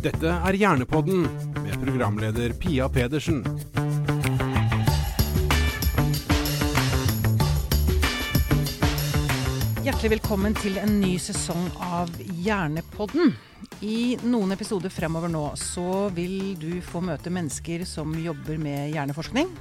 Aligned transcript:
Dette 0.00 0.30
er 0.32 0.56
Hjernepodden 0.56 1.26
med 1.60 1.74
programleder 1.76 2.54
Pia 2.56 2.86
Pedersen. 2.88 3.42
Hjertelig 9.84 10.12
velkommen 10.14 10.56
til 10.56 10.80
en 10.80 10.94
ny 11.02 11.18
sesong 11.20 11.68
av 11.84 12.08
Hjernepodden. 12.16 13.34
I 13.84 14.16
noen 14.24 14.56
episoder 14.56 14.88
fremover 14.88 15.28
nå 15.28 15.44
så 15.60 16.08
vil 16.16 16.54
du 16.56 16.80
få 16.80 17.04
møte 17.04 17.28
mennesker 17.28 17.84
som 17.84 18.16
jobber 18.16 18.56
med 18.56 18.94
hjerneforskning. 18.94 19.52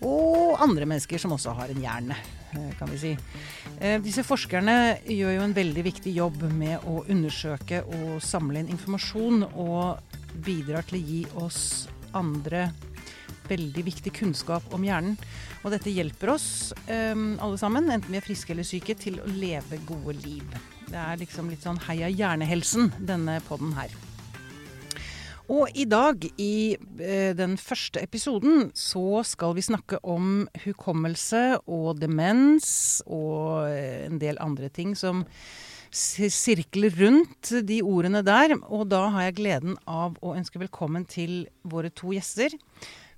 Og 0.00 0.56
andre 0.64 0.88
mennesker 0.88 1.20
som 1.20 1.36
også 1.36 1.52
har 1.60 1.74
en 1.74 1.84
hjerne, 1.84 2.16
kan 2.78 2.90
vi 2.90 2.98
si. 3.00 3.12
Eh, 3.80 3.98
disse 4.02 4.24
forskerne 4.26 4.76
gjør 5.04 5.36
jo 5.36 5.44
en 5.44 5.56
veldig 5.56 5.84
viktig 5.86 6.14
jobb 6.16 6.44
med 6.52 6.84
å 6.88 7.02
undersøke 7.08 7.82
og 7.84 8.18
samle 8.24 8.62
inn 8.62 8.72
informasjon, 8.74 9.44
og 9.54 10.16
bidrar 10.44 10.86
til 10.88 10.98
å 10.98 11.06
gi 11.10 11.22
oss 11.44 11.62
andre 12.16 12.68
veldig 13.48 13.84
viktig 13.86 14.12
kunnskap 14.18 14.74
om 14.76 14.84
hjernen. 14.84 15.16
Og 15.64 15.72
dette 15.74 15.92
hjelper 15.92 16.34
oss 16.34 16.48
um, 16.88 17.38
alle 17.42 17.60
sammen, 17.60 17.88
enten 17.92 18.12
vi 18.12 18.20
er 18.20 18.24
friske 18.24 18.52
eller 18.54 18.66
syke, 18.66 18.96
til 18.98 19.20
å 19.22 19.30
leve 19.32 19.80
gode 19.88 20.18
liv. 20.20 20.58
Det 20.88 20.98
er 21.00 21.20
liksom 21.20 21.50
litt 21.52 21.64
sånn 21.64 21.80
heia 21.88 22.12
hjernehelsen, 22.12 22.92
denne 23.08 23.40
podden 23.48 23.74
her. 23.78 23.92
Og 25.48 25.70
i 25.80 25.86
dag, 25.88 26.26
i 26.36 26.76
eh, 27.00 27.32
den 27.36 27.54
første 27.56 28.02
episoden, 28.04 28.68
så 28.76 29.22
skal 29.24 29.54
vi 29.56 29.64
snakke 29.64 29.96
om 30.04 30.42
hukommelse 30.66 31.40
og 31.64 32.02
demens 32.02 33.00
og 33.06 33.64
eh, 33.70 34.04
en 34.10 34.20
del 34.20 34.36
andre 34.44 34.68
ting 34.68 34.92
som 34.98 35.24
sirkler 35.88 36.92
rundt 37.00 37.54
de 37.64 37.78
ordene 37.80 38.20
der. 38.26 38.52
Og 38.68 38.90
da 38.92 39.06
har 39.14 39.30
jeg 39.30 39.38
gleden 39.38 39.78
av 39.88 40.18
å 40.20 40.34
ønske 40.36 40.60
velkommen 40.60 41.06
til 41.08 41.46
våre 41.64 41.88
to 41.96 42.12
gjester. 42.12 42.52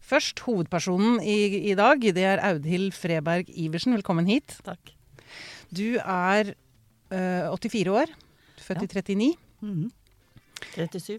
Først 0.00 0.39
hovedpersonen 0.47 1.19
i, 1.27 1.67
i 1.72 1.75
dag. 1.78 1.98
Det 2.15 2.27
er 2.31 2.42
Audhild 2.47 2.94
Freberg 2.94 3.50
Iversen. 3.50 3.97
Velkommen 3.98 4.31
hit. 4.31 4.55
Takk. 4.67 4.94
Du 5.75 5.98
er 5.98 6.55
ø, 7.11 7.59
84 7.59 7.91
år. 7.91 8.15
Født 8.62 8.87
i 8.87 9.03
39. 9.19 9.34
Mhm. 9.67 9.91
37. 10.77 11.19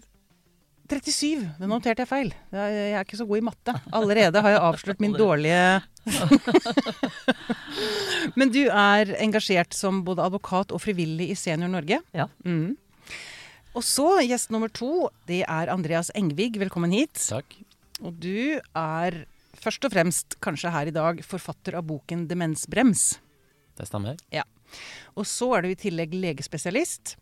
37! 0.92 1.46
Det 1.56 1.68
noterte 1.70 2.04
jeg 2.04 2.10
feil. 2.10 2.30
Jeg 2.52 2.92
er 2.92 3.00
ikke 3.00 3.16
så 3.16 3.24
god 3.28 3.40
i 3.40 3.46
matte. 3.46 3.74
Allerede 3.96 4.42
har 4.44 4.52
jeg 4.52 4.64
avslørt 4.68 5.00
min 5.00 5.16
dårlige 5.16 5.80
Men 8.38 8.52
du 8.52 8.66
er 8.66 9.14
engasjert 9.22 9.72
som 9.76 10.02
både 10.04 10.24
advokat 10.26 10.74
og 10.74 10.82
frivillig 10.82 11.30
i 11.32 11.38
Senior 11.38 11.70
Norge. 11.72 12.02
Ja. 12.12 12.26
Mm. 12.44 12.74
Og 13.72 13.86
så 13.86 14.08
gjest 14.26 14.52
nummer 14.52 14.68
to, 14.68 15.08
det 15.30 15.44
er 15.46 15.72
Andreas 15.72 16.12
Engvig. 16.18 16.58
Velkommen 16.60 16.92
hit. 16.92 17.16
Takk. 17.24 17.56
Og 18.02 18.18
du 18.20 18.60
er 18.60 19.22
først 19.62 19.88
og 19.88 19.94
fremst, 19.94 20.36
kanskje 20.44 20.74
her 20.74 20.90
i 20.90 20.94
dag, 20.94 21.22
forfatter 21.24 21.78
av 21.78 21.86
boken 21.88 22.26
'Demensbrems'. 22.28 23.14
Det 23.78 23.88
stemmer. 23.88 24.20
Ja. 24.34 24.44
Og 25.16 25.24
så 25.28 25.54
er 25.56 25.64
du 25.64 25.72
i 25.72 25.78
tillegg 25.78 26.12
legespesialist. 26.12 27.16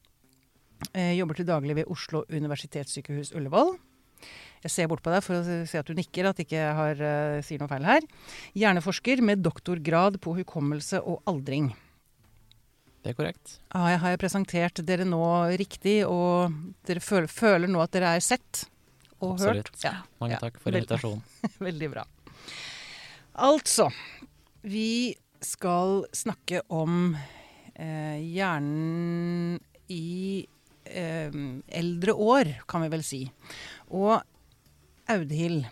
Eh, 0.94 1.14
jobber 1.18 1.38
til 1.38 1.48
daglig 1.48 1.76
ved 1.80 1.90
Oslo 1.92 2.24
universitetssykehus 2.30 3.34
Ullevål. 3.36 3.76
Jeg 4.60 4.72
ser 4.74 4.88
bort 4.90 5.00
på 5.04 5.12
deg 5.12 5.22
for 5.24 5.38
å 5.38 5.60
se 5.68 5.78
at 5.80 5.88
du 5.88 5.96
nikker, 5.96 6.26
at 6.28 6.40
jeg 6.40 6.50
ikke 6.50 6.64
har, 6.76 6.98
uh, 7.00 7.38
sier 7.44 7.62
noe 7.62 7.70
feil 7.70 7.86
her. 7.88 8.04
Hjerneforsker 8.58 9.22
med 9.24 9.40
doktorgrad 9.40 10.18
på 10.20 10.34
hukommelse 10.42 11.00
og 11.00 11.22
aldring. 11.30 11.70
Det 13.00 13.14
er 13.14 13.16
korrekt. 13.16 13.54
Ah, 13.72 13.88
jeg, 13.94 14.02
har 14.02 14.12
jeg 14.12 14.20
presentert 14.20 14.82
dere 14.84 15.06
nå 15.08 15.22
riktig, 15.56 16.02
og 16.04 16.52
dere 16.84 17.00
føler, 17.00 17.30
føler 17.32 17.72
nå 17.72 17.80
at 17.80 17.94
dere 17.96 18.12
er 18.18 18.24
sett 18.24 18.66
og 19.20 19.40
hørt? 19.40 19.64
Absolutt. 19.70 19.84
Ja. 19.86 19.94
Mange 20.20 20.36
Ja, 20.36 20.42
takk 20.44 20.60
for 20.60 20.76
invitasjonen. 20.76 21.24
Veldig 21.70 21.90
bra. 21.94 22.04
Altså, 23.40 23.88
vi 24.68 25.16
skal 25.40 26.04
snakke 26.12 26.60
om 26.68 27.14
eh, 27.16 28.20
hjernen 28.20 29.56
i 29.88 30.44
eh, 30.90 31.40
eldre 31.80 32.14
år, 32.14 32.52
kan 32.70 32.84
vi 32.84 32.92
vel 32.92 33.04
si. 33.06 33.24
Og 33.94 34.18
Audhild, 35.10 35.64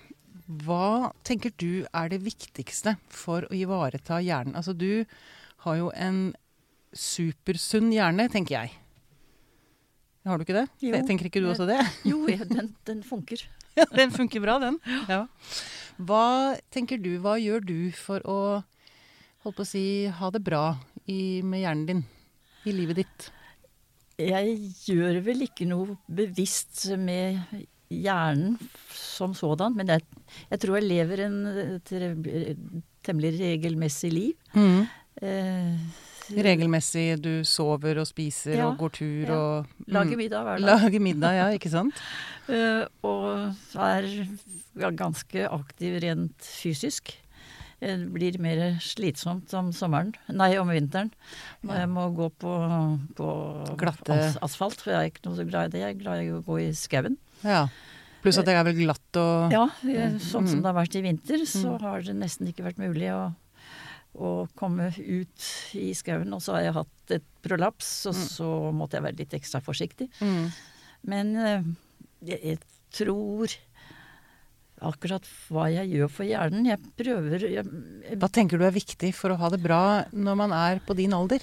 hva 0.65 1.13
tenker 1.29 1.53
du 1.61 1.85
er 1.93 2.11
det 2.11 2.23
viktigste 2.25 2.97
for 3.13 3.45
å 3.47 3.55
ivareta 3.55 4.23
hjernen? 4.25 4.57
Altså, 4.59 4.73
du 4.73 5.05
har 5.67 5.79
jo 5.79 5.91
en 5.95 6.31
supersunn 6.97 7.91
hjerne, 7.93 8.29
tenker 8.33 8.57
jeg. 8.57 8.77
Har 10.29 10.41
du 10.41 10.45
ikke 10.45 10.57
det? 10.57 10.67
Jo. 10.85 10.99
Tenker 11.09 11.29
ikke 11.29 11.43
du 11.45 11.49
også 11.53 11.69
det? 11.69 11.79
Jo, 12.09 12.25
den, 12.27 12.75
den 12.89 13.05
funker. 13.07 13.45
Ja, 13.79 13.85
den 13.95 14.11
funker 14.11 14.43
bra, 14.43 14.57
den. 14.59 14.81
Ja. 15.07 15.21
Hva 16.03 16.57
tenker 16.75 16.99
du, 16.99 17.13
hva 17.23 17.37
gjør 17.39 17.63
du 17.63 17.93
for 17.95 18.25
å 18.27 18.39
holdt 19.45 19.55
på 19.55 19.63
å 19.63 19.69
si, 19.69 19.83
ha 20.11 20.31
det 20.35 20.41
bra 20.43 20.73
i, 21.07 21.45
med 21.47 21.63
hjernen 21.63 21.85
din 21.87 22.03
i 22.67 22.75
livet 22.75 23.05
ditt? 23.05 23.29
Jeg 24.19 24.57
gjør 24.89 25.21
vel 25.23 25.45
ikke 25.47 25.67
noe 25.71 25.95
bevisst 26.11 26.89
med 26.99 27.39
hjernen 27.89 28.57
som 28.93 29.33
sådan, 29.37 29.77
men 29.79 29.89
jeg, 29.95 30.03
jeg 30.51 30.61
tror 30.65 30.81
jeg 30.81 30.89
lever 30.91 31.23
en 31.29 31.39
temmelig 33.07 33.33
regelmessig 33.39 34.11
liv. 34.13 34.59
Eh, 35.23 36.05
Regelmessig 36.29 37.17
du 37.25 37.31
sover 37.49 38.03
og 38.03 38.09
spiser 38.11 38.59
Ja, 38.59 38.67
og 38.69 38.83
går 38.83 38.91
tur 38.99 39.31
ja. 39.31 39.37
og 39.39 39.71
mm, 39.79 39.87
lager 39.97 40.19
middag 40.21 40.43
hver 40.45 40.59
dag. 40.59 40.67
Lager 40.69 41.01
middag, 41.07 41.39
ja, 41.39 41.47
ikke 41.57 41.73
sant? 41.73 42.03
Eh, 42.49 42.87
og 43.05 43.53
er 43.77 44.07
ganske 44.97 45.43
aktiv 45.53 45.99
rent 46.01 46.47
fysisk. 46.49 47.11
Det 47.81 47.93
blir 48.11 48.39
mer 48.43 48.79
slitsomt 48.83 49.53
om 49.55 49.69
sommeren, 49.73 50.13
nei 50.35 50.57
om 50.59 50.67
vinteren, 50.69 51.13
når 51.63 51.77
jeg 51.79 51.89
må 51.93 52.07
gå 52.17 52.27
på, 52.43 52.55
på 53.15 53.29
Glatte- 53.79 54.17
as 54.19 54.37
asfalt. 54.43 54.81
For 54.83 54.91
jeg 54.91 54.99
er 54.99 55.11
ikke 55.13 55.27
noe 55.29 55.37
så 55.39 55.47
glad 55.49 55.69
i 55.69 55.77
det. 55.77 55.81
Jeg 55.85 55.95
er 55.95 56.01
glad 56.03 56.23
i 56.25 56.33
å 56.35 56.41
gå 56.43 56.57
i 56.65 56.73
skauen. 56.75 57.17
Ja. 57.45 57.69
Pluss 58.21 58.39
at 58.41 58.47
det 58.49 58.57
er 58.59 58.65
vel 58.67 58.75
glatt 58.81 59.17
og 59.21 59.53
Ja, 59.55 59.69
eh, 59.87 60.19
sånn 60.19 60.43
Mm. 60.43 60.49
som 60.51 60.63
det 60.63 60.67
har 60.73 60.75
vært 60.75 60.97
i 60.99 61.03
vinter, 61.03 61.39
så 61.47 61.77
Mm. 61.79 61.81
har 61.83 62.03
det 62.03 62.17
nesten 62.17 62.49
ikke 62.49 62.65
vært 62.67 62.79
mulig 62.83 63.13
å, 63.15 63.33
å 64.19 64.49
komme 64.57 64.89
ut 64.99 65.41
i 65.79 65.93
skauen. 65.95 66.33
Og 66.35 66.41
så 66.43 66.55
har 66.55 66.63
jeg 66.63 66.75
hatt 66.75 67.11
et 67.11 67.23
prolaps, 67.43 68.07
og 68.07 68.15
Mm. 68.15 68.27
så 68.27 68.73
måtte 68.75 68.95
jeg 68.99 69.03
være 69.05 69.19
litt 69.19 69.31
ekstra 69.39 69.63
forsiktig. 69.63 70.11
mm. 70.21 70.51
Men 71.07 71.37
eh, 71.37 71.63
jeg, 72.27 72.41
jeg 72.43 72.59
tror 72.91 73.47
akkurat 74.87 75.25
hva 75.49 75.69
jeg 75.73 75.91
gjør 75.91 76.11
for 76.13 76.29
hjernen 76.29 76.69
Jeg 76.69 76.79
prøver 76.99 77.43
jeg, 77.43 77.65
jeg, 78.05 78.19
Hva 78.21 78.29
tenker 78.31 78.61
du 78.61 78.67
er 78.69 78.75
viktig 78.75 79.11
for 79.17 79.35
å 79.35 79.39
ha 79.41 79.51
det 79.51 79.59
bra 79.65 79.81
når 80.13 80.39
man 80.39 80.55
er 80.55 80.83
på 80.85 80.97
din 80.99 81.17
alder? 81.17 81.43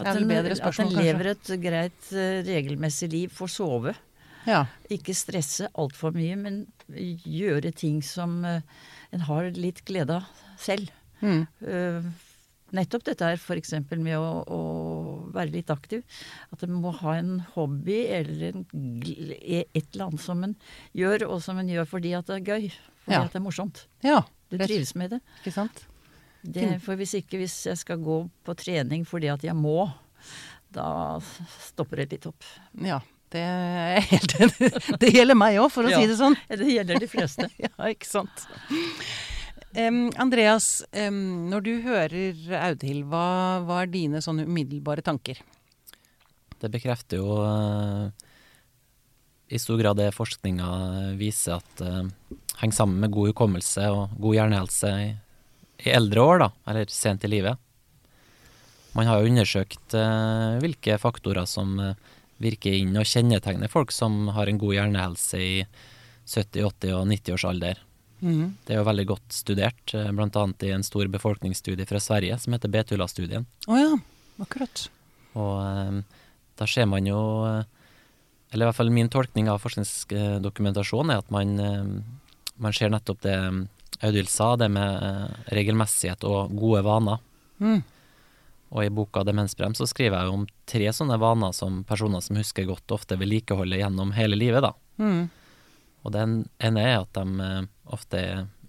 at, 0.00 0.16
en, 0.16 0.30
at 0.32 0.80
en 0.80 0.94
lever 0.96 1.28
et 1.34 1.52
greit, 1.60 2.08
eh, 2.16 2.40
regelmessig 2.46 3.10
liv, 3.12 3.32
får 3.32 3.52
sove. 3.52 3.94
Ja. 4.48 4.64
Ikke 4.90 5.14
stresse 5.14 5.68
altfor 5.78 6.14
mye, 6.16 6.36
men 6.38 6.62
gjøre 6.88 7.74
ting 7.76 8.00
som 8.04 8.40
eh, 8.48 8.64
en 9.12 9.26
har 9.28 9.50
litt 9.56 9.84
glede 9.88 10.18
av 10.20 10.44
selv. 10.60 10.90
Mm. 11.22 11.44
Uh, 11.62 12.06
nettopp 12.74 13.04
dette 13.06 13.26
her 13.28 13.36
f.eks. 13.38 13.76
med 13.92 14.16
å, 14.18 14.30
å 14.42 14.62
være 15.34 15.52
litt 15.52 15.70
aktiv. 15.70 16.02
At 16.52 16.62
en 16.66 16.72
må 16.82 16.92
ha 17.00 17.14
en 17.18 17.40
hobby 17.54 18.06
eller 18.08 18.52
en, 18.52 18.66
e- 19.04 19.66
et 19.74 19.86
eller 19.92 20.06
annet 20.10 20.20
som 20.20 20.42
en 20.44 20.56
gjør, 20.94 21.26
og 21.30 21.42
som 21.42 21.58
en 21.58 21.68
gjør 21.68 21.88
fordi 21.88 22.12
at 22.18 22.26
det 22.26 22.40
er 22.40 22.46
gøy. 22.52 22.68
Fordi 23.04 23.16
Ja. 23.16 23.24
at 23.24 23.32
det 23.32 23.40
er 23.40 23.46
morsomt. 23.48 23.86
ja. 24.02 24.22
Du 24.52 24.58
trives 24.60 24.94
med 24.94 25.10
det. 25.14 25.20
Ikke 25.40 25.52
sant? 25.54 25.86
det. 26.44 26.82
For 26.82 26.94
hvis 27.00 27.14
ikke, 27.14 27.38
hvis 27.40 27.54
jeg 27.64 27.78
skal 27.78 27.96
gå 28.04 28.28
på 28.44 28.52
trening 28.54 29.06
fordi 29.08 29.28
at 29.32 29.40
jeg 29.42 29.54
må, 29.56 29.86
da 30.70 31.18
stopper 31.70 31.96
det 32.02 32.10
litt 32.12 32.26
opp. 32.28 32.44
Ja. 32.84 32.98
Det 33.32 33.40
er 33.40 34.00
helt 34.10 34.34
enig. 34.44 34.98
Det 35.00 35.08
gjelder 35.14 35.34
meg 35.40 35.56
òg, 35.56 35.70
for 35.72 35.88
å 35.88 35.90
Ja. 35.90 36.02
si 36.02 36.06
det 36.10 36.18
sånn. 36.20 36.36
Det 36.50 36.68
gjelder 36.68 37.00
de 37.00 37.08
fleste. 37.08 37.48
Ja, 37.64 37.70
ikke 37.88 38.04
sant. 38.04 38.44
Em, 39.72 40.10
Andreas, 40.20 40.82
um, 40.92 41.48
når 41.48 41.64
du 41.64 41.72
hører 41.86 42.34
Audhild, 42.60 43.06
hva, 43.08 43.62
hva 43.64 43.82
er 43.82 43.92
dine 43.92 44.20
sånne 44.20 44.44
umiddelbare 44.44 45.04
tanker? 45.04 45.40
Det 46.60 46.68
bekrefter 46.70 47.22
jo 47.22 47.38
uh, 47.40 48.10
i 49.48 49.60
stor 49.60 49.80
grad 49.80 49.96
det 49.96 50.12
forskninga 50.12 50.68
viser 51.16 51.56
at 51.56 51.84
uh, 51.84 52.04
henger 52.60 52.76
sammen 52.76 53.00
med 53.00 53.14
god 53.14 53.32
hukommelse 53.32 53.88
og 53.94 54.12
god 54.20 54.36
hjernehelse 54.38 54.90
i, 55.06 55.08
i 55.86 55.94
eldre 55.96 56.26
år, 56.26 56.42
da, 56.44 56.50
eller 56.68 56.92
sent 56.92 57.24
i 57.24 57.32
livet. 57.32 57.56
Man 58.92 59.08
har 59.08 59.22
jo 59.22 59.30
undersøkt 59.32 59.96
uh, 59.96 60.60
hvilke 60.60 60.98
faktorer 61.00 61.48
som 61.48 61.78
uh, 61.80 61.94
virker 62.44 62.76
inn 62.76 62.92
og 63.00 63.08
kjennetegner 63.08 63.72
folk 63.72 63.94
som 63.94 64.28
har 64.36 64.52
en 64.52 64.60
god 64.60 64.76
hjernehelse 64.76 65.40
i 65.40 65.54
70-, 66.28 66.60
80- 66.60 66.94
og 66.98 67.08
90-årsalder. 67.08 67.80
Mhm. 68.22 68.56
Det 68.64 68.74
er 68.74 68.80
jo 68.80 68.86
veldig 68.86 69.06
godt 69.10 69.34
studert, 69.34 69.84
bl.a. 69.90 70.14
blant 70.14 70.36
annet 70.38 70.66
i 70.68 70.72
en 70.72 70.86
stor 70.86 71.08
befolkningsstudie 71.10 71.88
fra 71.90 72.00
Sverige 72.00 72.38
som 72.38 72.54
heter 72.54 72.70
Betula-studien. 72.70 73.46
Å 73.66 73.78
ja, 73.80 73.92
akkurat. 74.44 74.86
Og 75.34 75.54
eh, 75.58 76.02
da 76.60 76.68
ser 76.70 76.86
man 76.86 77.08
jo 77.08 77.18
eh, 77.48 77.64
eller 78.52 78.66
i 78.66 78.68
hvert 78.68 78.76
fall 78.76 78.92
min 78.92 79.08
tolkning 79.08 79.48
av 79.48 79.62
forskningsdokumentasjon, 79.64 81.10
er 81.10 81.22
at 81.22 81.30
man, 81.32 81.54
eh, 81.60 81.86
man 82.60 82.76
ser 82.76 82.92
nettopp 82.92 83.22
det 83.24 83.36
eh, 83.38 83.62
Audhild 84.02 84.28
sa, 84.28 84.56
det 84.58 84.66
med 84.72 85.04
eh, 85.06 85.34
regelmessighet 85.56 86.24
og 86.26 86.52
gode 86.58 86.82
vaner. 86.84 87.20
Mm. 87.62 87.82
Og 88.72 88.84
i 88.84 88.90
boka 88.90 89.22
'Demensbrem' 89.22 89.76
så 89.76 89.86
skriver 89.86 90.18
jeg 90.18 90.32
om 90.32 90.46
tre 90.66 90.88
sånne 90.92 91.18
vaner 91.20 91.52
som 91.52 91.82
personer 91.84 92.20
som 92.24 92.36
husker 92.36 92.66
godt, 92.66 92.92
ofte 92.92 93.16
vedlikeholder 93.20 93.84
gjennom 93.84 94.12
hele 94.16 94.36
livet. 94.36 94.64
da. 94.64 94.72
Mm. 94.98 95.30
Og 96.04 96.12
den 96.12 96.48
ene 96.60 96.80
er 96.80 97.00
at 97.00 97.12
de 97.14 97.40
eh, 97.46 97.62
ofte 97.92 98.18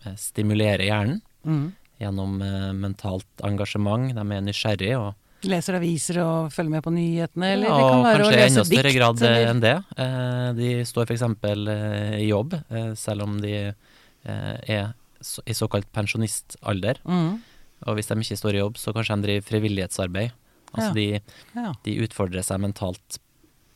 eh, 0.06 0.16
stimulerer 0.16 0.86
hjernen 0.90 1.22
Mm. 1.44 1.74
gjennom 2.00 2.38
eh, 2.42 2.72
mentalt 2.72 3.26
engasjement. 3.44 4.14
De 4.16 4.22
er 4.22 4.42
nysgjerrige 4.46 4.98
og 5.00 5.14
Leser 5.44 5.76
aviser 5.76 6.22
og 6.24 6.54
følger 6.56 6.72
med 6.72 6.84
på 6.86 6.92
nyhetene, 6.96 7.50
eller 7.52 7.68
Ja, 7.68 7.76
det 7.76 7.88
kan 7.92 8.04
være 8.06 8.14
å 8.16 8.24
kanskje 8.24 8.32
i 8.32 8.38
lese 8.40 8.54
enda 8.54 8.64
større 8.64 8.84
dikt. 8.88 8.96
grad 8.96 9.22
eller- 9.28 9.48
enn 9.52 9.60
det. 9.60 10.56
De 10.56 10.70
står 10.88 11.04
f.eks. 11.10 11.24
I 12.24 12.28
jobb, 12.30 12.54
selv 12.96 13.22
om 13.24 13.42
de 13.42 13.74
er 14.24 14.94
i 15.46 15.52
såkalt 15.54 15.92
pensjonistalder. 15.92 17.02
Mm. 17.04 17.42
Og 17.88 17.96
hvis 17.98 18.08
de 18.08 18.16
ikke 18.24 18.40
står 18.40 18.56
i 18.56 18.62
jobb, 18.64 18.78
så 18.80 18.94
kanskje 18.96 19.18
de 19.20 19.28
driver 19.28 19.48
frivillighetsarbeid. 19.50 20.32
Altså 20.74 20.88
Ja. 20.88 20.94
de, 20.94 21.22
Ja. 21.56 21.74
de 21.84 21.98
utfordrer 22.08 22.42
seg 22.42 22.62
mentalt 22.62 23.20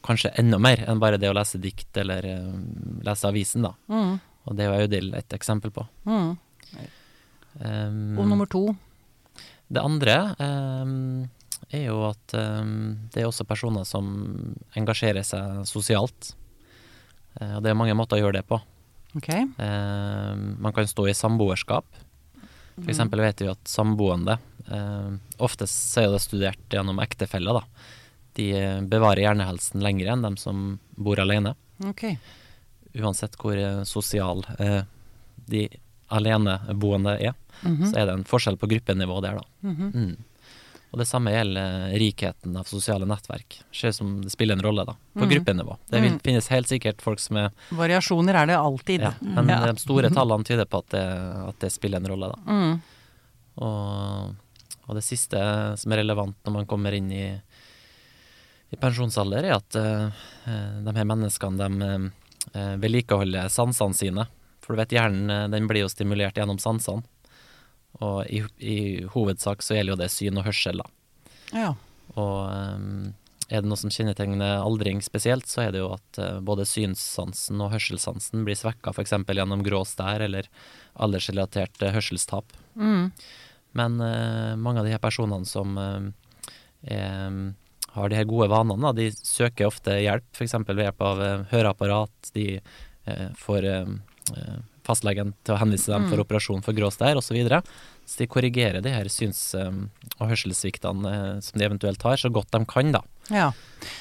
kanskje 0.08 0.32
enda 0.40 0.60
mer 0.62 0.82
enn 0.88 1.02
bare 1.04 1.20
det 1.22 1.30
å 1.30 1.36
lese 1.36 1.60
dikt 1.62 1.98
eller 2.00 2.26
eh, 2.26 2.58
lese 3.06 3.28
avisen, 3.30 3.68
da. 3.68 3.74
Mm. 3.92 4.18
Og 4.48 4.56
det 4.56 4.64
er 4.64 4.70
jo 4.72 4.86
Audhild 4.86 5.18
et 5.18 5.36
eksempel 5.36 5.74
på. 5.76 5.84
Mm. 6.08 6.38
Um, 7.58 8.20
Og 8.20 8.28
nummer 8.30 8.46
to 8.46 8.68
Det 9.72 9.82
andre 9.82 10.18
um, 10.38 11.26
er 11.74 11.88
jo 11.88 12.04
at 12.06 12.36
um, 12.38 13.10
det 13.12 13.24
er 13.24 13.28
også 13.28 13.48
personer 13.50 13.88
som 13.88 14.06
engasjerer 14.78 15.26
seg 15.26 15.64
sosialt. 15.68 16.34
Eh, 17.40 17.58
og 17.58 17.64
det 17.66 17.74
er 17.74 17.80
mange 17.80 17.96
måter 17.98 18.20
å 18.20 18.26
gjøre 18.26 18.40
det 18.40 18.48
på. 18.48 18.62
Okay. 19.18 19.48
Man 19.58 20.74
kan 20.76 20.86
stå 20.86 21.08
i 21.10 21.16
samboerskap. 21.18 21.88
For 22.76 22.92
eksempel 22.92 23.24
vet 23.24 23.40
vi 23.42 23.48
at 23.50 23.64
samboende, 23.72 24.36
Ofte 25.42 25.66
så 25.72 26.04
er 26.04 26.12
det 26.14 26.20
studert 26.22 26.76
gjennom 26.76 27.00
ektefeller, 27.02 27.58
da. 27.58 27.88
De 28.38 28.52
eh, 28.54 28.82
bevarer 28.86 29.24
hjernehelsen 29.26 29.82
lenger 29.82 30.12
enn 30.14 30.22
dem 30.28 30.38
som 30.38 30.80
bor 30.96 31.20
alene. 31.20 31.56
Okay. 31.90 32.18
Uansett 32.98 33.36
hvor 33.42 33.58
eh, 33.58 33.84
sosial 33.90 34.44
eh, 34.60 34.84
de 35.50 35.68
aleneboende 36.14 37.18
er, 37.20 37.36
Mhm. 37.66 37.88
så 37.90 37.98
er 37.98 38.06
det 38.06 38.14
en 38.14 38.24
forskjell 38.30 38.56
på 38.62 38.68
gruppenivå 38.70 39.16
der, 39.26 39.40
da. 39.40 39.46
Mhm. 39.66 39.88
Mm. 39.96 40.18
Og 40.94 41.00
det 41.02 41.08
samme 41.10 41.32
gjelder 41.34 41.90
rikheten 42.00 42.54
av 42.56 42.68
sosiale 42.70 43.04
nettverk. 43.10 43.58
Ser 43.74 43.92
som 43.92 44.22
det 44.22 44.30
spiller 44.32 44.54
en 44.56 44.62
rolle, 44.64 44.86
da, 44.86 44.94
på 45.18 45.26
Mhm. 45.26 45.30
gruppenivå. 45.32 45.78
Det 45.90 46.02
vil, 46.02 46.12
Mm. 46.14 46.20
finnes 46.22 46.48
helt 46.54 46.68
sikkert 46.70 47.02
folk 47.02 47.20
som 47.20 47.38
er 47.38 47.50
Variasjoner 47.72 48.36
er 48.36 48.46
det 48.46 48.56
alltid. 48.56 49.02
Ja, 49.02 49.14
men 49.22 49.48
Ja. 49.50 49.72
de 49.74 49.80
store 49.80 50.10
tallene 50.12 50.46
tyder 50.46 50.66
på 50.66 50.78
at 50.78 50.90
det, 50.90 51.48
at 51.50 51.60
det 51.60 51.72
spiller 51.72 51.98
en 51.98 52.06
rolle, 52.08 52.30
da. 52.36 52.52
Mm. 52.52 52.82
Og, 53.58 54.36
og 54.88 54.96
det 54.96 55.04
siste 55.04 55.78
som 55.78 55.92
er 55.92 55.98
relevant 56.04 56.36
når 56.46 56.54
man 56.54 56.66
kommer 56.70 56.94
inn 56.94 57.12
i, 57.12 57.42
i 58.70 58.80
pensjonsalder, 58.80 59.46
er 59.48 59.58
at 59.58 59.78
eh, 59.80 60.24
eh, 60.50 60.80
de 60.84 60.96
her 60.96 61.08
menneskene 61.08 61.60
de 61.60 61.92
eh, 62.54 62.74
vedlikeholder 62.82 63.52
sansene 63.52 63.96
sine. 63.96 64.28
For 64.64 64.76
du 64.76 64.82
vet, 64.82 64.96
hjernen 64.98 65.54
den 65.54 65.70
blir 65.70 65.86
jo 65.86 65.92
stimulert 65.92 66.40
gjennom 66.40 66.60
sansene. 66.60 67.06
Og 68.04 68.28
i, 68.30 68.44
i 68.60 68.80
hovedsak 69.14 69.64
så 69.64 69.78
gjelder 69.78 69.96
jo 69.96 70.02
det 70.02 70.12
syn 70.14 70.38
og 70.38 70.46
hørsel, 70.50 70.84
da. 70.84 70.90
Ja. 71.56 71.70
Og 72.20 72.36
um, 72.52 73.14
er 73.48 73.64
det 73.64 73.70
noe 73.72 73.80
som 73.80 73.94
kjennetegner 73.94 74.60
aldring 74.60 75.00
spesielt, 75.06 75.48
så 75.50 75.64
er 75.64 75.74
det 75.74 75.82
jo 75.82 75.94
at 75.96 76.20
uh, 76.20 76.38
både 76.44 76.68
synssansen 76.68 77.64
og 77.64 77.72
hørselssansen 77.74 78.44
blir 78.46 78.60
svekka, 78.60 78.92
f.eks. 78.92 79.16
gjennom 79.32 79.64
grå 79.66 79.82
stær 79.88 80.22
eller 80.28 80.50
aldersrelatert 81.00 81.80
uh, 81.82 81.94
hørselstap. 81.96 82.54
Mm. 82.76 83.08
Men 83.80 83.98
uh, 84.04 84.54
mange 84.60 84.84
av 84.84 84.90
de 84.90 84.94
her 84.94 85.02
personene 85.02 85.48
som 85.48 85.80
er, 85.80 87.40
har 87.98 88.10
de 88.14 88.18
her 88.20 88.28
gode 88.30 88.48
vanene, 88.52 88.80
da, 88.88 88.94
de 88.98 89.10
søker 89.18 89.68
ofte 89.70 89.98
hjelp, 90.02 90.26
f.eks. 90.38 90.56
ved 90.70 90.84
hjelp 90.86 91.04
av 91.06 91.22
eh, 91.26 91.46
høreapparat. 91.52 92.32
De 92.36 92.48
eh, 92.62 93.28
får 93.42 93.68
eh, 93.70 94.58
fastlegen 94.88 95.34
til 95.44 95.56
å 95.56 95.60
henvise 95.62 95.92
dem 95.92 96.08
for 96.08 96.18
Mm. 96.20 96.24
operasjon 96.26 96.64
for 96.64 96.76
grå 96.78 96.90
stær 96.94 97.20
osv. 97.20 97.28
Så, 97.30 97.36
videre. 97.36 97.62
så 98.08 98.22
de 98.22 98.28
korrigerer 98.32 98.82
de 98.84 98.92
her 98.94 99.10
syns- 99.12 99.56
og 99.58 100.28
hørselssviktene 100.30 101.42
som 101.44 101.60
de 101.60 101.66
eventuelt 101.68 102.02
har, 102.08 102.16
så 102.18 102.32
godt 102.32 102.52
de 102.56 102.62
kan, 102.66 102.92
da. 102.96 103.02
ja. 103.30 103.50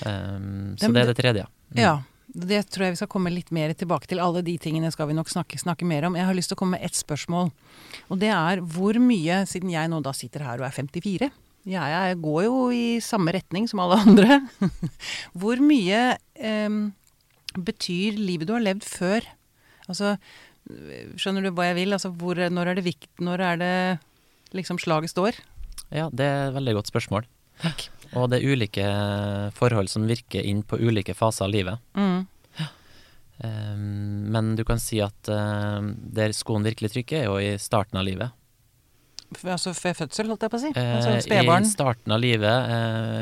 Um, 0.06 0.76
så 0.78 0.92
det 0.92 1.02
er 1.02 1.10
det 1.10 1.16
tredje. 1.18 1.46
Mm. 1.74 1.80
Ja. 1.82 1.96
Det 2.36 2.58
tror 2.68 2.84
jeg 2.86 2.94
vi 2.96 2.98
skal 3.00 3.08
komme 3.08 3.30
litt 3.32 3.50
mer 3.54 3.72
tilbake 3.78 4.08
til. 4.10 4.18
Alle 4.20 4.42
de 4.44 4.56
tingene 4.60 4.90
skal 4.92 5.06
vi 5.08 5.14
nok 5.16 5.30
snakke, 5.30 5.56
snakke 5.62 5.86
mer 5.88 6.04
om. 6.08 6.16
Jeg 6.18 6.26
har 6.26 6.34
lyst 6.36 6.50
til 6.50 6.56
å 6.58 6.60
komme 6.60 6.76
med 6.76 6.84
ett 6.84 6.96
spørsmål. 6.98 7.52
Og 8.10 8.18
det 8.20 8.28
er 8.34 8.60
hvor 8.60 8.98
mye, 9.00 9.44
siden 9.48 9.70
jeg 9.72 9.88
nå 9.88 10.02
da 10.04 10.12
sitter 10.16 10.44
her 10.44 10.60
og 10.60 10.66
er 10.68 10.74
54 10.74 11.30
jeg, 11.66 12.10
jeg 12.10 12.18
går 12.22 12.42
jo 12.46 12.58
i 12.74 12.98
samme 13.02 13.34
retning 13.34 13.66
som 13.70 13.82
alle 13.82 13.98
andre. 14.06 14.40
hvor 15.40 15.62
mye 15.62 16.02
eh, 16.38 16.76
betyr 17.56 18.20
livet 18.20 18.48
du 18.48 18.54
har 18.54 18.64
levd 18.64 18.86
før? 18.86 19.26
Altså, 19.86 20.14
skjønner 21.18 21.46
du 21.46 21.52
hva 21.54 21.70
jeg 21.70 21.78
vil? 21.80 21.96
Altså, 21.96 22.12
hvor, 22.14 22.38
når 22.38 22.72
er 22.72 22.78
det 22.78 22.86
vikt, 22.86 23.10
når 23.22 23.44
er 23.50 23.60
det 23.62 23.74
liksom 24.56 24.78
slaget 24.82 25.12
står? 25.12 25.40
Ja, 25.94 26.08
det 26.10 26.26
er 26.26 26.48
et 26.48 26.56
veldig 26.56 26.78
godt 26.80 26.90
spørsmål. 26.90 27.26
Takk. 27.62 27.86
Og 28.16 28.30
det 28.30 28.40
er 28.40 28.54
ulike 28.54 28.86
forhold 29.56 29.90
som 29.90 30.06
virker 30.08 30.44
inn 30.46 30.62
på 30.66 30.78
ulike 30.78 31.14
faser 31.16 31.46
av 31.46 31.54
livet. 31.54 31.82
Mm. 31.98 32.26
Um, 33.36 34.32
men 34.32 34.54
du 34.56 34.64
kan 34.64 34.80
si 34.80 35.00
at 35.04 35.28
um, 35.28 35.92
der 36.16 36.32
skoen 36.36 36.64
virkelig 36.64 36.94
trykker, 36.94 37.20
er 37.20 37.26
jo 37.28 37.36
i 37.40 37.56
starten 37.60 38.00
av 38.00 38.06
livet. 38.08 38.32
Altså 39.34 39.72
ved 39.74 39.96
fødsel, 39.98 40.28
holdt 40.30 40.44
jeg 40.46 40.50
på 40.52 40.58
å 40.58 40.62
si. 40.62 40.70
Eh, 40.76 40.96
Altså 40.96 41.14
spedbarn. 41.24 41.64
I 41.66 41.70
starten 41.72 42.12
av 42.14 42.20
livet, 42.22 42.70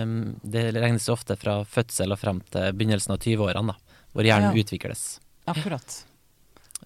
um, 0.05 0.17
det 0.45 0.67
regnes 0.77 1.09
ofte 1.09 1.37
fra 1.41 1.63
fødsel 1.65 2.13
og 2.13 2.19
frem 2.21 2.41
til 2.53 2.73
begynnelsen 2.77 3.15
av 3.15 3.19
20-årene, 3.25 3.75
hvor 4.13 4.23
hjernen 4.29 4.55
Ja. 4.55 4.63
utvikles. 4.63 5.19
Akkurat. 5.49 6.05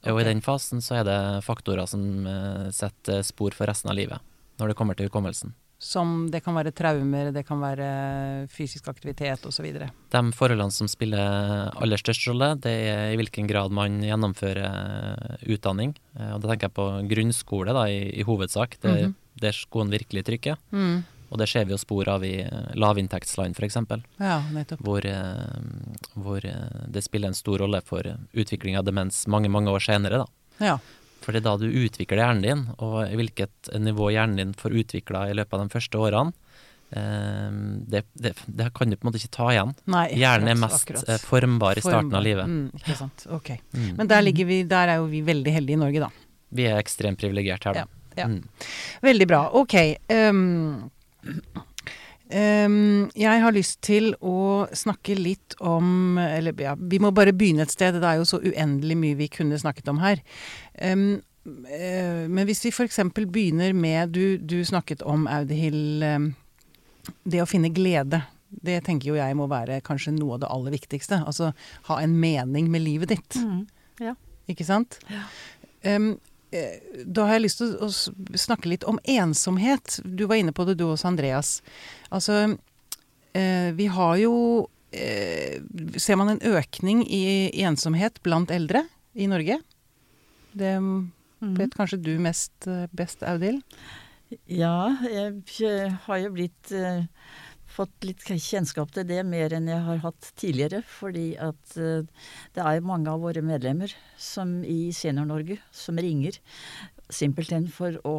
Og 0.07 0.21
i 0.21 0.25
den 0.25 0.41
fasen 0.41 0.79
så 0.81 1.01
er 1.01 1.05
det 1.05 1.45
faktorer 1.45 1.87
som 1.91 2.27
eh, 2.27 2.71
setter 2.71 3.23
spor 3.27 3.51
for 3.57 3.67
resten 3.67 3.91
av 3.91 3.97
livet, 3.99 4.21
når 4.59 4.69
det 4.69 4.77
kommer 4.79 4.95
til 4.95 5.09
hukommelsen. 5.09 5.53
Som 5.79 6.27
det 6.33 6.41
kan 6.43 6.57
være 6.59 6.73
traumer, 6.75 7.29
det 7.31 7.45
kan 7.47 7.61
være 7.63 8.49
fysisk 8.51 8.89
aktivitet 8.91 9.45
osv. 9.47 9.67
De 10.11 10.23
forholdene 10.35 10.75
som 10.75 10.91
spiller 10.91 11.71
aller 11.71 12.01
størst 12.03 12.27
rolle, 12.27 12.49
det 12.65 12.73
er 12.91 13.13
i 13.13 13.19
hvilken 13.21 13.47
grad 13.47 13.71
man 13.75 14.01
gjennomfører 14.03 14.65
eh, 14.67 15.45
utdanning. 15.55 15.95
Eh, 16.19 16.33
Og 16.35 16.43
da 16.43 16.51
tenker 16.51 16.67
jeg 16.67 16.77
på 16.81 16.89
grunnskole 17.15 17.77
da, 17.77 17.87
i, 17.87 18.11
i 18.11 18.27
hovedsak. 18.27 18.75
Det 18.83 18.91
er 18.91 19.07
-hmm. 19.07 19.15
der 19.41 19.53
skoen 19.53 19.91
virkelig 19.91 20.25
trykker. 20.25 20.59
Mm. 20.73 21.05
Og 21.31 21.39
det 21.39 21.49
ser 21.49 21.65
vi 21.65 21.73
jo 21.73 21.79
spor 21.79 22.09
av 22.09 22.25
i 22.25 22.41
eh, 22.41 22.75
lavinntektsland 22.75 23.55
f.eks., 23.55 23.77
Ja, 24.19 24.43
nettopp. 24.51 24.81
hvor, 24.81 25.03
hvor 26.15 26.41
det 26.89 27.05
spiller 27.05 27.29
en 27.29 27.35
stor 27.35 27.59
rolle 27.59 27.81
for 27.85 28.03
utvikling 28.35 28.77
av 28.77 28.85
demens 28.85 29.27
mange, 29.29 29.49
mange 29.49 29.71
år 29.71 29.79
senere. 29.79 30.19
Da. 30.19 30.27
Ja. 30.59 30.79
For 31.25 31.35
det 31.35 31.43
er 31.43 31.49
da 31.49 31.57
du 31.61 31.67
utvikler 31.69 32.23
hjernen 32.23 32.45
din, 32.45 32.67
og 32.85 33.01
hvilket 33.19 33.73
nivå 33.83 34.11
hjernen 34.15 34.39
din 34.41 34.55
får 34.57 34.77
utvikla 34.83 35.27
i 35.31 35.37
løpet 35.37 35.57
av 35.59 35.65
de 35.65 35.75
første 35.75 36.01
årene, 36.01 36.33
eh, 36.91 37.59
det, 37.95 38.05
det, 38.15 38.35
det 38.47 38.71
kan 38.77 38.91
du 38.91 38.97
på 38.97 39.07
en 39.07 39.11
måte 39.11 39.21
ikke 39.21 39.35
ta 39.37 39.51
igjen. 39.53 39.75
Nei, 39.91 40.07
Hjernen 40.21 40.55
er 40.55 40.61
mest 40.63 40.85
akkurat. 40.87 41.09
eh, 41.09 41.21
formbar 41.31 41.81
i 41.81 41.85
starten 41.85 42.17
av 42.17 42.25
livet. 42.25 42.49
Mm, 42.49 42.81
ikke 42.81 42.99
sant. 43.03 43.27
Ok. 43.35 43.53
Mm. 43.75 43.91
Men 44.01 44.13
der, 44.15 44.33
vi, 44.53 44.63
der 44.71 44.95
er 44.95 45.03
jo 45.03 45.11
vi 45.13 45.23
veldig 45.27 45.57
heldige 45.59 45.81
i 45.81 45.83
Norge, 45.85 46.07
da. 46.07 46.11
Vi 46.59 46.69
er 46.71 46.81
ekstremt 46.81 47.21
privilegert 47.21 47.69
her, 47.69 47.83
da. 47.83 47.87
Ja. 48.19 48.27
Mm. 48.27 48.43
Veldig 49.05 49.27
bra. 49.31 49.43
Ok. 49.59 49.75
Um, 50.11 50.89
ehm, 51.29 51.43
jeg 52.29 53.41
har 53.41 53.55
lyst 53.57 53.79
til 53.87 54.11
å 54.21 54.67
snakke 54.77 55.15
litt 55.17 55.55
om 55.65 56.19
Eller 56.21 56.53
ja, 56.61 56.75
vi 56.77 56.99
må 57.01 57.09
bare 57.17 57.33
begynne 57.33 57.65
et 57.65 57.73
sted. 57.73 57.97
Det 57.97 58.05
er 58.05 58.21
jo 58.21 58.29
så 58.29 58.41
uendelig 58.43 58.99
mye 59.01 59.17
vi 59.17 59.31
kunne 59.33 59.59
snakket 59.61 59.89
om 59.89 60.03
her. 60.03 60.21
Eh, 60.75 62.29
men 62.29 62.45
hvis 62.49 62.65
vi 62.67 62.73
f.eks. 62.73 63.01
begynner 63.17 63.73
med 63.73 64.13
Du, 64.13 64.37
du 64.39 64.61
snakket 64.65 65.03
om, 65.03 65.27
Audhild, 65.31 66.03
ehm, 66.05 66.33
det 67.25 67.43
å 67.43 67.49
finne 67.49 67.73
glede. 67.73 68.23
Det 68.49 68.83
tenker 68.85 69.11
jo 69.11 69.19
jeg 69.19 69.37
må 69.37 69.49
være 69.49 69.81
kanskje 69.85 70.15
noe 70.17 70.37
av 70.37 70.45
det 70.45 70.53
aller 70.53 70.75
viktigste. 70.77 71.23
Altså 71.25 71.53
ha 71.89 72.01
en 72.03 72.17
mening 72.21 72.71
med 72.73 72.85
livet 72.85 73.17
ditt. 73.17 73.41
Mm. 73.41 73.67
Ikke 74.49 74.65
sant? 74.65 75.01
Ja. 75.13 75.27
eh, 75.85 76.01
da 76.51 77.27
har 77.29 77.37
jeg 77.37 77.45
lyst 77.45 77.61
til 77.61 77.75
å 77.85 77.91
snakke 78.39 78.71
litt 78.73 78.87
om 78.89 79.01
ensomhet. 79.05 79.99
Du 80.05 80.25
var 80.31 80.41
inne 80.41 80.55
på 80.57 80.65
det 80.69 80.79
du 80.81 80.87
også, 80.89 81.11
Andreas. 81.11 81.59
Altså, 82.09 82.57
eh, 83.37 83.71
vi 83.77 83.91
har 83.93 84.17
jo 84.23 84.35
eh, 84.89 85.61
Ser 86.01 86.17
man 86.17 86.33
en 86.33 86.41
økning 86.41 87.03
i 87.05 87.53
ensomhet 87.61 88.23
blant 88.25 88.51
eldre 88.55 88.87
i 89.13 89.29
Norge? 89.29 89.61
Det 90.57 90.73
Mm. 91.39 91.55
vet 91.55 91.75
kanskje 91.79 92.01
du 92.03 92.13
mest 92.19 92.67
eh, 92.67 92.87
best, 92.91 93.23
Audhild? 93.23 93.63
Ja, 94.51 94.91
jeg, 95.09 95.39
har 96.05 96.19
jo 96.21 96.33
blitt 96.35 96.73
eh, 96.75 97.05
fått 97.79 98.07
litt 98.07 98.25
kjennskap 98.27 98.93
til 98.95 99.07
det 99.09 99.23
mer 99.27 99.55
enn 99.57 99.71
jeg 99.71 99.85
har 99.87 100.03
hatt 100.03 100.33
tidligere. 100.41 100.83
Fordi 100.87 101.31
at 101.43 101.79
eh, 101.79 102.09
det 102.57 102.65
er 102.65 102.85
mange 102.87 103.13
av 103.13 103.23
våre 103.25 103.45
medlemmer 103.45 103.95
som 104.19 104.59
i 104.67 104.91
Senior-Norge 104.95 105.61
som 105.75 106.01
ringer 106.01 106.41
simpelthen 107.09 107.69
for 107.73 107.97
å, 108.07 108.17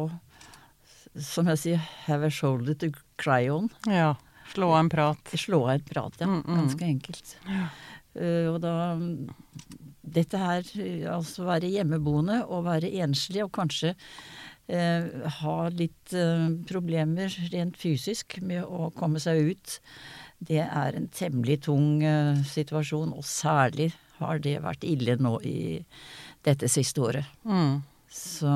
som 1.14 1.50
jeg 1.52 1.62
sier, 1.62 1.86
have 2.08 2.26
a 2.26 2.32
shoulder 2.32 2.76
to 2.80 2.90
cry 3.20 3.44
on. 3.52 3.70
Ja. 3.86 4.16
Slå 4.50 4.72
av 4.72 4.80
en 4.80 4.90
prat. 4.90 5.32
Slå 5.38 5.62
av 5.68 5.76
en 5.76 5.86
prat, 5.86 6.16
ja. 6.18 6.26
Mm, 6.26 6.42
mm. 6.42 6.58
Ganske 6.58 6.88
enkelt. 6.88 7.36
Eh, 8.18 8.46
og 8.50 8.60
da 8.64 8.74
Dette 10.10 10.38
her, 10.40 10.66
eh, 10.82 11.04
altså 11.06 11.44
være 11.46 11.70
hjemmeboende 11.70 12.40
og 12.48 12.64
være 12.66 12.90
enslig 13.04 13.44
og 13.44 13.52
kanskje 13.54 13.92
eh, 14.70 15.30
ha 15.40 15.56
litt 15.74 16.14
eh, 16.16 16.46
problemer 16.68 17.32
rent 17.52 17.78
fysisk 17.80 18.38
med 18.42 18.64
å 18.64 18.90
komme 18.96 19.20
seg 19.22 19.52
ut, 19.52 19.76
det 20.40 20.62
er 20.64 20.96
en 20.96 21.08
temmelig 21.12 21.60
tung 21.66 22.00
eh, 22.06 22.38
situasjon. 22.48 23.12
Og 23.16 23.26
særlig 23.26 23.90
har 24.20 24.40
det 24.42 24.58
vært 24.64 24.86
ille 24.88 25.16
nå 25.20 25.36
i 25.46 25.80
dette 26.46 26.70
siste 26.72 27.02
året. 27.04 27.28
Mm. 27.44 27.82
Så 28.10 28.54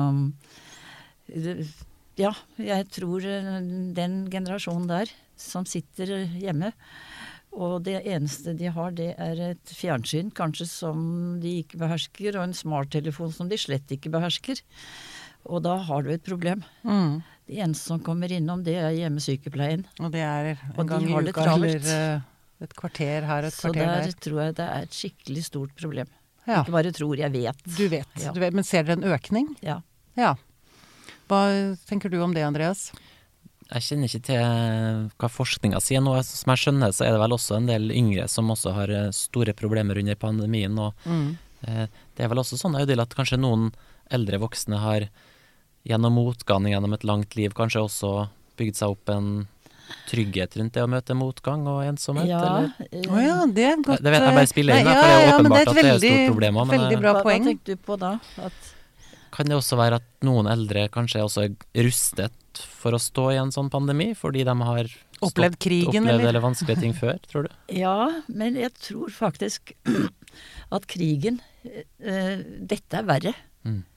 ja, 2.19 2.31
jeg 2.61 2.89
tror 2.93 3.23
den 3.25 4.17
generasjonen 4.31 4.89
der 4.89 5.13
som 5.39 5.65
sitter 5.67 6.25
hjemme, 6.39 6.71
og 7.55 7.85
det 7.87 8.01
eneste 8.03 8.53
de 8.57 8.67
har, 8.71 8.91
det 8.95 9.13
er 9.21 9.39
et 9.51 9.71
fjernsyn 9.71 10.31
kanskje 10.35 10.67
som 10.67 10.99
de 11.43 11.61
ikke 11.61 11.79
behersker, 11.79 12.35
og 12.35 12.49
en 12.49 12.57
smarttelefon 12.57 13.31
som 13.35 13.51
de 13.51 13.59
slett 13.59 13.91
ikke 13.95 14.11
behersker. 14.11 14.59
Og 15.45 15.61
da 15.63 15.75
har 15.77 16.01
du 16.03 16.09
et 16.11 16.23
problem. 16.25 16.63
Mm. 16.83 17.21
Det 17.45 17.57
eneste 17.61 17.85
som 17.91 17.99
kommer 18.01 18.31
innom, 18.33 18.63
det 18.65 18.75
er 18.81 18.89
hjemmesykepleien. 18.97 19.83
Og 20.01 20.11
det 20.11 20.21
er 20.25 20.51
en 20.55 20.79
Og 20.79 20.87
gang 20.89 21.03
i 21.05 21.11
har 21.13 21.21
uka 21.29 21.43
eller 21.53 21.75
eh, 21.85 22.21
et 22.65 22.73
kvarter 22.75 23.21
her 23.29 23.43
og 23.45 23.51
et 23.51 23.53
Så 23.53 23.69
kvarter 23.69 23.85
der 23.85 24.01
Så 24.01 24.15
der. 24.15 24.21
tror 24.25 24.41
jeg 24.41 24.55
det 24.55 24.65
er 24.65 24.81
et 24.87 24.95
skikkelig 24.97 25.43
stort 25.45 25.75
problem. 25.77 26.07
Ja, 26.47 26.61
Ikke 26.63 26.71
bare 26.71 26.91
tror, 26.93 27.15
jeg 27.17 27.31
vet. 27.33 27.63
du 27.77 27.87
vet, 27.89 28.07
Ja. 28.21 28.31
du 28.31 28.39
vet. 28.39 28.53
Men 28.53 28.63
ser 28.63 28.83
dere 28.83 28.97
en 28.97 29.03
økning? 29.13 29.55
Ja. 29.61 29.81
Ja. 30.17 30.35
Hva 31.29 31.75
tenker 31.89 32.09
du 32.09 32.19
om 32.21 32.33
det, 32.33 32.43
Andreas? 32.45 32.91
Jeg 33.73 33.81
kjenner 33.81 34.05
ikke 34.09 34.23
til 34.27 35.09
hva 35.17 35.29
forskninga 35.29 35.79
sier 35.81 36.01
nå. 36.05 36.13
Som 36.23 36.51
jeg 36.53 36.61
skjønner, 36.65 36.93
så 36.93 37.05
er 37.07 37.15
det 37.15 37.21
vel 37.23 37.33
også 37.33 37.57
en 37.57 37.65
del 37.69 37.89
yngre 37.91 38.27
som 38.29 38.49
også 38.53 38.73
har 38.77 38.89
eh, 38.93 39.09
store 39.11 39.53
problemer 39.57 39.97
under 39.97 40.15
pandemien. 40.15 40.77
Og 40.77 40.93
Mm. 41.05 41.37
eh, 41.67 41.87
det 42.15 42.23
er 42.23 42.27
vel 42.29 42.37
også 42.43 42.57
sånn 42.61 42.77
at 42.77 43.15
kanskje 43.15 43.39
noen 43.39 43.71
eldre 44.11 44.37
voksne 44.37 44.77
har 44.79 45.09
gjennom 45.85 46.15
motgang 46.17 46.65
gjennom 46.69 46.93
et 46.97 47.03
langt 47.07 47.35
liv 47.37 47.53
kanskje 47.57 47.83
også 47.85 48.13
bygd 48.57 48.75
seg 48.79 48.95
opp 48.95 49.11
en 49.13 49.27
trygghet 50.09 50.55
rundt 50.57 50.73
det 50.73 50.81
å 50.81 50.87
møte 50.89 51.13
motgang 51.17 51.67
og 51.69 51.83
ensomhet, 51.85 52.25
Ja, 52.25 52.39
eller? 52.41 52.71
Oh, 53.11 53.19
ja, 53.21 53.35
det 53.45 53.65
er 53.69 53.81
godt 53.85 54.01
Det 54.01 54.13
vet 54.15 54.23
jeg 54.25 54.37
bare 54.39 54.49
spiller 54.49 54.79
inn, 54.81 54.87
ja, 54.89 54.95
for 54.97 55.11
det 55.11 55.17
er 55.17 55.33
åpenbart 55.35 55.59
ja, 55.59 55.59
det 55.59 55.59
er 55.59 55.61
et 55.61 55.67
at 55.67 55.75
det 55.75 55.83
er 55.85 55.91
et 55.91 55.99
stort 55.99 56.09
veldig- 56.15 56.31
problem 56.31 56.57
men, 56.57 56.71
Veldig 56.73 56.95
eh, 56.97 57.03
bra 57.03 57.13
hva, 57.13 57.21
poeng. 57.27 57.43
Hva 57.45 57.51
tenkte 57.51 57.75
du 57.75 57.83
på 57.85 57.97
da? 58.01 58.11
At 58.47 58.71
Kan 59.35 59.51
det 59.51 59.57
også 59.59 59.77
være 59.77 59.99
at 60.01 60.07
noen 60.25 60.47
eldre 60.49 60.87
kanskje 60.89 61.21
også 61.27 61.43
er 61.45 61.83
rustet 61.85 62.61
for 62.81 62.95
å 62.95 63.01
stå 63.03 63.27
i 63.35 63.39
en 63.41 63.51
sånn 63.51 63.69
pandemi, 63.69 64.13
fordi 64.17 64.45
de 64.47 64.55
har 64.71 64.85
stått- 64.89 65.27
Opplevd 65.29 65.59
krigen, 65.59 65.89
opplevd 66.01 66.09
eller? 66.17 66.29
eller 66.29 66.41
vanskelige 66.43 66.79
ting 66.81 66.93
før, 66.97 67.19
tror 67.29 67.43
du? 67.45 67.49
Ja, 67.83 68.09
men 68.27 68.55
jeg 68.57 68.73
tror 68.79 69.11
faktisk 69.13 69.75
at 70.75 70.87
krigen 70.89 71.41
eh, 71.63 72.41
Dette 72.41 73.03
er 73.03 73.03
verre. 73.05 73.35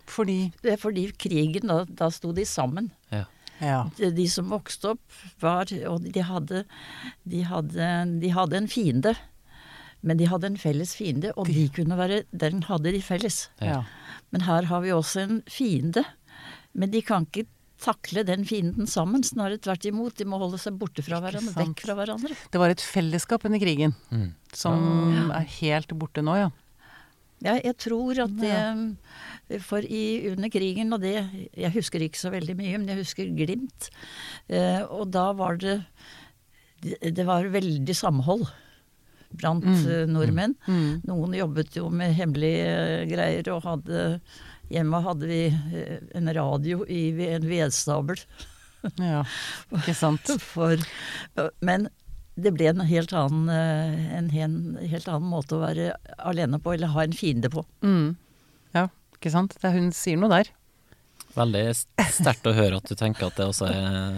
Fordi 0.09 0.39
Det 0.63 0.73
er 0.75 0.81
fordi 0.81 1.07
krigen, 1.21 1.69
da, 1.71 1.83
da 1.85 2.09
sto 2.15 2.33
de 2.33 2.45
sammen. 2.49 2.91
Ja. 3.13 3.25
Ja. 3.61 3.79
De, 3.99 4.13
de 4.15 4.29
som 4.31 4.49
vokste 4.53 4.93
opp, 4.95 5.03
var 5.43 5.67
Og 5.91 6.05
de 6.15 6.23
hadde, 6.23 6.61
de 7.27 7.41
hadde 7.43 7.89
De 8.23 8.29
hadde 8.31 8.57
en 8.61 8.69
fiende. 8.71 9.17
Men 10.01 10.17
de 10.21 10.29
hadde 10.31 10.47
en 10.47 10.57
felles 10.63 10.93
fiende, 10.95 11.33
og 11.37 11.49
de 11.51 11.65
kunne 11.75 11.97
være 11.99 12.21
Den 12.31 12.63
hadde 12.69 12.93
de 12.95 13.01
felles. 13.03 13.49
ja. 13.61 13.83
Men 14.31 14.43
her 14.45 14.67
har 14.69 14.83
vi 14.85 14.91
også 14.93 15.23
en 15.25 15.39
fiende. 15.49 16.05
Men 16.77 16.91
de 16.93 17.01
kan 17.03 17.25
ikke 17.27 17.47
takle 17.81 18.23
den 18.29 18.45
fienden 18.45 18.87
sammen. 18.87 19.23
Snarere 19.25 19.57
tvert 19.59 19.87
imot. 19.89 20.17
De 20.19 20.25
må 20.29 20.37
holde 20.39 20.59
seg 20.61 20.77
borte 20.79 21.01
fra 21.03 21.19
hverandre. 21.25 21.55
Vekk 21.57 21.81
fra 21.87 21.95
hverandre. 21.97 22.37
Det 22.53 22.61
var 22.61 22.71
et 22.75 22.85
fellesskap 22.85 23.45
under 23.49 23.59
krigen 23.63 23.95
Mm. 24.13 24.35
som 24.53 25.31
er 25.33 25.47
helt 25.61 25.89
borte 25.99 26.21
nå, 26.23 26.37
ja. 26.37 26.51
Ja, 27.45 27.55
jeg 27.63 27.77
tror 27.79 28.19
at 28.25 28.33
det 28.41 29.59
For 29.63 29.85
i, 29.85 30.29
under 30.33 30.51
krigen, 30.53 30.93
og 30.93 31.03
det 31.05 31.15
Jeg 31.55 31.73
husker 31.77 32.03
ikke 32.03 32.21
så 32.21 32.33
veldig 32.35 32.57
mye, 32.59 32.79
men 32.79 32.89
jeg 32.91 33.03
husker 33.05 33.31
glimt. 33.37 33.91
Eh, 34.49 34.83
og 34.85 35.13
da 35.15 35.31
var 35.39 35.61
det 35.61 35.81
det, 36.79 37.25
var 37.27 37.49
veldig 37.51 37.95
samhold 37.97 38.45
blant 39.35 39.65
mm. 39.67 40.13
nordmenn. 40.13 40.55
Mm. 40.69 41.01
Noen 41.09 41.35
jobbet 41.35 41.75
jo 41.75 41.89
med 41.91 42.15
hemmelige 42.15 42.69
eh, 42.69 43.09
greier 43.11 43.51
og 43.55 43.67
hadde 43.67 44.05
Hjemme 44.69 44.99
hadde 45.01 45.29
vi 45.31 45.43
eh, 45.49 45.97
en 46.19 46.29
radio 46.37 46.83
i 46.85 47.09
en 47.31 47.47
vedstabel. 47.49 48.21
ja. 49.01 49.23
Ikke 49.75 49.95
sant. 49.97 50.29
For, 50.53 50.77
men 51.65 51.89
det 52.39 52.53
ble 52.55 52.69
en 52.71 52.81
helt, 52.87 53.13
annen, 53.13 53.49
eh, 53.51 54.15
en 54.19 54.29
helt 54.31 55.09
annen 55.11 55.29
måte 55.33 55.57
å 55.59 55.63
være 55.65 55.91
alene 56.19 56.61
på, 56.63 56.75
eller 56.77 56.93
ha 56.95 57.03
en 57.05 57.17
fiende 57.17 57.51
på. 57.51 57.65
Mm. 57.83 58.15
Ja, 58.77 58.87
ikke 59.19 59.33
sant. 59.35 59.57
Det 59.59 59.67
er, 59.71 59.75
hun 59.79 59.91
sier 59.97 60.21
noe 60.21 60.31
der. 60.31 60.53
Veldig 61.35 61.63
sterkt 62.11 62.47
å 62.51 62.55
høre 62.57 62.79
at 62.81 62.89
du 62.89 62.95
tenker 62.99 63.27
at 63.29 63.37
det 63.39 63.45
også 63.47 63.69
er 63.69 64.17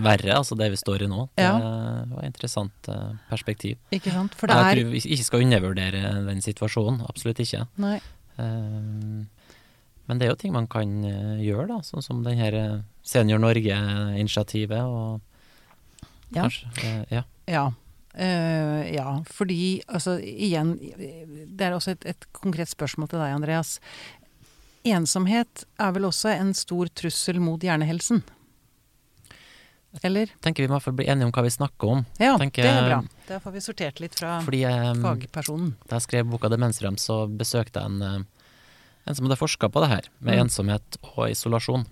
verre, 0.00 0.36
altså 0.38 0.56
det 0.56 0.70
vi 0.72 0.78
står 0.80 1.02
i 1.04 1.08
nå. 1.10 1.26
Det 1.36 1.44
Ja. 1.44 1.58
var 1.58 2.22
et 2.22 2.30
interessant 2.30 2.88
eh, 2.88 3.16
perspektiv. 3.28 3.76
Ikke 3.92 4.12
sant. 4.14 4.34
For 4.38 4.46
det 4.48 4.56
Jeg 4.56 4.64
er 4.64 4.76
tror 4.84 4.92
vi 4.92 5.00
ikke 5.16 5.24
skal 5.28 5.42
undervurdere 5.44 6.02
den 6.28 6.40
situasjonen, 6.44 7.02
absolutt 7.08 7.40
ikke. 7.44 7.66
Nei. 7.76 7.96
Eh, 8.38 9.24
Men 10.06 10.18
det 10.20 10.26
er 10.26 10.32
jo 10.34 10.36
ting 10.36 10.52
man 10.52 10.66
kan 10.68 10.90
gjøre, 11.40 11.66
da, 11.68 11.78
sånn 11.80 12.02
som 12.04 12.22
den 12.22 12.36
her 12.36 12.82
Senior 13.02 13.38
Norge-initiativet 13.40 14.82
og 14.84 15.20
Ja. 16.30 16.42
kanskje 16.42 17.06
Ja. 17.10 17.22
Ja. 17.50 17.72
Uh, 18.14 18.84
ja, 18.94 19.08
fordi 19.26 19.82
altså 19.90 20.20
igjen 20.22 20.76
Det 20.78 21.64
er 21.66 21.72
også 21.74 21.96
et, 21.96 22.04
et 22.06 22.26
konkret 22.32 22.70
spørsmål 22.70 23.08
til 23.10 23.18
deg, 23.18 23.32
Andreas. 23.34 23.80
Ensomhet 24.86 25.64
er 25.80 25.90
vel 25.96 26.06
også 26.06 26.30
en 26.36 26.52
stor 26.54 26.86
trussel 26.94 27.40
mot 27.42 27.58
hjernehelsen? 27.64 28.22
Eller? 30.02 30.30
Tenker 30.42 30.64
vi 30.66 30.70
må 30.72 30.78
bli 30.94 31.06
enige 31.06 31.26
om 31.28 31.32
hva 31.34 31.44
vi 31.46 31.52
snakker 31.54 31.90
om. 31.90 32.00
Ja, 32.18 32.34
Tenker- 32.38 32.66
det 32.66 32.70
er 32.72 32.88
bra. 32.88 33.00
Da 33.28 33.38
får 33.40 33.52
vi 33.54 33.60
sortert 33.62 34.00
litt 34.02 34.14
fra 34.18 34.40
Fordi 34.42 34.64
um, 34.66 35.02
fagpersonen. 35.04 35.74
da 35.88 35.96
jeg 36.00 36.02
skrev 36.08 36.30
boka 36.30 36.48
'Demensrem', 36.50 36.98
så 36.98 37.28
besøkte 37.30 37.78
jeg 37.80 37.86
en, 37.86 38.02
eh, 38.02 38.24
en 39.06 39.14
som 39.14 39.26
hadde 39.26 39.38
forska 39.38 39.68
på 39.70 39.80
det 39.82 39.90
her, 39.90 40.08
med 40.20 40.34
Mm. 40.34 40.40
ensomhet 40.46 40.98
og 41.16 41.30
isolasjon. 41.30 41.86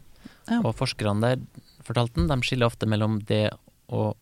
Ja. 0.50 0.58
Og 0.64 0.74
forskerne 0.76 1.20
der 1.20 1.36
fortalte 1.84 2.16
han, 2.18 2.26
de 2.28 2.42
skiller 2.46 2.66
ofte 2.66 2.86
mellom 2.86 3.20
det 3.24 3.50
å 3.88 4.14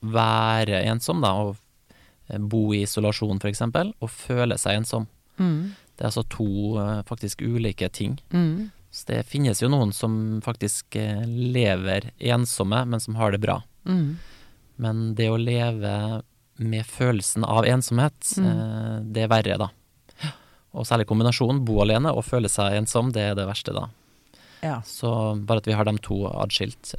være 0.00 0.82
ensom, 0.90 1.20
da, 1.24 1.32
og 1.34 1.56
eh, 2.30 2.38
bo 2.40 2.70
i 2.74 2.82
isolasjon 2.86 3.40
f.eks., 3.42 3.62
og 4.00 4.10
føle 4.10 4.58
seg 4.58 4.80
ensom. 4.80 5.06
Mm. 5.40 5.72
Det 5.96 6.04
er 6.04 6.10
altså 6.10 6.24
to 6.32 6.48
eh, 6.80 7.00
faktisk 7.08 7.42
ulike 7.42 7.88
ting. 7.92 8.18
Mm. 8.32 8.70
Så 8.90 9.06
det 9.06 9.20
finnes 9.30 9.60
jo 9.62 9.68
noen 9.70 9.92
som 9.94 10.40
faktisk 10.44 10.96
eh, 10.98 11.22
lever 11.26 12.10
ensomme, 12.18 12.84
men 12.90 13.00
som 13.00 13.14
har 13.20 13.32
det 13.36 13.42
bra. 13.44 13.60
Mm. 13.86 14.16
Men 14.80 15.04
det 15.14 15.28
å 15.30 15.38
leve 15.40 15.94
med 16.60 16.84
følelsen 16.88 17.44
av 17.48 17.64
ensomhet, 17.68 18.34
Mm. 18.36 19.12
det 19.12 19.22
er 19.24 19.30
verre, 19.32 19.56
da. 19.60 19.68
Og 20.76 20.84
særlig 20.86 21.06
kombinasjonen 21.08 21.64
bo 21.66 21.80
alene 21.82 22.12
og 22.14 22.22
føle 22.24 22.48
seg 22.52 22.76
ensom, 22.78 23.08
det 23.12 23.22
er 23.30 23.34
det 23.34 23.46
verste, 23.48 23.72
da. 23.74 23.88
Ja. 24.62 24.76
Så 24.86 25.08
bare 25.48 25.58
at 25.62 25.66
vi 25.66 25.72
har 25.74 25.88
de 25.88 25.94
to 26.04 26.18
adskilt. 26.28 26.92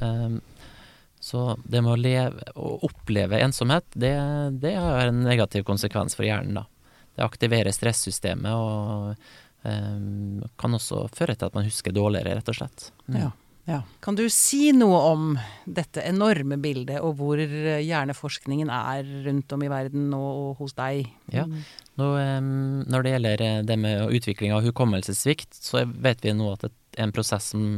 Så 1.22 1.56
det 1.64 1.78
med 1.84 1.94
å 1.94 2.00
leve 2.00 2.48
og 2.58 2.82
oppleve 2.88 3.38
ensomhet, 3.44 3.86
det, 3.94 4.10
det 4.58 4.74
har 4.74 5.06
en 5.06 5.22
negativ 5.22 5.62
konsekvens 5.68 6.18
for 6.18 6.26
hjernen, 6.26 6.58
da. 6.58 6.66
Det 7.12 7.22
aktiverer 7.22 7.74
stressystemet 7.76 8.56
og 8.56 9.12
um, 9.62 10.42
kan 10.58 10.74
også 10.74 11.04
føre 11.14 11.36
til 11.36 11.50
at 11.50 11.54
man 11.54 11.68
husker 11.68 11.94
dårligere, 11.94 12.38
rett 12.38 12.50
og 12.50 12.56
slett. 12.56 12.86
Mm. 13.04 13.18
Ja. 13.20 13.30
ja. 13.68 13.80
Kan 14.02 14.16
du 14.18 14.24
si 14.32 14.72
noe 14.74 15.02
om 15.12 15.26
dette 15.68 16.02
enorme 16.08 16.56
bildet, 16.58 16.98
og 17.04 17.20
hvor 17.20 17.38
hjerneforskningen 17.38 18.72
er 18.72 19.06
rundt 19.28 19.54
om 19.54 19.62
i 19.62 19.70
verden 19.70 20.08
og, 20.18 20.56
hos 20.58 20.74
deg? 20.80 21.04
Ja. 21.30 21.44
Nå, 22.00 22.12
når 22.88 23.04
det 23.04 23.12
gjelder 23.14 23.46
eh, 23.46 23.58
det 23.68 23.76
med 23.78 24.16
utvikling 24.16 24.56
av 24.56 24.64
hukommelsessvikt, 24.64 25.52
så 25.54 25.84
vet 25.86 26.24
vi 26.24 26.34
nå 26.34 26.54
at 26.56 26.64
det 26.64 26.72
er 26.96 27.06
en 27.06 27.14
prosess 27.14 27.52
som 27.52 27.68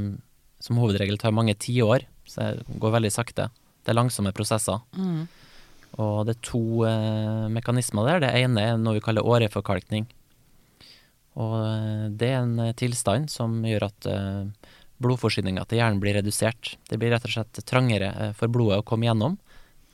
som 0.65 0.81
hovedregel 0.81 1.19
tar 1.21 1.35
mange 1.35 1.57
tiår, 1.61 2.07
så 2.27 2.51
det 2.57 2.79
går 2.81 2.95
veldig 2.97 3.13
sakte. 3.13 3.49
Det 3.85 3.93
er 3.93 3.99
langsomme 3.99 4.33
prosesser. 4.37 4.81
Mm. 4.97 5.27
Og 6.03 6.25
det 6.27 6.35
er 6.37 6.45
to 6.47 6.63
eh, 6.89 7.47
mekanismer 7.55 8.09
der. 8.09 8.23
Det 8.25 8.31
ene 8.43 8.63
er 8.73 8.79
noe 8.81 8.97
vi 8.97 9.03
kaller 9.05 9.27
åreforkalkning. 9.27 10.07
Og 11.39 11.55
eh, 11.61 12.07
det 12.15 12.31
er 12.33 12.41
en 12.43 12.57
eh, 12.65 12.73
tilstand 12.79 13.31
som 13.31 13.61
gjør 13.67 13.89
at 13.91 14.09
eh, 14.11 14.71
blodforsyninga 15.05 15.65
til 15.69 15.81
hjernen 15.83 16.01
blir 16.03 16.17
redusert. 16.19 16.75
Det 16.91 16.99
blir 16.99 17.13
rett 17.15 17.27
og 17.29 17.35
slett 17.37 17.63
trangere 17.69 18.11
eh, 18.15 18.33
for 18.39 18.51
blodet 18.53 18.81
å 18.83 18.87
komme 18.87 19.07
gjennom 19.09 19.39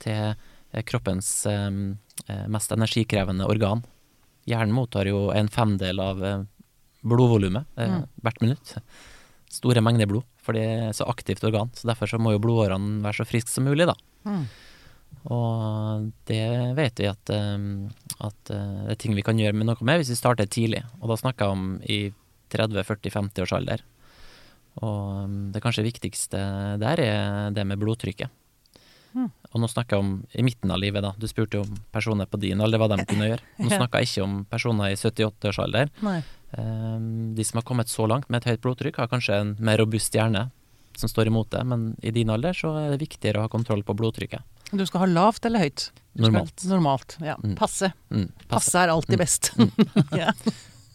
til 0.01 0.33
kroppens 0.87 1.29
eh, 1.49 1.69
eh, 2.27 2.45
mest 2.49 2.71
energikrevende 2.73 3.45
organ. 3.49 3.83
Hjernen 4.49 4.73
mottar 4.73 5.05
jo 5.09 5.27
en 5.35 5.51
femdel 5.53 5.99
av 6.01 6.21
blodvolumet 7.05 7.65
Mm. 7.77 8.03
hvert 8.21 8.41
minutt. 8.41 8.71
Store 9.49 9.81
mengder 9.81 10.07
blod, 10.09 10.25
for 10.41 10.57
det 10.57 10.65
er 10.65 10.97
så 10.97 11.07
aktivt 11.11 11.43
organ. 11.47 11.71
Så 11.77 11.89
derfor 11.89 12.09
så 12.09 12.19
må 12.21 12.33
jo 12.35 12.41
blodårene 12.43 13.01
være 13.05 13.21
så 13.21 13.27
friske 13.29 13.53
som 13.53 13.67
mulig, 13.69 13.87
da. 13.89 13.95
Mm. 14.25 14.43
Og 15.31 16.09
det 16.29 16.45
vet 16.77 17.01
vi 17.01 17.09
at, 17.09 17.31
eh, 17.35 17.65
at 18.25 18.53
eh, 18.53 18.81
det 18.87 18.95
er 18.95 18.99
ting 19.03 19.15
vi 19.17 19.25
kan 19.25 19.39
gjøre 19.39 19.57
med 19.57 19.69
noe 19.69 19.85
med 19.87 20.01
hvis 20.01 20.13
vi 20.13 20.19
starter 20.19 20.49
tidlig. 20.49 20.83
Og 21.01 21.11
da 21.11 21.19
snakker 21.19 21.45
jeg 21.45 21.57
om 21.57 21.65
i 21.85 21.99
30-40-50 22.51 23.45
års 23.45 23.55
alder. 23.55 23.83
Og 24.81 25.25
um, 25.27 25.39
det 25.51 25.59
kanskje 25.63 25.83
viktigste 25.83 26.39
der 26.79 27.01
er 27.03 27.51
det 27.51 27.65
med 27.67 27.79
blodtrykket. 27.79 28.31
Mm. 29.11 29.27
Og 29.27 29.59
nå 29.59 29.67
snakker 29.67 29.97
jeg 29.97 30.05
om 30.05 30.11
i 30.31 30.45
midten 30.47 30.71
av 30.71 30.79
livet, 30.79 31.03
da. 31.03 31.11
Du 31.19 31.27
spurte 31.27 31.59
jo 31.59 31.65
om 31.65 31.79
personer 31.91 32.29
på 32.31 32.39
din 32.39 32.63
alder, 32.63 32.79
hva 32.79 32.87
de 32.93 33.03
kunne 33.03 33.27
gjøre. 33.27 33.43
Nå 33.59 33.71
snakker 33.73 33.99
jeg 33.99 34.07
ikke 34.07 34.23
om 34.23 34.37
personer 34.47 34.93
i 34.93 34.95
78 34.95 35.51
Um, 36.57 37.33
de 37.35 37.43
som 37.47 37.57
har 37.61 37.63
kommet 37.67 37.87
så 37.91 38.07
langt 38.09 38.27
med 38.29 38.41
et 38.41 38.49
høyt 38.51 38.61
blodtrykk, 38.65 38.97
har 38.99 39.07
kanskje 39.11 39.37
en 39.39 39.53
mer 39.59 39.77
robust 39.79 40.13
hjerne 40.17 40.49
som 40.99 41.07
står 41.09 41.27
imot 41.31 41.49
det, 41.53 41.61
men 41.65 41.93
i 42.03 42.11
din 42.11 42.29
alder 42.29 42.51
så 42.57 42.73
er 42.81 42.89
det 42.91 42.99
viktigere 43.05 43.39
å 43.39 43.45
ha 43.45 43.51
kontroll 43.53 43.83
på 43.87 43.95
blodtrykket. 43.95 44.43
Du 44.71 44.83
skal 44.87 45.05
ha 45.05 45.07
lavt 45.07 45.45
eller 45.47 45.63
høyt? 45.63 45.89
Du 46.13 46.23
skal- 46.23 46.31
Normalt. 46.31 46.65
Normalt, 46.67 47.15
ja. 47.23 47.37
Mm. 47.43 47.55
Passe. 47.59 47.93
Mm, 48.11 48.27
passe. 48.35 48.49
Passe 48.51 48.75
er 48.83 48.91
alltid 48.91 49.17
best. 49.19 49.51
ja. 50.21 50.33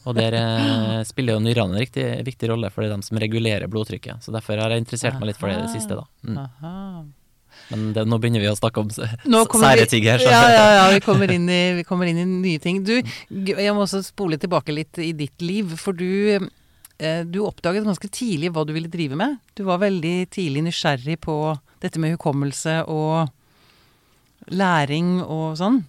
Og 0.07 0.15
der 0.15 0.37
eh, 0.39 1.01
spiller 1.09 1.35
jo 1.35 1.41
nyrene 1.43 1.75
en 1.75 1.81
riktig 1.83 2.05
viktig 2.29 2.49
rolle, 2.53 2.69
for 2.71 2.85
det 2.85 2.93
er 2.93 2.97
de 3.01 3.03
som 3.09 3.19
regulerer 3.19 3.67
blodtrykket. 3.73 4.23
Så 4.23 4.31
derfor 4.37 4.61
har 4.63 4.71
jeg 4.71 4.85
interessert 4.85 5.17
meg 5.19 5.33
litt 5.33 5.41
for 5.41 5.49
det 5.51 5.57
i 5.59 5.65
det 5.65 5.73
siste, 5.73 5.97
da. 5.99 6.05
Mm. 7.67 7.73
Men 7.73 7.87
det, 7.97 8.05
nå 8.07 8.19
begynner 8.23 8.43
vi 8.45 8.51
å 8.51 8.59
snakke 8.59 8.83
om 8.83 8.91
sære 8.93 9.87
ting 9.91 10.07
her. 10.07 10.23
Så. 10.23 10.31
Ja, 10.31 10.43
ja, 10.53 10.67
ja, 10.77 10.85
vi 10.95 11.03
kommer, 11.05 11.33
inn 11.33 11.49
i, 11.51 11.63
vi 11.81 11.85
kommer 11.89 12.11
inn 12.11 12.21
i 12.23 12.27
nye 12.29 12.63
ting. 12.63 12.83
Du, 12.87 12.95
jeg 13.51 13.75
må 13.75 13.85
også 13.87 14.03
spole 14.07 14.39
tilbake 14.43 14.75
litt 14.75 15.01
i 15.03 15.13
ditt 15.17 15.43
liv, 15.43 15.75
for 15.81 15.97
du, 15.97 16.49
eh, 16.99 17.23
du 17.27 17.41
oppdaget 17.47 17.87
ganske 17.89 18.11
tidlig 18.13 18.53
hva 18.55 18.67
du 18.67 18.75
ville 18.77 18.93
drive 18.93 19.19
med. 19.19 19.41
Du 19.59 19.65
var 19.67 19.83
veldig 19.83 20.17
tidlig 20.35 20.67
nysgjerrig 20.69 21.19
på 21.27 21.37
dette 21.83 22.01
med 22.03 22.15
hukommelse 22.17 22.83
og 22.87 23.33
læring 24.55 25.19
og 25.25 25.57
sånn. 25.59 25.83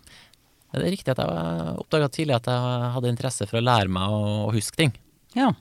Det 0.73 0.83
er 0.83 0.93
riktig 0.93 1.13
at 1.13 1.21
jeg 1.23 1.75
oppdaga 1.81 2.09
tidlig 2.11 2.35
at 2.37 2.49
jeg 2.51 2.89
hadde 2.95 3.11
interesse 3.11 3.47
for 3.49 3.59
å 3.59 3.65
lære 3.65 3.91
meg 3.93 4.13
å, 4.13 4.23
å 4.47 4.53
huske 4.53 4.77
ting. 4.81 4.93
Ja. 5.37 5.51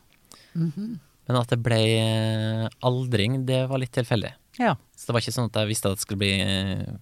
Men 1.27 1.39
at 1.39 1.53
det 1.53 1.61
ble 1.63 1.79
eh, 2.01 2.67
aldring, 2.87 3.41
det 3.49 3.65
var 3.71 3.81
litt 3.83 3.95
tilfeldig. 3.97 4.33
Ja. 4.61 4.77
Så 4.97 5.09
det 5.09 5.17
var 5.17 5.25
ikke 5.25 5.37
sånn 5.37 5.51
at 5.51 5.61
jeg 5.61 5.71
visste 5.71 5.91
at 5.91 5.99
jeg 5.99 6.07
skulle 6.07 6.23
bli 6.23 6.33
eh, 6.43 6.97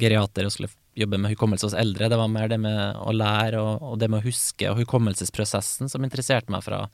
geriater 0.00 0.46
og 0.46 0.54
skulle 0.54 0.72
jobbe 0.98 1.20
med 1.20 1.32
hukommelse 1.34 1.68
hos 1.68 1.76
eldre. 1.78 2.10
Det 2.12 2.18
var 2.18 2.32
mer 2.32 2.50
det 2.50 2.58
med 2.60 2.98
å 3.00 3.14
lære 3.14 3.60
og, 3.62 3.86
og 3.92 4.00
det 4.00 4.10
med 4.10 4.20
å 4.20 4.26
huske 4.26 4.68
og 4.70 4.80
hukommelsesprosessen 4.82 5.90
som 5.92 6.04
interesserte 6.06 6.52
meg 6.52 6.64
fra 6.66 6.84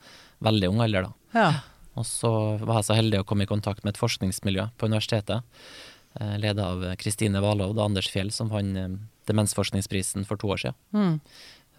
veldig 0.45 0.71
ung 0.71 0.83
alder. 0.85 1.09
da. 1.09 1.41
ja. 1.41 1.49
Og 1.97 2.05
så 2.05 2.29
var 2.61 2.79
jeg 2.79 2.89
så 2.91 2.97
heldig 2.97 3.23
å 3.23 3.25
komme 3.25 3.47
i 3.47 3.49
kontakt 3.49 3.81
med 3.81 3.95
et 3.95 3.99
forskningsmiljø 3.99 4.67
på 4.77 4.89
universitetet, 4.89 5.41
eh, 6.19 6.35
ledet 6.37 6.61
av 6.61 6.83
Kristine 7.01 7.41
Valov 7.41 7.73
og 7.73 7.85
Anders 7.87 8.09
Fjell, 8.13 8.29
som 8.35 8.51
vant 8.53 8.77
eh, 8.77 8.91
Demensforskningsprisen 9.27 10.23
for 10.29 10.39
to 10.39 10.51
år 10.53 10.61
siden. 10.61 10.77
Mm. 10.93 11.15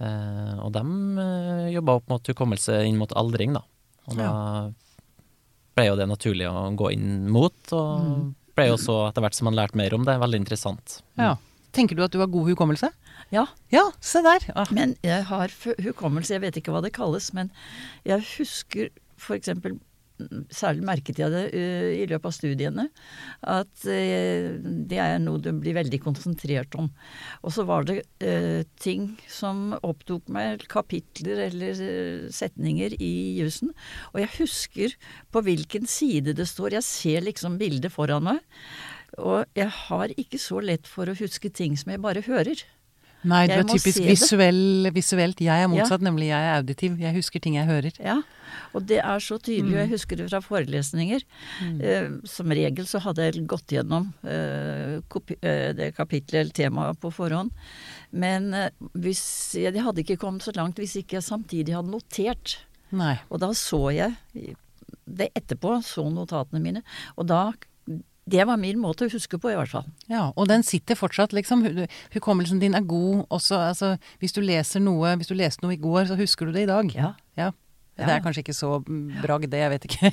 Eh, 0.05 0.57
og 0.59 0.73
de 0.75 0.83
eh, 1.23 1.69
jobba 1.77 1.97
opp 2.01 2.11
mot 2.11 2.33
hukommelse 2.33 2.83
inn 2.87 2.99
mot 3.01 3.15
aldring, 3.19 3.55
da. 3.57 3.63
Og 4.09 4.19
da 4.19 4.33
ble 5.79 5.89
jo 5.89 5.97
det 5.99 6.09
naturlig 6.11 6.49
å 6.51 6.69
gå 6.79 6.93
inn 6.97 7.29
mot, 7.33 7.55
og 7.77 8.33
ble 8.59 8.71
jo 8.73 8.79
så 8.81 8.97
etter 9.09 9.23
hvert 9.23 9.37
som 9.39 9.47
man 9.51 9.59
lærte 9.59 9.79
mer 9.79 9.95
om 9.95 10.07
det, 10.09 10.19
veldig 10.19 10.43
interessant. 10.45 11.01
ja. 11.21 11.37
Tenker 11.77 11.95
du 11.95 12.01
at 12.03 12.11
du 12.11 12.17
har 12.19 12.31
god 12.33 12.49
hukommelse? 12.49 12.89
Ja, 13.31 13.43
Ja, 13.71 13.83
se 14.01 14.23
der. 14.25 14.41
Ah. 14.57 14.67
men 14.73 14.97
jeg 15.05 15.27
har 15.29 15.53
hukommelse, 15.85 16.33
jeg 16.33 16.41
vet 16.41 16.57
ikke 16.57 16.73
hva 16.73 16.81
det 16.83 16.95
kalles, 16.97 17.29
men 17.37 17.51
jeg 18.09 18.25
husker 18.39 18.89
for 19.21 19.37
eksempel 19.37 19.77
mm, 19.77 19.83
Særlig 20.51 20.85
merket 20.87 21.21
jeg 21.21 21.33
det 21.33 21.45
uh, 21.55 21.89
i 21.95 22.07
løpet 22.11 22.29
av 22.31 22.35
studiene, 22.35 22.87
at 23.47 23.85
uh, 23.87 24.49
det 24.91 25.01
er 25.03 25.19
noe 25.23 25.43
du 25.43 25.51
blir 25.57 25.77
veldig 25.79 26.01
konsentrert 26.03 26.75
om. 26.79 26.91
Og 27.43 27.55
så 27.55 27.65
var 27.69 27.87
det 27.89 28.01
uh, 28.25 28.63
ting 28.83 29.13
som 29.31 29.77
opptok 29.79 30.29
meg, 30.35 30.67
kapitler 30.71 31.45
eller 31.49 31.83
setninger 32.35 32.99
i 32.99 33.15
jussen. 33.39 33.75
Og 34.13 34.23
jeg 34.25 34.35
husker 34.41 34.97
på 35.35 35.45
hvilken 35.47 35.89
side 35.89 36.37
det 36.39 36.49
står. 36.51 36.79
Jeg 36.79 36.89
ser 36.89 37.27
liksom 37.27 37.61
bildet 37.61 37.95
foran 37.95 38.27
meg. 38.29 38.43
Og 39.17 39.47
jeg 39.57 39.71
har 39.73 40.13
ikke 40.21 40.41
så 40.41 40.61
lett 40.61 40.89
for 40.89 41.09
å 41.09 41.17
huske 41.17 41.51
ting 41.51 41.79
som 41.81 41.95
jeg 41.95 42.03
bare 42.05 42.25
hører. 42.27 42.61
Nei, 43.27 43.47
du 43.51 43.57
er 43.57 43.65
typisk 43.67 43.99
visuell, 44.07 44.89
visuelt. 44.95 45.41
Jeg 45.43 45.65
er 45.65 45.71
motsatt, 45.71 46.03
nemlig 46.05 46.29
jeg 46.31 46.39
er 46.39 46.61
auditiv. 46.61 46.99
Jeg 47.03 47.17
husker 47.17 47.43
ting 47.43 47.57
jeg 47.59 47.67
hører. 47.67 47.97
Ja, 47.99 48.21
og 48.77 48.85
det 48.87 49.01
er 49.03 49.23
så 49.25 49.41
tydelig, 49.43 49.75
og 49.75 49.81
jeg 49.83 49.91
husker 49.91 50.21
det 50.21 50.29
fra 50.29 50.41
forelesninger. 50.45 51.25
Eh, 51.83 52.07
som 52.29 52.55
regel 52.55 52.87
så 52.89 53.03
hadde 53.03 53.27
jeg 53.27 53.47
gått 53.51 53.75
gjennom 53.75 54.13
eh, 54.23 54.99
eh, 55.01 55.71
det 55.79 55.91
kapitlet 55.97 56.41
eller 56.45 56.55
temaet 56.55 57.01
på 57.03 57.11
forhånd. 57.15 57.51
Men 58.15 58.53
eh, 58.55 58.71
hvis, 58.95 59.25
jeg, 59.59 59.75
jeg 59.75 59.87
hadde 59.89 60.05
ikke 60.05 60.21
kommet 60.23 60.47
så 60.47 60.55
langt 60.57 60.79
hvis 60.79 60.99
ikke 61.03 61.19
jeg 61.19 61.27
samtidig 61.27 61.77
hadde 61.77 61.93
notert. 61.93 62.61
Nei. 62.95 63.17
Og 63.33 63.43
da 63.43 63.51
så 63.57 63.89
jeg 63.93 64.15
det 65.09 65.31
etterpå, 65.37 65.79
så 65.85 66.07
notatene 66.13 66.63
mine. 66.63 66.85
Og 67.17 67.29
da 67.29 67.49
Det 68.29 68.45
var 68.47 68.61
min 68.61 68.81
måte 68.81 69.07
å 69.07 69.13
huske 69.13 69.39
på, 69.41 69.53
i 69.53 69.57
hvert 69.59 69.73
fall. 69.73 69.87
Ja, 70.11 70.29
og 70.37 70.49
den 70.51 70.65
sitter 70.67 70.99
fortsatt, 70.99 71.33
liksom. 71.37 71.65
Hukommelsen 72.15 72.61
din 72.63 72.77
er 72.77 72.85
god 72.87 73.25
også. 73.35 73.61
Altså, 73.71 73.95
hvis 74.21 74.37
du 74.37 74.43
leser 74.45 74.85
noe 74.85 75.15
Hvis 75.17 75.31
du 75.31 75.35
leste 75.39 75.65
noe 75.65 75.77
i 75.77 75.81
går, 75.81 76.11
så 76.11 76.19
husker 76.19 76.47
du 76.49 76.53
det 76.53 76.67
i 76.67 76.71
dag. 76.71 76.93
Ja. 76.95 77.15
Ja. 77.39 77.53
Det 77.99 78.13
er 78.15 78.23
kanskje 78.23 78.45
ikke 78.45 78.55
så 78.55 78.69
bragd, 79.23 79.49
det, 79.51 79.59
jeg 79.59 79.73
vet 79.73 79.87
ikke. 79.89 80.11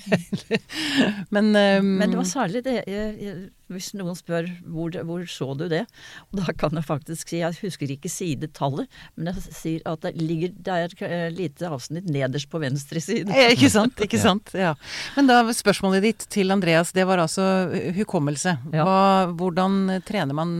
Men, 1.36 1.52
um, 1.54 1.92
Men 2.02 2.12
det 2.12 2.18
var 2.18 2.28
særlig 2.30 2.64
det 2.66 2.80
jeg, 2.90 3.12
jeg, 3.22 3.36
Hvis 3.72 3.92
noen 3.98 4.18
spør 4.18 4.48
hvor, 4.62 4.96
hvor 5.06 5.26
så 5.30 5.52
du 5.58 5.68
det, 5.70 5.84
og 6.30 6.40
da 6.42 6.56
kan 6.58 6.74
jeg 6.78 6.88
faktisk 6.88 7.30
si 7.32 7.42
Jeg 7.44 7.58
husker 7.62 7.94
ikke 7.94 8.10
sidetallet, 8.12 8.90
men 9.16 9.30
jeg 9.32 9.56
sier 9.56 9.86
at 9.90 10.02
det 10.06 10.16
ligger 10.22 10.54
Det 10.56 10.74
er 10.74 10.88
et 10.90 11.38
lite 11.38 11.70
avsnitt 11.70 12.10
nederst 12.10 12.50
på 12.50 12.62
venstre 12.62 13.02
side. 13.04 13.30
Ja, 13.30 13.52
ikke 13.54 13.70
sant? 13.74 14.02
ikke 14.02 14.22
sant? 14.28 14.54
Ja. 14.58 14.74
Men 15.18 15.30
da 15.30 15.42
spørsmålet 15.54 16.10
ditt 16.10 16.28
til 16.34 16.54
Andreas, 16.56 16.94
det 16.96 17.06
var 17.08 17.22
altså 17.22 17.70
hukommelse. 17.96 18.58
Ja. 18.74 18.86
Hva, 18.86 19.00
hvordan 19.38 20.02
trener 20.08 20.38
man 20.38 20.52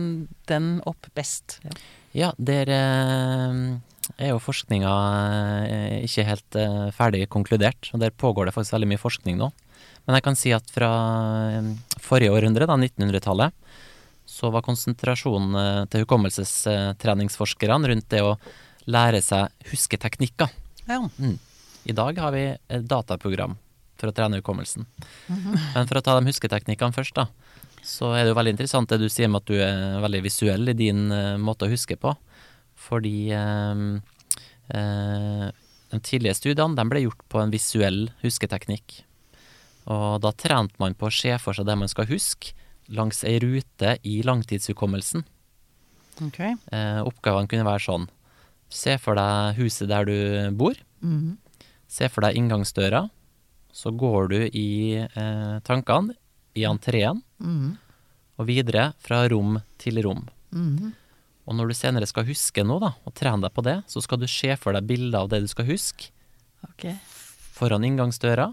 den 0.50 0.76
opp 0.86 1.10
best? 1.18 1.58
Ja, 2.16 2.32
der 2.38 2.70
eh, 2.72 2.76
er 2.78 3.95
jo 4.30 4.38
forskninga 4.42 4.92
eh, 5.66 5.96
ikke 6.06 6.26
helt 6.28 6.58
eh, 6.60 6.88
ferdig 6.94 7.26
konkludert, 7.32 7.90
og 7.92 8.02
der 8.02 8.14
pågår 8.14 8.48
det 8.48 8.54
faktisk 8.56 8.76
veldig 8.76 8.90
mye 8.92 9.02
forskning 9.02 9.38
nå. 9.40 9.50
Men 10.06 10.18
jeg 10.18 10.24
kan 10.26 10.38
si 10.38 10.52
at 10.54 10.70
fra 10.72 10.90
eh, 11.58 11.72
forrige 12.02 12.34
århundre, 12.34 12.68
da 12.68 12.78
1900-tallet, 12.78 13.54
så 14.26 14.50
var 14.50 14.64
konsentrasjonen 14.66 15.86
til 15.86 16.02
hukommelsestreningsforskerne 16.02 17.92
rundt 17.92 18.08
det 18.10 18.24
å 18.26 18.32
lære 18.90 19.20
seg 19.22 19.70
husketeknikker. 19.70 20.50
Ja. 20.90 20.98
I 21.86 21.94
dag 21.94 22.18
har 22.18 22.34
vi 22.34 22.42
et 22.50 22.88
dataprogram 22.90 23.54
for 23.96 24.10
å 24.10 24.16
trene 24.16 24.40
hukommelsen. 24.42 24.82
Men 25.30 25.86
for 25.86 26.00
å 26.00 26.02
ta 26.02 26.18
de 26.18 26.26
husketeknikkene 26.26 26.96
først, 26.96 27.14
da, 27.14 27.28
så 27.86 28.10
er 28.16 28.24
det 28.24 28.34
jo 28.34 28.38
veldig 28.40 28.56
interessant 28.56 28.90
det 28.90 28.98
du 28.98 29.06
sier 29.06 29.30
med 29.30 29.44
at 29.44 29.54
du 29.54 29.62
er 29.62 30.02
veldig 30.02 30.24
visuell 30.26 30.74
i 30.74 30.76
din 30.76 31.06
måte 31.38 31.70
å 31.70 31.70
huske 31.70 31.94
på. 31.94 32.16
Fordi 32.86 33.30
eh, 33.34 33.84
eh, 34.74 35.46
de 35.92 36.00
tidlige 36.02 36.34
studiene 36.38 36.76
de 36.78 36.84
ble 36.90 37.04
gjort 37.06 37.24
på 37.32 37.40
en 37.42 37.52
visuell 37.54 38.06
husketeknikk. 38.22 39.00
Og 39.86 40.20
da 40.24 40.32
trente 40.34 40.74
man 40.82 40.96
på 40.98 41.06
å 41.08 41.14
se 41.14 41.36
for 41.38 41.54
seg 41.54 41.66
det 41.68 41.76
man 41.78 41.90
skal 41.90 42.08
huske, 42.10 42.52
langs 42.90 43.22
ei 43.26 43.38
rute 43.42 43.96
i 44.06 44.20
langtidshukommelsen. 44.26 45.24
Okay. 46.28 46.54
Eh, 46.72 47.00
oppgavene 47.04 47.50
kunne 47.50 47.66
være 47.66 47.82
sånn 47.84 48.06
Se 48.72 48.94
for 48.98 49.14
deg 49.14 49.58
huset 49.60 49.86
der 49.90 50.06
du 50.08 50.16
bor. 50.58 50.74
Mhm. 51.04 51.36
Se 51.86 52.08
for 52.10 52.24
deg 52.26 52.34
inngangsdøra. 52.40 53.04
Så 53.70 53.92
går 53.94 54.28
du 54.32 54.38
i 54.48 54.96
eh, 55.04 55.58
tankene 55.62 56.16
i 56.56 56.64
entreen, 56.66 57.20
Mhm. 57.38 57.76
og 58.40 58.46
videre 58.48 58.88
fra 58.98 59.20
rom 59.28 59.60
til 59.78 60.02
rom. 60.02 60.24
Mhm. 60.50 60.94
Og 61.46 61.54
når 61.54 61.70
du 61.70 61.76
senere 61.78 62.08
skal 62.10 62.26
huske 62.26 62.64
noe, 62.66 62.82
da, 62.82 62.92
og 63.06 63.14
trene 63.14 63.46
deg 63.46 63.54
på 63.54 63.62
det, 63.66 63.78
så 63.90 64.02
skal 64.02 64.18
du 64.18 64.26
se 64.30 64.50
for 64.58 64.74
deg 64.74 64.86
bilder 64.88 65.22
av 65.22 65.30
det 65.30 65.44
du 65.44 65.50
skal 65.50 65.68
huske, 65.68 66.10
Ok. 66.66 66.88
foran 67.54 67.84
inngangsdøra, 67.86 68.52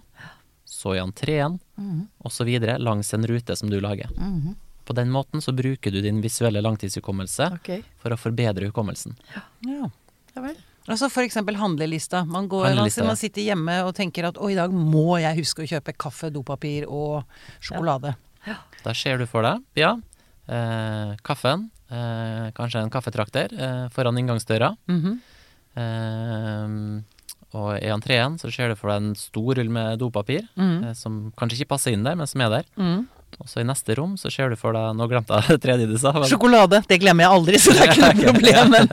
så 0.65 0.95
i 0.95 1.01
entreen, 1.01 1.60
mm 1.77 2.10
og 2.23 2.32
så 2.32 2.45
videre 2.47 2.77
langs 2.79 3.13
en 3.13 3.25
rute 3.27 3.56
som 3.56 3.69
du 3.69 3.82
lager. 3.82 4.10
Mhm. 4.15 4.56
På 4.86 4.93
den 4.93 5.10
måten 5.12 5.41
så 5.41 5.51
bruker 5.51 5.91
du 5.91 6.01
din 6.01 6.21
visuelle 6.21 6.62
langtidshukommelse 6.62 7.53
okay. 7.56 7.84
for 7.99 8.12
å 8.12 8.17
forbedre 8.19 8.67
hukommelsen. 8.67 9.15
Ja. 9.63 9.89
Ja 10.36 10.41
vel. 10.41 10.56
Altså 10.88 11.08
for 11.12 11.23
eksempel 11.23 11.56
handlelista. 11.56 12.25
Man, 12.27 12.49
går, 12.51 12.65
Handlelista, 12.65 13.03
man, 13.03 13.13
man 13.13 13.19
sitter 13.19 13.45
hjemme 13.45 13.77
og 13.88 13.93
tenker 13.95 14.27
at 14.27 14.39
å, 14.39 14.49
i 14.51 14.58
dag 14.58 14.73
må 14.75 15.17
jeg 15.23 15.39
huske 15.39 15.63
å 15.63 15.69
kjøpe 15.69 15.95
kaffe, 15.95 16.32
dopapir 16.34 16.88
og 16.89 17.23
sjokolade. 17.63 18.15
Ja. 18.47 18.58
Da 18.84 18.95
ser 18.97 19.21
du 19.21 19.27
for 19.29 19.47
deg, 19.47 19.63
ja, 19.79 19.93
Eh, 20.43 21.13
kaffen, 21.23 21.69
eh, 21.89 22.49
kanskje 22.58 22.82
en 22.84 22.89
kaffetrakter 22.91 23.53
eh, 23.56 23.89
foran 23.95 24.17
inngangsdøra. 24.19 24.73
Mhm. 24.91 25.17
Eh, 25.79 27.01
og 27.53 27.67
i 27.77 27.89
entreen 27.93 28.39
så 28.41 28.49
ser 28.51 28.71
du 28.71 28.75
for 28.75 28.89
deg 28.89 28.97
en 29.03 29.15
stor 29.15 29.60
rull 29.60 29.69
med 29.69 29.99
dopapir, 30.01 30.47
eh, 30.58 30.93
som 30.97 31.27
kanskje 31.38 31.62
ikke 31.62 31.69
passer 31.75 31.93
inn 31.93 32.03
der, 32.03 32.15
men 32.17 32.27
som 32.27 32.41
er 32.41 32.49
der. 32.49 32.65
Mhm. 32.77 33.03
Og 33.41 33.47
så 33.49 33.62
i 33.62 33.65
neste 33.65 33.95
rom 33.97 34.12
så 34.15 34.29
ser 34.29 34.51
du 34.51 34.56
for 34.56 34.75
deg 34.77 34.91
Nå 34.93 35.08
glemte 35.10 35.34
jeg 35.34 35.56
det 35.56 35.62
tredje 35.63 35.88
du 35.89 35.95
sa. 35.97 36.12
Men... 36.13 36.27
Sjokolade. 36.29 36.84
Det 36.86 36.99
glemmer 37.01 37.25
jeg 37.25 37.34
aldri, 37.34 37.58
så 37.58 37.73
det 37.73 37.82
er 37.82 37.93
ikke 37.95 38.12
noe 38.12 38.25
problem. 38.29 38.75
Men. 38.75 38.91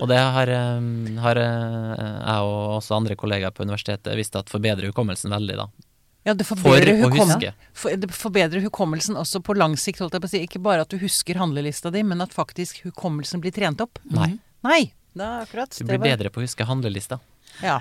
Og 0.00 0.06
det 0.12 0.20
har, 0.36 0.52
eh, 0.54 1.18
har 1.24 1.40
jeg 1.42 2.44
og 2.46 2.76
også 2.78 2.98
andre 3.00 3.16
kollegaer 3.18 3.50
på 3.50 3.66
universitetet 3.66 4.14
visst 4.18 4.36
at 4.38 4.52
forbedrer 4.52 4.92
hukommelsen 4.92 5.34
veldig, 5.34 5.56
da. 5.58 5.66
Ja, 6.28 6.34
det 6.36 6.44
forbedrer, 6.44 6.98
for 7.00 7.08
hukom 7.14 7.30
huske. 7.32 7.52
for, 7.72 7.96
det 7.96 8.10
forbedrer 8.12 8.60
hukommelsen 8.66 9.16
også 9.16 9.40
på 9.42 9.54
lang 9.56 9.76
sikt, 9.80 10.02
holdt 10.04 10.12
jeg 10.18 10.20
på 10.20 10.28
å 10.28 10.32
si. 10.34 10.40
Ikke 10.44 10.60
bare 10.62 10.84
at 10.84 10.92
du 10.92 10.98
husker 11.00 11.38
handlelista 11.40 11.90
di, 11.94 12.02
men 12.04 12.20
at 12.20 12.34
faktisk 12.36 12.82
hukommelsen 12.84 13.40
blir 13.40 13.54
trent 13.56 13.80
opp. 13.80 13.98
Nei. 14.12 14.34
Nei. 14.62 14.92
Da, 15.16 15.40
akkurat. 15.46 15.72
Du 15.72 15.80
det 15.84 15.88
blir 15.94 15.98
var- 15.98 16.10
bedre 16.12 16.30
på 16.30 16.42
å 16.42 16.44
huske 16.44 16.66
handlelista. 16.68 17.18
Ja. 17.64 17.80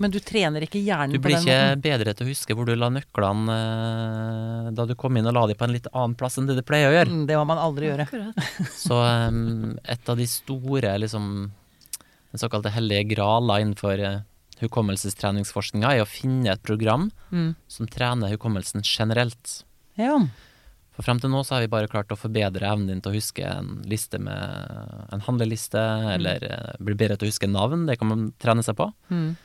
Men 0.00 0.10
du 0.10 0.18
trener 0.24 0.64
ikke 0.64 0.80
hjernen 0.80 1.12
Du 1.12 1.18
blir 1.20 1.36
ikke 1.36 1.52
måten. 1.52 1.82
bedre 1.84 2.14
til 2.16 2.24
å 2.26 2.30
huske 2.30 2.54
hvor 2.56 2.64
du 2.66 2.72
la 2.74 2.88
nøklene 2.88 3.56
eh, 3.58 4.70
da 4.72 4.86
du 4.88 4.94
kom 4.98 5.16
inn 5.20 5.26
og 5.28 5.34
la 5.36 5.42
dem 5.50 5.58
på 5.60 5.66
en 5.66 5.74
litt 5.74 5.86
annen 5.92 6.14
plass 6.18 6.38
enn 6.40 6.46
det 6.48 6.56
du 6.56 6.62
pleier 6.66 6.88
å 6.88 6.94
gjøre. 6.96 7.12
Mm, 7.12 7.26
Det 7.28 7.36
må 7.36 7.44
man 7.50 7.60
aldri 7.60 7.90
gjøre. 7.90 8.06
Så 8.86 8.96
um, 9.28 9.76
et 9.84 10.08
av 10.08 10.16
de 10.16 10.26
store, 10.26 10.94
liksom 11.02 11.28
Den 12.32 12.40
såkalte 12.40 12.72
hellige 12.72 13.04
grala 13.12 13.58
innenfor 13.60 14.00
uh, 14.00 14.20
hukommelsestreningsforskninga 14.60 15.94
er 15.96 16.02
å 16.04 16.08
finne 16.08 16.52
et 16.52 16.62
program 16.62 17.10
Mm. 17.32 17.54
som 17.68 17.86
trener 17.86 18.30
hukommelsen 18.36 18.82
generelt. 18.84 19.64
Ja. 19.96 20.18
For 20.92 21.02
frem 21.02 21.20
til 21.20 21.30
nå 21.30 21.40
så 21.44 21.54
har 21.54 21.60
vi 21.62 21.68
bare 21.72 21.88
klart 21.88 22.12
å 22.12 22.18
forbedre 22.20 22.68
evnen 22.68 22.86
din 22.86 23.00
til 23.00 23.12
å 23.12 23.16
huske 23.16 23.42
en 23.48 23.82
liste 23.88 24.18
med 24.20 25.08
en 25.12 25.20
handleliste, 25.24 25.80
eller 26.14 26.42
eh, 26.44 26.76
bli 26.84 26.94
bedre 26.94 27.16
til 27.16 27.28
å 27.28 27.32
huske 27.32 27.48
navn, 27.48 27.86
det 27.86 27.98
kan 27.98 28.08
man 28.08 28.32
trene 28.38 28.62
seg 28.62 28.76
på. 28.76 28.92
Mm. 29.10 29.36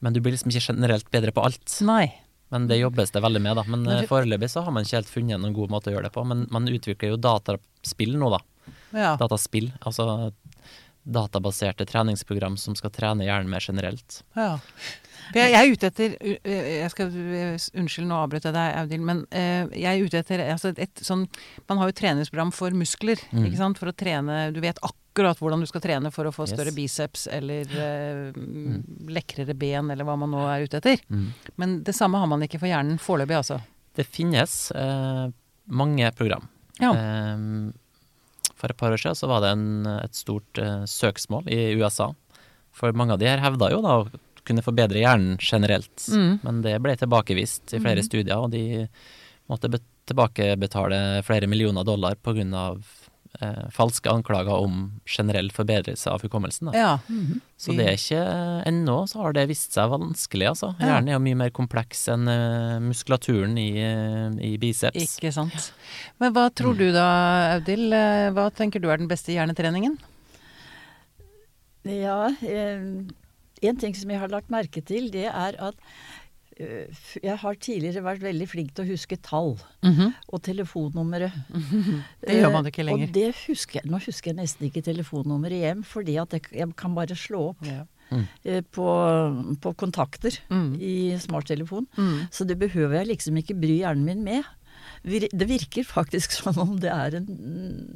Men 0.00 0.12
du 0.12 0.20
blir 0.20 0.32
liksom 0.32 0.50
ikke 0.50 0.72
generelt 0.74 1.10
bedre 1.10 1.32
på 1.32 1.42
alt. 1.44 1.80
Nei. 1.82 2.12
Men 2.50 2.66
det 2.68 2.78
jobbes 2.78 3.10
det 3.10 3.22
veldig 3.22 3.40
med, 3.42 3.56
da. 3.56 3.62
Men 3.66 3.86
eh, 3.88 4.06
foreløpig 4.06 4.50
så 4.50 4.62
har 4.62 4.70
man 4.74 4.84
ikke 4.84 5.00
helt 5.00 5.10
funnet 5.10 5.40
noen 5.40 5.54
god 5.56 5.70
måte 5.70 5.90
å 5.90 5.94
gjøre 5.96 6.04
det 6.10 6.12
på. 6.14 6.24
Men 6.26 6.46
man 6.50 6.66
utvikler 6.68 7.14
jo 7.14 7.16
dataspill 7.16 8.14
nå, 8.18 8.30
da. 8.30 8.40
Ja. 8.94 9.16
Dataspill. 9.18 9.72
Altså 9.82 10.32
databaserte 11.02 11.86
treningsprogram 11.88 12.56
som 12.60 12.76
skal 12.78 12.92
trene 12.94 13.24
hjernen 13.26 13.50
mer 13.50 13.60
generelt. 13.64 14.22
ja. 14.38 14.58
Jeg, 15.32 15.52
er 15.54 15.70
ute 15.70 15.86
etter 15.86 16.14
jeg 16.44 16.88
skal, 16.92 17.12
Unnskyld, 17.78 18.08
nå 18.10 18.16
avbrøt 18.18 18.44
jeg 18.48 18.52
deg, 18.56 18.72
Audhild. 18.80 19.04
Men 19.06 19.20
jeg 19.30 19.86
er 19.86 20.02
ute 20.04 20.18
etter 20.18 20.42
altså 20.50 20.72
et 20.74 20.98
sånn 21.00 21.22
Man 21.70 21.78
har 21.78 21.88
jo 21.88 21.94
treningsprogram 21.96 22.50
for 22.52 22.74
muskler. 22.76 23.22
Mm. 23.30 23.46
ikke 23.46 23.60
sant? 23.60 23.78
For 23.80 23.88
å 23.88 23.94
trene 23.96 24.40
Du 24.52 24.58
vet 24.60 24.80
akkurat 24.82 25.38
hvordan 25.40 25.62
du 25.62 25.68
skal 25.70 25.84
trene 25.84 26.10
for 26.12 26.26
å 26.28 26.32
få 26.34 26.44
Yes. 26.48 26.52
større 26.56 26.74
biceps 26.74 27.28
eller 27.32 27.70
eh, 27.70 28.34
lekrere 29.14 29.54
ben, 29.56 29.92
eller 29.94 30.04
hva 30.08 30.18
man 30.20 30.34
nå 30.34 30.42
er 30.50 30.66
ute 30.66 30.82
etter. 30.82 31.00
Men 31.56 31.78
det 31.86 31.94
samme 31.96 32.18
har 32.20 32.28
man 32.28 32.42
ikke 32.44 32.58
for 32.60 32.68
hjernen 32.72 32.98
foreløpig, 33.00 33.38
altså. 33.38 33.60
Det 33.94 34.04
finnes 34.08 34.56
eh, 34.74 35.26
mange 35.70 36.12
program. 36.18 36.48
Ja. 36.82 36.92
Eh, 36.92 37.72
for 38.62 38.70
et 38.70 38.78
par 38.78 38.94
år 38.94 39.00
siden 39.02 39.18
så 39.18 39.28
var 39.30 39.42
det 39.42 39.52
en, 39.56 39.70
et 39.98 40.14
stort 40.14 40.62
uh, 40.62 40.84
søksmål 40.86 41.50
i 41.50 41.74
USA. 41.80 42.12
For 42.72 42.94
mange 42.96 43.16
av 43.16 43.20
de 43.20 43.26
her 43.26 43.42
hevda 43.42 43.72
jo 43.74 43.80
da 43.82 43.96
å 44.00 44.06
kunne 44.46 44.62
forbedre 44.62 45.02
hjernen 45.02 45.36
generelt. 45.42 46.06
Mm. 46.10 46.38
Men 46.46 46.62
det 46.64 46.76
ble 46.82 46.94
tilbakevist 46.98 47.74
i 47.74 47.82
flere 47.82 48.02
studier, 48.06 48.38
og 48.38 48.54
de 48.54 48.86
måtte 49.50 49.70
be 49.70 49.82
tilbakebetale 50.10 51.22
flere 51.26 51.46
millioner 51.50 51.86
dollar 51.86 52.16
pga. 52.18 52.70
Eh, 53.42 53.62
falske 53.74 54.06
anklager 54.10 54.54
om 54.54 55.00
generell 55.08 55.48
forbedrelse 55.50 56.10
av 56.12 56.22
hukommelsen. 56.22 56.68
Da. 56.70 56.78
Ja. 56.78 57.22
Så 57.58 57.74
det 57.74 57.86
er 57.88 57.96
ikke 57.96 58.20
Ennå 58.68 59.00
så 59.10 59.24
har 59.24 59.34
det 59.34 59.48
vist 59.50 59.74
seg 59.74 59.90
vanskelig, 59.90 60.52
altså. 60.52 60.72
Hjernen 60.78 61.10
er 61.10 61.16
jo 61.16 61.22
mye 61.24 61.38
mer 61.40 61.50
kompleks 61.54 62.04
enn 62.12 62.28
uh, 62.30 62.78
muskulaturen 62.84 63.56
i, 63.58 63.70
eh, 63.82 64.38
i 64.46 64.52
biceps. 64.62 65.16
Ikke 65.18 65.32
sant. 65.34 65.72
Men 66.22 66.36
hva 66.36 66.46
tror 66.54 66.78
du 66.78 66.86
da, 66.94 67.08
Audhild? 67.56 67.90
Eh, 67.96 68.30
Hva 68.36 68.46
tenker 68.54 68.82
du 68.82 68.88
er 68.92 69.02
den 69.02 69.10
beste 69.10 69.34
hjernetreningen? 69.34 69.98
Ja, 71.88 72.28
eh, 72.46 72.86
en 73.62 73.78
ting 73.82 73.94
som 73.98 74.10
jeg 74.10 74.22
har 74.22 74.30
lagt 74.30 74.52
merke 74.54 74.84
til, 74.86 75.10
det 75.10 75.26
er 75.30 75.58
at 75.58 75.74
eh, 75.74 76.21
jeg 77.22 77.36
har 77.42 77.54
tidligere 77.62 78.02
vært 78.04 78.22
veldig 78.24 78.46
flink 78.50 78.72
til 78.76 78.84
å 78.84 78.90
huske 78.92 79.16
tall 79.24 79.54
og 79.82 80.42
telefonnumre. 80.46 81.30
Det 82.26 82.38
gjør 82.38 82.52
man 82.54 82.68
ikke 82.70 82.82
Eh, 82.82 82.88
lenger. 82.90 83.08
Og 83.08 83.14
det 83.16 83.28
husker 83.46 83.80
jeg. 83.80 83.90
Nå 83.90 84.00
husker 84.04 84.32
jeg 84.32 84.38
nesten 84.40 84.68
ikke 84.68 84.82
telefonnummeret 84.86 85.62
hjem, 85.64 85.82
fordi 85.86 86.16
at 86.22 86.32
jeg, 86.38 86.48
jeg 86.62 86.72
kan 86.78 86.94
bare 86.98 87.16
slå 87.18 87.48
opp 87.52 87.66
Ja. 87.68 87.84
Mm. 88.12 88.26
på, 88.76 88.86
på 89.64 89.70
kontakter 89.80 90.34
Mm. 90.52 90.74
i 90.80 90.94
smarttelefon. 91.18 91.86
Mm. 91.96 92.26
Så 92.30 92.44
det 92.44 92.58
behøver 92.60 92.98
jeg 93.00 93.08
liksom 93.14 93.38
ikke 93.40 93.56
bry 93.56 93.78
hjernen 93.80 94.04
min 94.04 94.22
med. 94.26 94.44
Det 95.02 95.46
virker 95.48 95.86
faktisk 95.86 96.30
som 96.36 96.58
om 96.60 96.74
det 96.82 96.90
er 96.92 97.16
en 97.18 97.26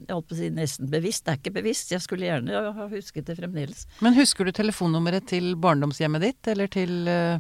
Jeg 0.09 0.15
holdt 0.15 0.29
på 0.31 0.35
å 0.35 0.39
si 0.39 0.49
nesten 0.55 0.89
bevisst. 0.91 1.27
Det 1.27 1.35
er 1.35 1.41
ikke 1.43 1.53
bevisst. 1.59 1.93
Jeg 1.93 2.01
skulle 2.03 2.27
gjerne 2.31 2.63
ha 2.79 2.87
husket 2.89 3.27
det 3.29 3.37
fremdeles. 3.39 3.85
Men 4.01 4.17
husker 4.17 4.47
du 4.49 4.53
telefonnummeret 4.57 5.29
til 5.29 5.53
barndomshjemmet 5.61 6.25
ditt, 6.25 6.49
eller 6.55 6.67
til 6.73 6.97
eh, 7.13 7.37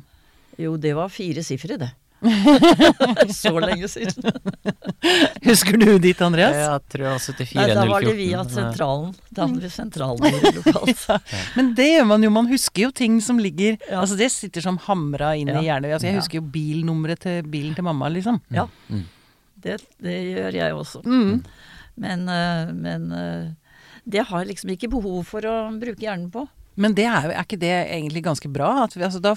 Jo, 0.58 0.76
det 0.80 0.94
var 0.96 1.08
fire 1.12 1.42
sifre, 1.44 1.76
det. 1.78 1.90
Så 3.36 3.52
lenge 3.60 3.88
siden. 3.92 4.24
Husker 5.44 5.76
du 5.76 5.98
ditt, 6.00 6.20
Andreas? 6.24 6.56
Jeg 6.56 6.80
tror 6.92 7.02
det 7.04 7.10
var 7.12 7.20
74 7.20 7.58
Nei, 7.58 7.66
da 7.76 7.84
var 7.90 8.00
det 8.06 8.14
014. 8.14 8.16
via 8.22 8.40
eh, 8.40 8.48
sentralen. 8.54 9.10
Da 9.36 9.44
hadde 9.46 9.60
vi 9.66 9.70
sentralen 9.74 10.38
lokalt. 10.56 11.04
Men 11.58 11.68
det 11.76 11.88
gjør 11.90 12.08
man 12.08 12.24
jo. 12.24 12.30
Man 12.34 12.48
husker 12.50 12.86
jo 12.86 12.90
ting 12.96 13.18
som 13.24 13.38
ligger 13.42 13.76
Ja. 13.90 14.00
Altså 14.00 14.16
Det 14.18 14.30
sitter 14.32 14.64
som 14.64 14.80
hamra 14.88 15.34
inn 15.36 15.52
Ja. 15.52 15.60
i 15.60 15.68
hjernen. 15.68 15.92
Altså, 15.92 16.08
jeg 16.08 16.18
husker 16.22 16.40
jo 16.40 16.46
bilnummeret 16.56 17.20
til 17.26 17.46
bilen 17.52 17.76
til 17.76 17.84
mamma, 17.86 18.08
liksom. 18.16 18.40
Ja, 18.54 18.66
Mm. 18.88 19.04
det, 19.60 19.76
det 20.02 20.16
gjør 20.32 20.52
jeg 20.62 20.74
også. 20.80 21.04
Mm. 21.04 21.44
Men, 22.00 22.28
eh, 22.32 22.72
men 22.72 23.06
eh, 23.12 23.46
det 24.06 24.24
har 24.28 24.40
jeg 24.44 24.54
liksom 24.54 24.70
ikke 24.72 24.90
behov 24.92 25.24
for 25.26 25.44
å 25.44 25.56
bruke 25.80 26.00
hjernen 26.00 26.30
på. 26.32 26.46
Men 26.76 26.94
det 26.96 27.06
er, 27.08 27.24
jo, 27.24 27.32
er 27.32 27.46
ikke 27.46 27.60
det 27.60 27.72
egentlig 27.72 28.22
ganske 28.26 28.48
bra? 28.52 28.70
At 28.84 28.96
vi, 28.96 29.04
altså 29.06 29.20
da, 29.24 29.32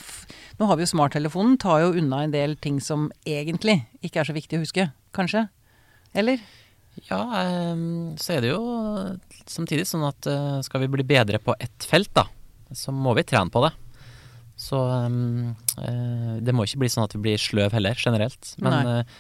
nå 0.60 0.68
har 0.68 0.80
vi 0.80 0.84
jo 0.84 0.92
smarttelefonen, 0.92 1.56
tar 1.62 1.86
jo 1.86 1.94
unna 2.02 2.26
en 2.26 2.36
del 2.36 2.58
ting 2.60 2.82
som 2.84 3.08
egentlig 3.28 3.80
ikke 4.04 4.22
er 4.22 4.28
så 4.28 4.36
viktig 4.36 4.60
å 4.60 4.64
huske. 4.66 4.90
Kanskje? 5.16 5.46
Eller? 6.18 6.44
Ja, 7.08 7.22
ehm, 7.44 8.18
så 8.20 8.36
er 8.36 8.44
det 8.44 8.52
jo 8.52 8.64
samtidig 9.48 9.88
sånn 9.88 10.04
at 10.08 10.28
eh, 10.28 10.60
skal 10.66 10.84
vi 10.84 10.92
bli 10.98 11.06
bedre 11.08 11.40
på 11.42 11.56
ett 11.62 11.88
felt, 11.88 12.12
da, 12.18 12.26
så 12.76 12.92
må 12.92 13.14
vi 13.18 13.24
trene 13.28 13.54
på 13.54 13.64
det. 13.64 13.72
Så 14.60 14.82
ehm, 14.98 15.54
eh, 15.80 16.38
det 16.44 16.56
må 16.56 16.68
ikke 16.68 16.84
bli 16.84 16.92
sånn 16.92 17.06
at 17.08 17.16
vi 17.16 17.24
blir 17.30 17.40
sløv 17.40 17.76
heller, 17.78 17.96
generelt. 17.96 18.56
Men, 18.60 18.80
eh, 18.84 19.20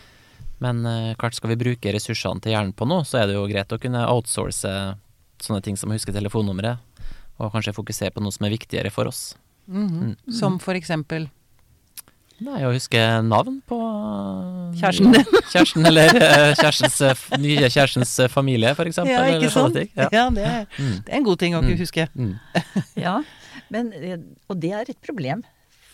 men 0.60 0.84
klart 1.16 1.38
skal 1.38 1.54
vi 1.54 1.62
bruke 1.62 1.94
ressursene 1.96 2.44
til 2.44 2.52
hjernen 2.52 2.76
på 2.76 2.84
noe, 2.90 3.06
så 3.08 3.22
er 3.22 3.30
det 3.30 3.38
jo 3.38 3.48
greit 3.48 3.72
å 3.72 3.80
kunne 3.80 4.04
outsource 4.12 4.68
sånne 5.40 5.64
ting 5.64 5.78
som 5.80 5.88
å 5.88 5.96
huske 5.96 6.12
telefonnummeret, 6.12 6.82
og 7.40 7.52
kanskje 7.54 7.74
fokusere 7.76 8.12
på 8.16 8.22
noe 8.24 8.32
som 8.36 8.46
er 8.46 8.54
viktigere 8.56 8.92
for 8.92 9.08
oss. 9.10 9.36
Mhm. 9.70 10.16
Som 10.34 10.58
for 10.60 10.74
eksempel 10.78 11.30
Nei, 12.40 12.62
å 12.64 12.70
huske 12.72 12.96
navn 13.28 13.58
på 13.68 13.78
Kjæresten 14.80 15.12
din. 15.12 15.26
Kjæresten, 15.52 15.86
eller 15.90 16.14
eh, 16.16 16.54
kjærestens, 16.56 17.02
eh, 17.04 17.24
nye 17.44 17.68
kjærestens 17.68 18.14
eh, 18.24 18.30
familie, 18.32 18.72
for 18.78 18.88
eksempel. 18.88 19.12
Ja, 19.12 19.26
ikke 19.36 19.50
sant? 19.52 19.76
Ja. 19.98 20.08
Ja, 20.16 20.24
det, 20.32 20.46
er, 20.48 20.66
Mm. 20.80 20.94
det 21.04 21.12
er 21.12 21.18
en 21.18 21.26
god 21.28 21.40
ting 21.42 21.58
å 21.58 21.60
ikke 21.60 21.76
Mm. 21.76 21.82
huske. 21.84 22.06
Mm. 22.16 22.40
Ja, 23.06 23.18
men, 23.70 23.92
eh, 23.92 24.18
og 24.50 24.60
det 24.64 24.72
er 24.72 24.88
et 24.88 25.02
problem. 25.04 25.44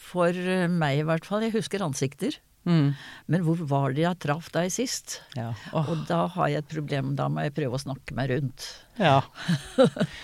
For 0.05 0.29
eh, 0.29 0.67
meg 0.69 0.99
i 1.01 1.07
hvert 1.09 1.25
fall. 1.25 1.41
Jeg 1.47 1.55
husker 1.57 1.81
ansikter. 1.81 2.37
Mm. 2.65 2.95
Men 3.27 3.43
hvor 3.45 3.59
var 3.69 3.93
det 3.93 4.01
jeg 4.05 4.19
traff 4.25 4.47
deg 4.55 4.71
sist? 4.73 5.19
Ja. 5.37 5.51
Oh. 5.71 5.85
Og 5.93 6.05
da 6.09 6.23
har 6.33 6.47
jeg 6.49 6.63
et 6.63 6.71
problem. 6.73 7.15
Da 7.15 7.27
må 7.29 7.43
jeg 7.45 7.53
prøve 7.53 7.77
å 7.77 7.83
snakke 7.83 8.15
meg 8.17 8.31
rundt. 8.33 8.65
ja. 8.97 9.19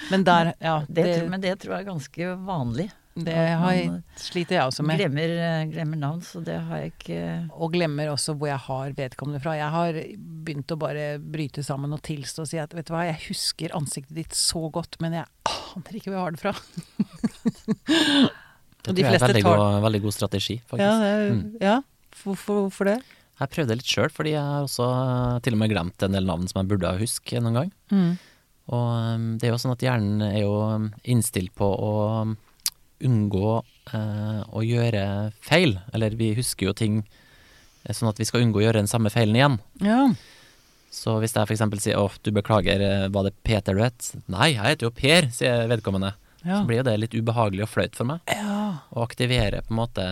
Men 0.10 0.24
der 0.26 0.54
Ja, 0.62 0.80
Det, 0.90 1.04
det, 1.06 1.30
men 1.30 1.42
det 1.44 1.60
tror 1.62 1.76
jeg 1.78 1.86
er 1.86 1.92
ganske 1.92 2.32
vanlig. 2.48 2.88
det 3.14 3.36
har, 3.36 3.74
jeg- 3.76 4.02
sliter 4.16 4.56
jeg 4.56 4.64
også 4.72 4.86
med. 4.88 4.98
Glemmer, 5.02 5.34
eh, 5.46 5.66
glemmer 5.68 6.00
navn, 6.00 6.22
så 6.24 6.40
det 6.44 6.56
har 6.64 6.78
jeg 6.80 6.94
ikke 6.96 7.18
Og 7.60 7.74
glemmer 7.74 8.08
også 8.14 8.34
hvor 8.40 8.48
jeg 8.48 8.58
har 8.66 8.94
vedkommende 8.96 9.42
fra. 9.44 9.54
Jeg 9.60 9.70
har 9.74 9.94
begynt 10.48 10.72
å 10.72 10.80
bare 10.80 11.20
bryte 11.20 11.62
sammen 11.68 11.92
og 11.94 12.02
tilstå 12.08 12.46
og 12.46 12.48
si 12.48 12.58
at 12.58 12.74
vet 12.74 12.88
du 12.88 12.94
hva, 12.96 13.04
jeg 13.10 13.20
husker 13.28 13.76
ansiktet 13.78 14.16
ditt 14.16 14.34
så 14.34 14.64
godt, 14.72 14.96
men 15.04 15.14
jeg 15.20 15.28
aner 15.46 16.00
ikke 16.00 16.10
hvor 16.10 16.18
jeg 16.18 16.24
har 16.24 16.32
det 16.32 16.42
fra. 16.42 16.56
Det 18.82 18.96
tror 18.96 18.98
jeg 18.98 19.14
er 19.14 19.24
veldig, 19.28 19.44
tar- 19.46 19.58
god, 19.62 19.82
veldig 19.86 20.02
god 20.08 20.16
strategi, 20.16 20.56
faktisk. 20.66 20.88
Ja, 20.88 21.00
det, 21.04 21.32
Mm. 21.32 21.58
ja. 21.62 21.82
Hvorfor, 22.24 22.68
hvorfor 22.68 22.92
det? 22.92 23.00
Jeg 23.42 23.54
prøvde 23.56 23.78
litt 23.78 23.90
sjøl, 23.90 24.12
fordi 24.14 24.36
jeg 24.36 24.44
har 24.44 24.68
også 24.68 24.86
eh, 24.86 25.40
til 25.46 25.58
og 25.58 25.62
med 25.64 25.72
glemt 25.74 26.06
en 26.06 26.18
del 26.18 26.28
navn 26.30 26.46
som 26.50 26.62
jeg 26.62 26.70
burde 26.74 26.94
huske 27.00 27.42
noen 27.42 27.58
gang. 27.58 27.72
Mm. 27.90 28.12
Og 28.72 28.90
um, 29.18 29.24
det 29.42 29.48
er 29.48 29.56
jo 29.56 29.62
sånn 29.64 29.74
at 29.74 29.84
hjernen 29.84 30.22
er 30.28 30.44
jo 30.44 30.56
innstilt 31.10 31.54
på 31.58 31.66
å 31.66 31.94
um, 32.22 32.36
unngå 33.02 33.56
eh, 33.94 34.42
å 34.46 34.64
gjøre 34.66 35.06
feil. 35.44 35.78
Eller 35.96 36.16
vi 36.20 36.32
husker 36.38 36.70
jo 36.70 36.76
ting 36.78 37.02
eh, 37.02 37.96
sånn 37.96 38.12
at 38.12 38.22
vi 38.22 38.28
skal 38.30 38.46
unngå 38.46 38.62
å 38.62 38.66
gjøre 38.68 38.84
den 38.84 38.92
samme 38.92 39.12
feilen 39.14 39.38
igjen. 39.40 39.58
Ja. 39.84 40.04
Så 40.92 41.18
hvis 41.24 41.36
jeg 41.38 41.48
f.eks. 41.48 41.64
sier 41.82 41.98
'Å, 42.00 42.10
du 42.22 42.32
beklager, 42.36 42.84
eh, 42.84 43.08
var 43.10 43.28
det 43.28 43.36
Peter 43.48 43.76
du 43.76 43.84
het?' 43.84 44.14
'Nei, 44.28 44.54
jeg 44.54 44.68
heter 44.68 44.90
jo 44.90 44.94
Per', 44.96 45.32
sier 45.34 45.68
vedkommende. 45.72 46.14
Ja. 46.44 46.60
Så 46.60 46.66
blir 46.68 46.82
jo 46.82 46.88
det 46.90 47.00
litt 47.00 47.18
ubehagelig 47.18 47.68
og 47.68 47.74
flaut 47.74 47.98
for 47.98 48.14
meg. 48.14 48.22
ja. 48.30 48.61
Og 48.96 49.04
aktiverer 49.06 49.62
på 49.66 49.74
en 49.74 49.80
måte 49.82 50.06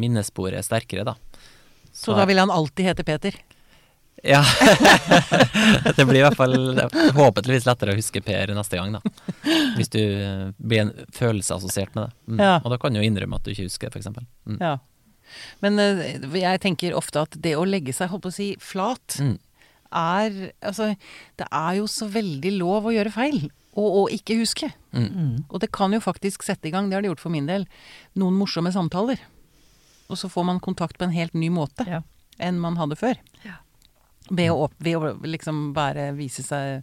minnesporet 0.00 0.66
sterkere, 0.66 1.04
da. 1.08 1.16
Så 1.92 2.14
da 2.14 2.26
vil 2.28 2.38
han 2.38 2.52
alltid 2.54 2.86
hete 2.90 3.04
Peter? 3.06 3.34
Ja. 4.26 4.42
det 5.96 6.04
blir 6.06 6.20
i 6.20 6.24
hvert 6.24 6.38
fall 6.38 6.56
håpentligvis 7.14 7.66
lettere 7.68 7.94
å 7.94 7.98
huske 7.98 8.22
Per 8.24 8.50
neste 8.54 8.78
gang, 8.78 8.96
da. 8.96 9.00
Hvis 9.76 9.90
du 9.94 10.00
eh, 10.02 10.48
blir 10.58 10.84
en 10.86 10.92
følelse 11.14 11.54
assosiert 11.58 11.94
med 11.94 12.08
det. 12.08 12.34
Mm. 12.34 12.40
Ja. 12.42 12.54
Og 12.64 12.72
da 12.74 12.78
kan 12.82 12.94
du 12.94 13.00
jo 13.00 13.06
innrømme 13.06 13.38
at 13.38 13.46
du 13.46 13.52
ikke 13.54 13.68
husker 13.68 13.90
det, 13.90 14.02
f.eks. 14.02 14.26
Mm. 14.48 14.58
Ja. 14.62 14.76
Men 15.62 15.78
eh, 15.82 16.02
jeg 16.40 16.62
tenker 16.64 16.96
ofte 16.98 17.22
at 17.26 17.38
det 17.38 17.54
å 17.58 17.66
legge 17.68 17.94
seg, 17.94 18.10
holdt 18.12 18.26
på 18.26 18.32
å 18.34 18.38
si, 18.40 18.48
flat, 18.62 19.18
Mm. 19.22 19.36
er 19.94 20.34
Altså, 20.66 20.90
det 21.38 21.46
er 21.48 21.78
jo 21.78 21.86
så 21.90 22.08
veldig 22.12 22.52
lov 22.58 22.88
å 22.88 22.94
gjøre 22.94 23.14
feil. 23.14 23.46
Og 23.78 23.96
å 24.00 24.04
ikke 24.10 24.34
huske. 24.40 24.72
Mm. 24.92 25.44
Og 25.52 25.60
det 25.62 25.70
kan 25.76 25.92
jo 25.94 26.00
faktisk 26.02 26.42
sette 26.46 26.66
i 26.66 26.72
gang, 26.74 26.88
det 26.90 26.96
har 26.98 27.04
det 27.04 27.12
gjort 27.12 27.22
for 27.22 27.30
min 27.34 27.46
del, 27.46 27.66
noen 28.18 28.34
morsomme 28.34 28.72
samtaler. 28.74 29.20
Og 30.08 30.18
så 30.18 30.30
får 30.32 30.46
man 30.48 30.58
kontakt 30.64 30.98
på 30.98 31.04
en 31.06 31.14
helt 31.14 31.34
ny 31.38 31.50
måte 31.52 31.86
Ja. 31.86 32.00
enn 32.40 32.58
man 32.58 32.76
hadde 32.80 32.96
før. 32.98 33.20
Ja. 33.44 33.60
Ved 34.30 34.50
å, 34.50 34.68
ved 34.82 34.96
å 34.98 35.14
liksom 35.24 35.72
bare 35.76 36.10
Vise 36.16 36.42
seg 36.44 36.82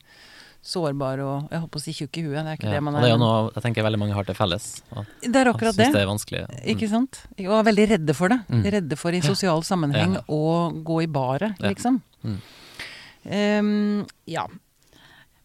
sårbar 0.65 1.19
og 1.21 1.51
Jeg 1.51 1.59
holdt 1.61 1.71
på 1.75 1.77
å 1.77 1.83
si 1.83 1.93
tjukk 1.93 2.17
i 2.17 2.23
huet, 2.25 2.39
det 2.41 2.53
er 2.53 2.57
ikke 2.57 2.69
Ja. 2.71 2.73
det 2.73 2.83
man 2.83 2.95
Og 2.95 3.01
det 3.03 3.09
er 3.11 3.13
jo 3.13 3.19
noe 3.21 3.51
jeg 3.53 3.63
tenker 3.67 3.83
veldig 3.85 3.99
mange 4.01 4.13
har 4.17 4.23
til 4.25 4.33
felles. 4.33 4.81
Det 5.21 5.35
er 5.35 5.51
akkurat 5.51 5.75
det. 5.77 5.91
det 5.93 6.01
er 6.01 6.07
vanskelig. 6.09 6.41
Mm. 6.49 6.63
Ikke 6.73 6.89
sant? 6.89 7.19
Og 7.37 7.53
er 7.59 7.67
veldig 7.69 7.85
redde 7.91 8.15
for 8.15 8.29
det. 8.29 8.39
Mm. 8.49 8.63
Redde 8.77 8.97
for 8.97 9.11
i 9.11 9.21
sosial 9.21 9.61
sammenheng 9.61 10.17
å 10.27 10.41
gå 10.83 11.03
i 11.03 11.07
baret, 11.07 11.59
liksom. 11.61 12.01
Ehm, 13.25 14.05
ja. 14.27 14.47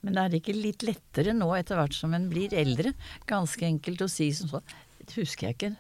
Men 0.03 0.17
er 0.17 0.31
det 0.33 0.41
ikke 0.43 0.55
litt 0.57 0.83
lettere 0.87 1.35
nå 1.37 1.51
etter 1.59 1.77
hvert 1.77 1.93
som 1.97 2.15
en 2.17 2.29
blir 2.31 2.55
eldre? 2.57 2.95
Ganske 3.29 3.67
enkelt 3.69 4.01
å 4.01 4.09
si 4.09 4.31
som 4.33 4.49
sånn 4.49 4.73
Det 5.05 5.19
husker 5.21 5.49
jeg 5.51 5.57
ikke. 5.59 5.71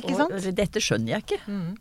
Ikke 0.00 0.16
sant? 0.16 0.32
Og, 0.38 0.48
Dette 0.56 0.80
skjønner 0.80 1.12
jeg 1.18 1.24
ikke. 1.26 1.40
Mm. 1.52 1.74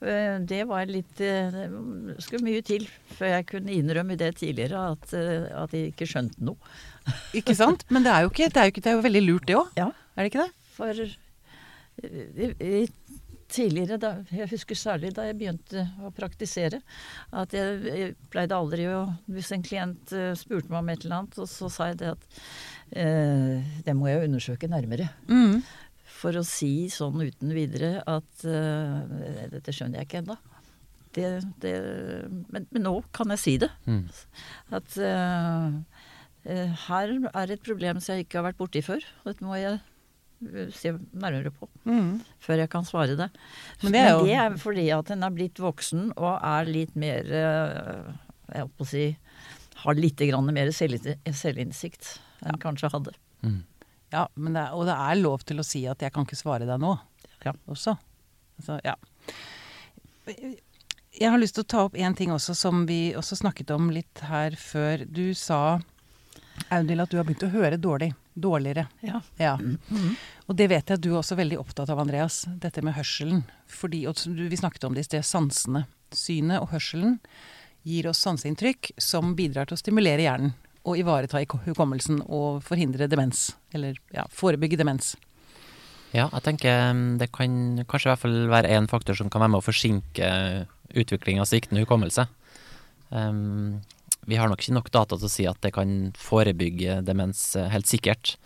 Eh, 0.00 0.36
Det 0.48 0.62
var 0.70 0.86
litt 0.88 1.20
eh, 1.20 1.50
Det 1.52 2.16
skulle 2.24 2.46
mye 2.46 2.62
til 2.64 2.86
før 3.18 3.34
jeg 3.34 3.46
kunne 3.50 3.74
innrømme 3.76 4.16
det 4.16 4.30
tidligere, 4.40 4.80
at, 4.94 5.12
eh, 5.12 5.44
at 5.60 5.74
jeg 5.76 5.92
ikke 5.92 6.08
skjønte 6.08 6.40
noe. 6.40 6.56
Ikke 7.36 7.54
sant? 7.56 7.84
Men 7.90 8.04
det 8.06 8.12
er 8.14 8.24
jo 8.24 8.30
ikke 8.32 8.48
Det 8.52 8.60
er 8.60 8.68
jo, 8.68 8.72
ikke, 8.74 8.82
det 8.84 8.90
er 8.92 8.96
jo 8.98 9.04
veldig 9.08 9.22
lurt, 9.26 9.46
det 9.48 9.56
òg. 9.60 9.68
Ja. 9.76 9.90
Er 10.16 10.24
det 10.24 10.32
ikke 10.32 10.46
det? 10.46 10.52
For 10.76 11.04
i- 12.00 12.54
i- 12.60 12.88
tidligere, 13.50 13.98
da, 14.00 14.12
jeg 14.32 14.48
husker 14.52 14.78
særlig 14.78 15.12
da 15.16 15.26
jeg 15.28 15.38
begynte 15.40 15.84
å 16.06 16.12
praktisere, 16.14 16.80
at 17.36 17.54
jeg, 17.56 17.78
jeg 17.86 18.14
pleide 18.32 18.56
aldri 18.56 18.86
å 18.90 19.02
Hvis 19.30 19.52
en 19.54 19.64
klient 19.66 20.12
eh, 20.16 20.32
spurte 20.38 20.70
meg 20.72 20.80
om 20.80 20.90
et 20.92 21.04
eller 21.04 21.18
annet, 21.20 21.38
og 21.42 21.50
så 21.50 21.70
sa 21.72 21.90
jeg 21.90 22.00
det 22.02 22.12
at 22.14 22.26
eh, 22.94 23.70
det 23.86 23.96
må 23.96 24.10
jeg 24.10 24.26
undersøke 24.28 24.70
nærmere. 24.70 25.10
Mm. 25.30 25.60
For 26.20 26.36
å 26.36 26.44
si 26.46 26.90
sånn 26.92 27.20
uten 27.22 27.54
videre 27.56 28.00
at 28.08 28.46
eh, 28.48 29.46
dette 29.52 29.74
skjønner 29.74 30.00
jeg 30.00 30.10
ikke 30.10 30.22
ennå. 30.24 30.38
Det, 31.16 31.26
det, 31.62 31.74
men, 32.54 32.66
men 32.70 32.84
nå 32.86 32.92
kan 33.14 33.32
jeg 33.34 33.42
si 33.42 33.54
det. 33.62 33.70
Mm. 33.90 34.04
At 34.78 34.98
eh, 35.02 35.78
eh, 36.46 36.82
her 36.86 37.14
er 37.32 37.54
et 37.54 37.64
problem 37.66 37.98
som 37.98 38.14
jeg 38.14 38.26
ikke 38.26 38.40
har 38.40 38.50
vært 38.50 38.60
borti 38.60 38.84
før. 38.86 39.06
Dette 39.26 39.46
må 39.46 39.58
jeg 39.58 39.80
se 40.72 40.92
nærmere 41.14 41.50
på 41.52 41.68
Mm. 41.84 42.20
før 42.40 42.56
jeg 42.62 42.70
kan 42.70 42.84
svare 42.84 43.16
det. 43.16 43.30
Men 43.82 43.92
det 43.92 44.00
er 44.00 44.10
jo- 44.10 44.24
Men 44.24 44.26
det 44.26 44.36
er 44.38 44.56
fordi 44.58 44.98
at 44.98 45.10
en 45.10 45.22
er 45.22 45.30
blitt 45.30 45.54
voksen 45.58 46.12
og 46.16 46.40
er 46.42 46.64
litt 46.64 46.96
mer 46.96 47.20
eh, 47.20 48.12
Jeg 48.52 48.62
holdt 48.62 48.76
på 48.78 48.84
å 48.84 48.86
si 48.86 49.16
Har 49.76 49.94
litt 49.94 50.16
grann 50.16 50.52
mer 50.52 50.66
selvi- 50.68 51.16
selvinnsikt 51.32 52.18
enn 52.44 52.58
kanskje 52.58 52.90
hadde. 52.90 53.12
Mm. 53.42 53.62
Ja, 54.12 54.26
men 54.36 54.52
det 54.54 54.62
er, 54.66 54.72
og 54.74 54.84
det 54.86 54.94
er 54.96 55.14
lov 55.22 55.44
til 55.44 55.56
å 55.58 55.64
si 55.64 55.86
at 55.86 55.98
'jeg 55.98 56.12
kan 56.12 56.24
ikke 56.26 56.36
svare 56.36 56.66
deg 56.66 56.80
nå' 56.80 56.98
Ja. 57.44 57.52
også. 57.68 57.96
Altså, 58.60 58.80
ja. 58.84 58.94
Jeg 60.26 61.30
har 61.30 61.38
lyst 61.38 61.54
til 61.54 61.64
å 61.64 61.68
ta 61.68 61.84
opp 61.84 61.96
en 61.96 62.14
ting 62.14 62.30
også 62.30 62.54
som 62.56 62.84
vi 62.86 63.12
også 63.18 63.36
snakket 63.42 63.70
om 63.74 63.88
litt 63.90 64.20
her 64.20 64.50
før. 64.50 65.04
Du 65.10 65.32
sa, 65.34 65.80
Audhild, 66.68 67.00
at 67.00 67.10
du 67.10 67.16
har 67.18 67.26
begynt 67.26 67.46
å 67.46 67.52
høre 67.52 67.78
dårlig. 67.80 68.12
Dårligere. 68.34 68.86
Ja. 69.04 69.20
Ja. 69.40 69.56
Mhm. 69.56 70.16
Og 70.46 70.56
det 70.56 70.68
vet 70.70 70.88
jeg 70.90 70.98
at 70.98 71.04
du 71.04 71.12
er 71.12 71.20
også 71.20 71.38
veldig 71.38 71.58
opptatt 71.60 71.90
av, 71.90 71.98
Andreas. 72.02 72.44
Dette 72.60 72.82
med 72.82 72.94
hørselen. 72.94 73.44
Fordi, 73.70 74.06
og 74.10 74.18
vi 74.26 74.58
snakket 74.58 74.84
om 74.84 74.94
det 74.94 75.04
i 75.04 75.08
sted, 75.08 75.24
sansene. 75.26 75.86
Synet 76.10 76.60
og 76.60 76.72
hørselen 76.74 77.20
gir 77.86 78.08
oss 78.10 78.20
sanseinntrykk 78.26 78.92
som 79.00 79.34
bidrar 79.38 79.68
til 79.68 79.78
å 79.78 79.80
stimulere 79.80 80.26
hjernen. 80.26 80.54
Og 80.88 80.98
ivareta 80.98 81.42
hukommelsen 81.66 82.22
og 82.26 82.62
forhindre 82.64 83.08
demens. 83.10 83.50
Eller 83.76 83.98
ja, 84.14 84.24
forebygge 84.32 84.78
demens. 84.80 85.14
Ja, 86.10 86.26
jeg 86.32 86.42
tenker 86.42 86.90
mm, 86.96 87.18
det 87.20 87.30
kan 87.34 87.84
kanskje 87.86 88.08
i 88.08 88.10
hvert 88.10 88.22
fall 88.24 88.38
være 88.50 88.72
én 88.74 88.88
faktor 88.90 89.14
som 89.18 89.30
kan 89.30 89.44
være 89.44 89.54
med 89.54 89.60
å 89.60 89.66
forsinke 89.66 90.30
utvikling 90.90 91.38
av 91.38 91.46
sviktende 91.46 91.84
hukommelse. 91.84 92.26
Em, 93.14 93.80
vi 94.30 94.38
har 94.38 94.48
nok 94.50 94.62
ikke 94.62 94.76
nok 94.76 94.90
data 94.94 95.18
til 95.18 95.26
å 95.28 95.32
si 95.32 95.46
at 95.50 95.58
det 95.64 95.72
kan 95.74 96.12
forebygge 96.18 97.00
demens 97.06 97.42
eh, 97.58 97.68
helt 97.72 97.90
sikkert. 97.90 98.36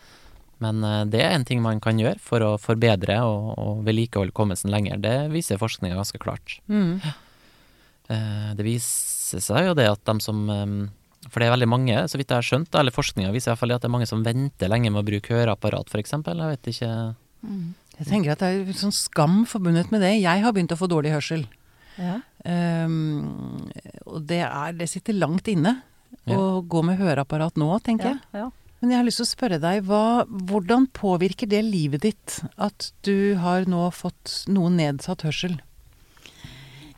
Men 0.65 0.81
eh, 0.87 1.03
det 1.13 1.21
er 1.23 1.35
en 1.37 1.45
ting 1.47 1.61
man 1.65 1.83
kan 1.85 2.01
gjøre 2.01 2.21
for 2.25 2.45
å 2.47 2.55
forbedre 2.63 3.19
og, 3.29 3.53
og 3.61 3.85
vedlikeholde 3.87 4.33
hukommelsen 4.33 4.73
lenger. 4.73 5.01
Det 5.05 5.15
viser 5.35 5.61
forskninga 5.61 5.99
ganske 5.99 6.21
klart. 6.23 6.59
Mm. 6.73 7.01
Eh, 8.09 8.51
Det 8.57 8.67
viser 8.67 9.41
seg 9.45 9.71
jo 9.71 9.75
det 9.79 9.89
at 9.89 10.03
de 10.05 10.21
som 10.21 10.45
For 11.31 11.41
det 11.41 11.47
er 11.49 11.55
veldig 11.55 11.69
mange, 11.73 11.97
så 12.09 12.19
vidt 12.21 12.29
jeg 12.31 12.37
har 12.37 12.45
skjønt, 12.45 12.75
eller 12.77 12.93
forskninga 12.93 13.33
viser 13.33 13.49
i 13.49 13.53
hvert 13.55 13.63
fall 13.63 13.73
at 13.73 13.81
det 13.85 13.89
er 13.89 13.95
mange 13.95 14.09
som 14.11 14.25
venter 14.27 14.69
lenge 14.69 14.91
med 14.93 15.01
å 15.01 15.07
bruke 15.09 15.33
høreapparat, 15.33 15.89
f.eks. 15.89 16.13
Jeg 16.21 16.51
vet 16.53 16.69
ikke 16.75 16.91
Jeg 17.97 18.09
tenker 18.11 18.35
at 18.35 18.43
det 18.45 18.51
er 18.53 18.77
sånn 18.77 18.93
skam 18.93 19.43
forbundet 19.49 19.89
med 19.95 20.05
det. 20.05 20.13
Jeg 20.21 20.45
har 20.45 20.53
begynt 20.53 20.75
å 20.77 20.79
få 20.79 20.89
dårlig 20.93 21.15
hørsel. 21.17 21.47
Ja. 21.97 22.19
Um, 22.45 23.54
og 24.25 24.31
det, 24.33 24.41
er, 24.49 24.73
det 24.81 24.89
sitter 24.89 25.21
langt 25.21 25.49
inne 25.53 25.83
Ja. 26.25 26.39
å 26.41 26.63
gå 26.65 26.81
med 26.87 26.97
høreapparat 26.97 27.59
nå, 27.61 27.67
tenker 27.85 28.15
jeg. 28.15 28.47
Men 28.81 28.91
jeg 28.93 28.99
har 29.01 29.05
lyst 29.07 29.19
til 29.21 29.27
å 29.27 29.29
spørre 29.35 29.59
deg, 29.61 29.83
hva, 29.85 30.25
hvordan 30.29 30.87
påvirker 30.97 31.49
det 31.51 31.61
livet 31.67 32.05
ditt 32.05 32.39
at 32.61 32.91
du 33.05 33.35
har 33.41 33.65
nå 33.69 33.91
fått 33.93 34.45
noe 34.53 34.71
nedsatt 34.73 35.25
hørsel? 35.27 35.59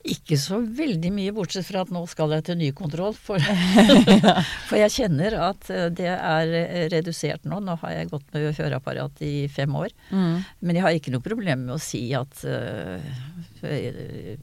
Ikke 0.07 0.37
så 0.39 0.61
veldig 0.63 1.11
mye, 1.11 1.33
bortsett 1.35 1.67
fra 1.67 1.83
at 1.83 1.91
nå 1.91 2.05
skal 2.07 2.31
jeg 2.37 2.45
til 2.47 2.59
ny 2.61 2.69
kontroll. 2.79 3.15
For, 3.19 3.43
for 4.69 4.79
jeg 4.79 4.95
kjenner 4.95 5.35
at 5.49 5.71
eh, 5.75 5.89
det 5.91 6.11
er 6.15 6.53
eh, 6.61 6.85
redusert 6.93 7.47
nå. 7.51 7.59
Nå 7.67 7.75
har 7.83 7.97
jeg 7.97 8.13
gått 8.13 8.29
med 8.37 8.47
høreapparat 8.61 9.23
i 9.27 9.35
fem 9.51 9.75
år. 9.75 9.91
Men 10.13 10.79
jeg 10.79 10.85
har 10.87 10.95
ikke 11.01 11.15
noe 11.17 11.27
problem 11.27 11.67
med 11.67 11.79
å 11.79 11.83
si 11.83 12.05
at 12.15 12.45
eh, 12.47 14.37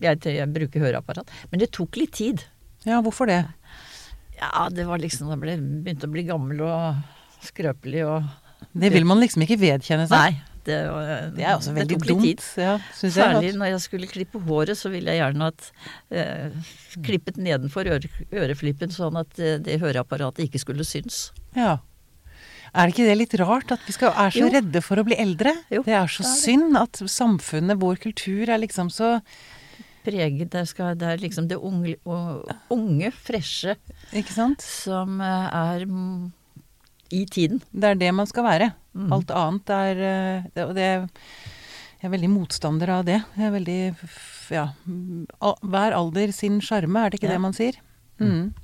jeg, 0.00 0.20
jeg 0.24 0.48
bruker 0.54 0.80
høreapparat. 0.86 1.30
Men 1.52 1.60
det 1.62 1.70
tok 1.76 1.96
litt 2.00 2.12
tid. 2.18 2.44
Ja, 2.88 3.00
hvorfor 3.04 3.28
det? 3.28 3.42
Ja, 4.40 4.68
det 4.72 4.86
var 4.88 4.98
liksom 5.02 5.28
jeg 5.34 5.58
begynte 5.84 6.08
å 6.08 6.12
bli 6.14 6.22
gammel 6.28 6.62
og 6.64 7.02
skrøpelig 7.44 8.06
og 8.08 8.24
Det 8.76 8.90
vil 8.92 9.04
man 9.08 9.20
liksom 9.20 9.42
ikke 9.44 9.58
vedkjenne 9.60 10.06
seg. 10.08 10.16
Nei. 10.16 10.46
Det, 10.64 10.76
var- 10.92 11.30
Det 11.34 11.44
er 11.44 11.54
også 11.56 11.72
veldig 11.72 11.96
dumt. 12.04 12.22
tid. 12.22 12.42
Ja, 12.60 12.74
synes 12.94 13.14
jeg. 13.16 13.24
Særlig 13.34 13.52
når 13.56 13.70
jeg 13.72 13.80
skulle 13.80 14.06
klippe 14.10 14.40
håret, 14.44 14.76
så 14.76 14.90
ville 14.92 15.08
jeg 15.14 15.22
gjerne 15.22 15.46
at 15.48 15.70
eh, 16.12 16.50
klippet 17.02 17.38
nedenfor 17.40 17.88
øre, 17.88 18.10
øreflippen, 18.30 18.92
sånn 18.92 19.16
at 19.22 19.38
eh, 19.40 19.56
det 19.64 19.78
høreapparatet 19.80 20.44
ikke 20.44 20.60
skulle 20.60 20.84
synes. 20.84 21.30
Ja. 21.56 21.78
Er 22.76 22.92
ikke 22.92 23.06
det 23.08 23.16
litt 23.18 23.32
rart 23.40 23.72
at 23.74 23.80
vi 23.88 23.92
skal, 23.96 24.12
er 24.12 24.30
så 24.30 24.44
Jo. 24.44 24.50
redde 24.52 24.82
for 24.84 25.00
å 25.00 25.04
bli 25.08 25.16
eldre? 25.18 25.56
Jo, 25.72 25.80
det 25.82 25.96
er 25.96 26.06
så 26.12 26.22
det 26.22 26.28
er 26.28 26.34
det. 26.36 26.42
synd 26.44 26.76
at 26.78 27.00
samfunnet, 27.16 27.80
vår 27.80 27.96
kultur, 28.04 28.44
er 28.52 28.60
liksom 28.62 28.92
så 28.94 29.16
Preget, 30.04 30.48
det, 30.52 30.62
skal, 30.70 30.94
det 30.96 31.08
er 31.12 31.20
liksom 31.20 31.48
det 31.50 31.58
unge, 31.60 31.96
unge, 32.72 33.10
freshe, 33.12 33.74
som 34.64 35.18
eh, 35.20 35.48
er 35.60 35.84
mm, 35.84 36.30
i 37.12 37.24
tiden. 37.28 37.60
Det 37.72 37.90
er 37.90 37.98
det 38.00 38.12
man 38.16 38.26
skal 38.30 38.46
være. 38.46 38.70
Mm. 38.96 39.10
Alt 39.12 39.30
annet 39.36 39.72
er 39.76 40.00
eh, 40.08 40.48
det, 40.56 40.64
det 40.78 40.86
Jeg 42.00 42.08
er 42.08 42.14
veldig 42.14 42.30
motstander 42.32 42.88
av 42.96 43.04
det. 43.04 43.18
Jeg 43.36 43.46
er 43.50 43.54
veldig 43.58 43.80
Ja. 44.50 44.64
mm, 44.86 45.26
Hver 45.68 45.92
alder 45.94 46.32
sin 46.32 46.60
sjarme, 46.64 47.04
er 47.04 47.10
det 47.10 47.20
ikke 47.20 47.28
Ja. 47.28 47.36
det 47.36 47.40
man 47.44 47.52
sier? 47.52 47.76
Mm. 48.20 48.54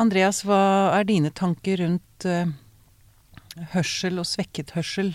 Andreas, 0.00 0.42
hva 0.48 0.96
er 0.96 1.04
dine 1.04 1.30
tanker 1.30 1.76
rundt 1.84 2.24
uh, 2.24 2.48
hørsel 3.74 4.18
og 4.18 4.24
svekket 4.28 4.72
hørsel? 4.76 5.12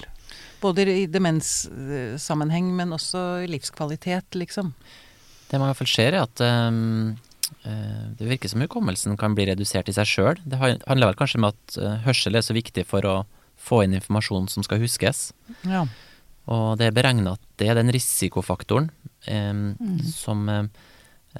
Både 0.63 0.86
i 0.89 1.06
demenssammenheng, 1.12 2.71
men 2.78 2.95
også 2.95 3.43
i 3.43 3.50
livskvalitet, 3.52 4.38
liksom. 4.39 4.74
Det 5.50 5.60
man 5.60 5.67
i 5.67 5.74
hvert 5.74 5.82
fall 5.84 5.91
ser, 5.91 6.15
er 6.15 6.26
at 6.26 6.41
eh, 6.41 8.10
det 8.17 8.30
virker 8.30 8.52
som 8.52 8.63
hukommelsen 8.65 9.17
kan 9.21 9.36
bli 9.38 9.48
redusert 9.52 9.91
i 9.91 9.95
seg 9.95 10.10
sjøl. 10.10 10.41
Det 10.45 10.60
handler 10.60 11.12
vel 11.12 11.19
kanskje 11.19 11.41
om 11.41 11.50
at 11.52 11.78
eh, 11.78 12.00
hørsel 12.08 12.38
er 12.38 12.45
så 12.45 12.56
viktig 12.58 12.88
for 12.89 13.06
å 13.06 13.15
få 13.65 13.84
inn 13.86 13.95
informasjon 13.98 14.50
som 14.52 14.65
skal 14.65 14.82
huskes. 14.82 15.30
Ja. 15.67 15.86
Og 16.52 16.78
det 16.80 16.89
er 16.89 16.98
beregna 16.98 17.36
at 17.38 17.45
det 17.62 17.69
er 17.71 17.78
den 17.80 17.89
risikofaktoren 17.93 18.91
ehm, 19.32 19.74
som 20.06 20.43
eh, 20.52 20.67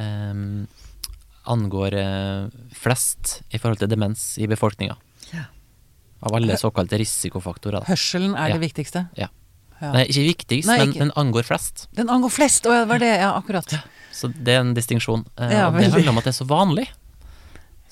ehm, 0.02 0.66
angår 1.46 1.94
flest 2.74 3.40
i 3.54 3.60
forhold 3.62 3.84
til 3.84 3.92
demens 3.92 4.32
i 4.42 4.48
befolkninga. 4.50 4.96
Av 6.22 6.34
alle 6.36 6.58
såkalte 6.58 6.98
risikofaktorer. 6.98 7.82
Da. 7.82 7.86
Hørselen 7.90 8.36
er 8.38 8.50
Ja. 8.50 8.58
det 8.58 8.62
viktigste? 8.72 9.08
Ja. 9.18 9.28
Ja. 9.82 9.92
Nei, 9.92 10.06
ikke 10.08 10.24
viktigst, 10.32 10.68
Nei, 10.72 10.78
men 10.80 10.92
den 10.94 11.12
angår 11.20 11.44
flest. 11.44 11.88
Den 11.94 12.08
angår 12.10 12.32
flest! 12.32 12.64
Ja, 12.66 12.86
det 12.86 12.88
var 12.88 13.00
det. 13.00 13.12
Ja, 13.20 13.34
akkurat. 13.36 13.74
Så 14.16 14.30
det 14.32 14.54
er 14.56 14.62
en 14.64 14.74
distinksjon. 14.74 15.26
Eh, 15.38 15.52
Ja, 15.52 15.68
og 15.68 15.76
det 15.76 15.92
handler 15.92 16.10
om 16.14 16.18
at 16.18 16.24
det 16.24 16.32
er 16.32 16.40
så 16.40 16.48
vanlig. 16.48 16.88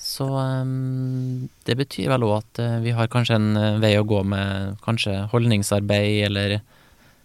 Så 0.00 0.24
um, 0.28 1.48
det 1.64 1.76
betyr 1.76 2.08
vel 2.12 2.24
òg 2.26 2.38
at 2.42 2.58
eh, 2.60 2.78
vi 2.84 2.90
har 2.96 3.08
kanskje 3.12 3.36
en 3.36 3.56
eh, 3.56 3.78
vei 3.80 3.94
å 3.96 4.04
gå 4.04 4.22
med 4.24 4.76
kanskje 4.84 5.28
holdningsarbeid, 5.32 6.24
eller 6.28 6.60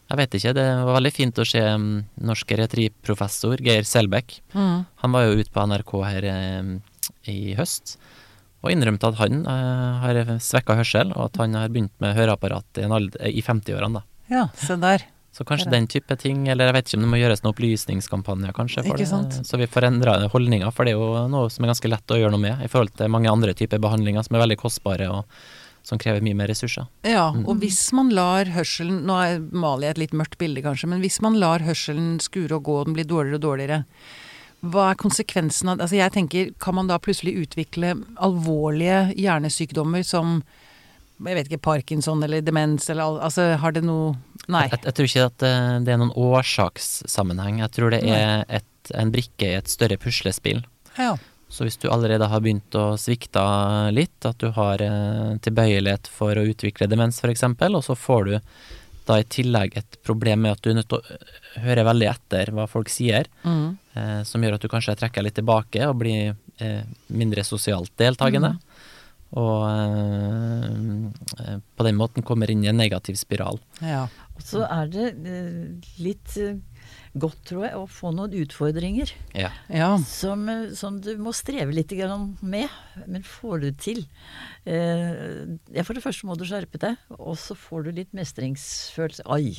Jeg 0.10 0.18
vet 0.18 0.34
ikke. 0.40 0.54
Det 0.58 0.68
var 0.88 0.96
veldig 0.96 1.12
fint 1.14 1.38
å 1.40 1.46
se 1.46 1.62
um, 1.62 2.04
norsk 2.18 2.48
geriatriprofessor 2.50 3.62
Geir 3.62 3.84
Selbekk. 3.86 4.40
Mm. 4.56 4.86
Han 5.04 5.12
var 5.14 5.28
jo 5.28 5.36
ute 5.40 5.52
på 5.54 5.66
NRK 5.70 5.92
her 6.08 6.30
um, 6.64 6.72
i 7.30 7.54
høst 7.56 7.98
og 8.64 8.72
innrømte 8.74 9.08
at 9.08 9.20
han 9.22 9.46
eh, 9.46 10.02
har 10.04 10.20
svekka 10.44 10.76
hørsel, 10.80 11.14
og 11.16 11.30
at 11.30 11.38
han 11.44 11.54
har 11.56 11.70
begynt 11.72 11.94
med 12.04 12.16
høreapparat 12.18 12.82
i, 12.84 12.88
i 13.32 13.42
50-årene. 13.46 14.02
da. 14.02 14.04
Ja, 14.30 14.48
se 14.56 14.76
der. 14.76 15.06
Så 15.32 15.46
kanskje 15.46 15.70
den 15.72 15.86
type 15.88 16.16
ting, 16.20 16.48
eller 16.50 16.66
jeg 16.68 16.74
vet 16.74 16.88
ikke 16.90 16.98
om 16.98 17.04
det 17.06 17.10
må 17.14 17.20
gjøres 17.22 17.44
noen 17.44 17.54
opplysningskampanjer, 17.54 18.52
kanskje, 18.58 18.84
for 18.84 18.98
det, 18.98 19.46
så 19.48 19.60
vi 19.62 19.68
får 19.70 19.86
endra 19.88 20.16
holdninger, 20.34 20.72
for 20.74 20.84
det 20.90 20.96
er 20.96 21.00
jo 21.00 21.28
noe 21.32 21.50
som 21.54 21.64
er 21.64 21.70
ganske 21.72 21.92
lett 21.94 22.12
å 22.12 22.18
gjøre 22.20 22.34
noe 22.34 22.42
med, 22.44 22.64
i 22.66 22.68
forhold 22.72 22.96
til 22.98 23.12
mange 23.14 23.30
andre 23.32 23.54
typer 23.56 23.80
behandlinger 23.80 24.26
som 24.26 24.36
er 24.36 24.44
veldig 24.44 24.58
kostbare, 24.60 25.08
og 25.14 25.30
som 25.86 26.02
krever 26.02 26.20
mye 26.26 26.36
mer 26.36 26.50
ressurser. 26.52 26.90
Ja, 27.08 27.30
Mm. 27.32 27.46
og 27.48 27.62
hvis 27.62 27.94
man 27.96 28.10
lar 28.10 28.46
hørselen 28.52 29.06
Nå 29.06 29.16
er- 29.24 29.40
maler 29.40 29.88
jeg 29.88 29.92
et 29.92 29.98
litt 30.04 30.18
mørkt 30.18 30.38
bilde, 30.38 30.62
kanskje, 30.66 30.90
men 30.90 31.00
hvis 31.00 31.22
man 31.22 31.40
lar 31.40 31.60
hørselen 31.64 32.20
skure 32.20 32.58
og 32.58 32.64
gå, 32.64 32.80
og 32.82 32.86
den 32.90 32.96
blir 32.98 33.06
dårligere 33.08 33.36
og 33.40 33.42
dårligere, 33.48 33.86
hva 34.62 34.90
er 34.92 34.98
konsekvensen 35.00 35.70
av 35.72 35.80
Altså 35.86 35.96
jeg 36.00 36.12
tenker, 36.12 36.50
kan 36.60 36.76
man 36.76 36.90
da 36.90 36.98
plutselig 37.00 37.38
utvikle 37.46 37.94
alvorlige 38.20 39.14
hjernesykdommer 39.16 40.04
som 40.08 40.42
jeg 41.20 41.36
vet 41.36 41.50
ikke, 41.50 41.64
Parkinson 41.64 42.22
eller 42.24 42.44
demens 42.44 42.90
eller 42.90 43.04
al- 43.04 43.22
Altså, 43.28 43.50
har 43.60 43.74
det 43.76 43.84
noe 43.84 44.14
Nei. 44.50 44.64
Jeg, 44.72 44.80
jeg 44.88 44.96
tror 44.96 45.08
ikke 45.10 45.26
at 45.28 45.38
det, 45.44 45.52
det 45.86 45.94
er 45.94 46.00
noen 46.02 46.14
årsakssammenheng, 46.18 47.60
jeg 47.62 47.74
tror 47.76 47.92
det 47.94 48.00
er 48.08 48.46
et, 48.50 48.92
en 48.98 49.12
brikke 49.14 49.46
i 49.46 49.58
et 49.60 49.70
større 49.70 49.98
puslespill. 50.02 50.64
Ja. 50.98 51.12
Så 51.54 51.68
hvis 51.68 51.78
du 51.78 51.88
allerede 51.92 52.26
har 52.32 52.42
begynt 52.42 52.74
å 52.78 52.96
svikte 52.98 53.44
litt, 53.94 54.18
at 54.26 54.40
du 54.42 54.50
har 54.56 54.82
eh, 54.82 55.36
tilbøyelighet 55.46 56.10
for 56.14 56.38
å 56.38 56.48
utvikle 56.50 56.88
demens 56.90 57.22
f.eks., 57.22 57.44
og 57.46 57.84
så 57.86 57.98
får 57.98 58.26
du 58.26 58.36
da 59.10 59.18
i 59.20 59.26
tillegg 59.26 59.76
et 59.80 59.98
problem 60.06 60.44
med 60.46 60.54
at 60.56 60.62
du 60.64 60.70
er 60.72 60.78
nødt 60.80 60.90
til 60.92 61.02
å 61.02 61.64
høre 61.66 61.84
veldig 61.88 62.08
etter 62.12 62.52
hva 62.56 62.68
folk 62.70 62.90
sier, 62.94 63.28
Mm. 63.44 63.78
eh, 63.98 64.22
som 64.30 64.42
gjør 64.46 64.56
at 64.60 64.62
du 64.66 64.70
kanskje 64.72 64.96
trekker 65.02 65.26
litt 65.26 65.36
tilbake 65.40 65.82
og 65.90 65.98
blir 66.04 66.36
eh, 66.62 66.84
mindre 67.10 67.44
sosialt 67.48 67.92
deltakende. 67.98 68.56
Og 69.40 69.66
eh, 69.70 70.70
eh, 71.46 71.58
på 71.78 71.86
den 71.86 71.98
måten 72.00 72.24
kommer 72.26 72.50
inn 72.50 72.64
i 72.66 72.70
en 72.72 72.78
negativ 72.82 73.18
spiral. 73.20 73.60
ja. 73.82 74.08
Og 74.40 74.46
så 74.48 74.62
er 74.72 74.86
det 74.88 75.08
eh, 75.28 75.88
litt 76.00 76.38
eh, 76.40 76.54
godt, 77.18 77.40
tror 77.50 77.64
jeg, 77.66 77.74
å 77.76 77.88
få 77.90 78.12
noen 78.14 78.34
utfordringer 78.44 79.12
Ja. 79.34 79.50
Ja. 79.70 79.98
som, 79.98 80.48
eh, 80.50 80.70
som 80.78 81.00
du 81.02 81.16
må 81.18 81.34
streve 81.34 81.74
litt 81.74 81.90
med. 82.42 82.70
Men 83.08 83.24
får 83.24 83.62
du 83.62 83.72
til 83.72 84.06
eh, 84.66 85.84
For 85.84 85.94
det 85.98 86.04
første 86.04 86.26
må 86.30 86.38
du 86.38 86.46
skjerpe 86.46 86.78
deg, 86.78 86.98
og 87.18 87.36
så 87.38 87.56
får 87.58 87.86
du 87.86 87.92
litt 87.92 88.14
mestringsfølelse. 88.14 89.24
Oi, 89.26 89.56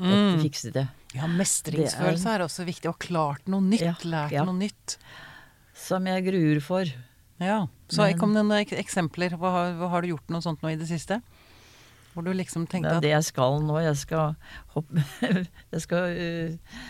dette 0.00 0.42
fikset 0.42 0.74
jeg. 0.74 0.88
ja, 1.14 1.26
mestringsfølelse 1.26 2.26
er 2.34 2.40
også 2.46 2.64
viktig. 2.64 2.88
Og 2.88 2.98
klart 2.98 3.46
noe 3.48 3.60
nytt. 3.60 3.80
Ja, 3.84 3.94
Lært 4.04 4.32
ja. 4.32 4.44
noe 4.44 4.54
nytt. 4.58 4.96
Som 5.74 6.06
jeg 6.06 6.24
gruer 6.24 6.60
for. 6.62 6.84
Ja. 7.40 7.66
Så 7.90 7.98
Men- 8.06 8.18
kom 8.18 8.32
det 8.32 8.44
noen 8.46 8.64
eksempler. 8.78 9.30
Hva, 9.36 9.50
har- 9.50 9.72
hva 9.74 9.88
har 9.90 10.02
du 10.02 10.08
gjort 10.08 10.30
noe 10.30 10.40
sånt 10.40 10.62
nå 10.62 10.70
i 10.72 10.76
det 10.76 10.86
siste? 10.88 11.20
Hvor 12.14 12.24
du 12.26 12.32
liksom 12.32 12.66
tenkte 12.70 12.92
er 12.94 12.96
at 13.00 13.02
det 13.02 13.10
jeg 13.14 13.24
skal 13.30 13.60
nå. 13.66 13.78
Jeg 13.84 13.96
skal 14.00 14.34
hoppe 14.76 15.02
Jeg 15.74 15.80
skal 15.82 16.14
uh, 16.14 16.82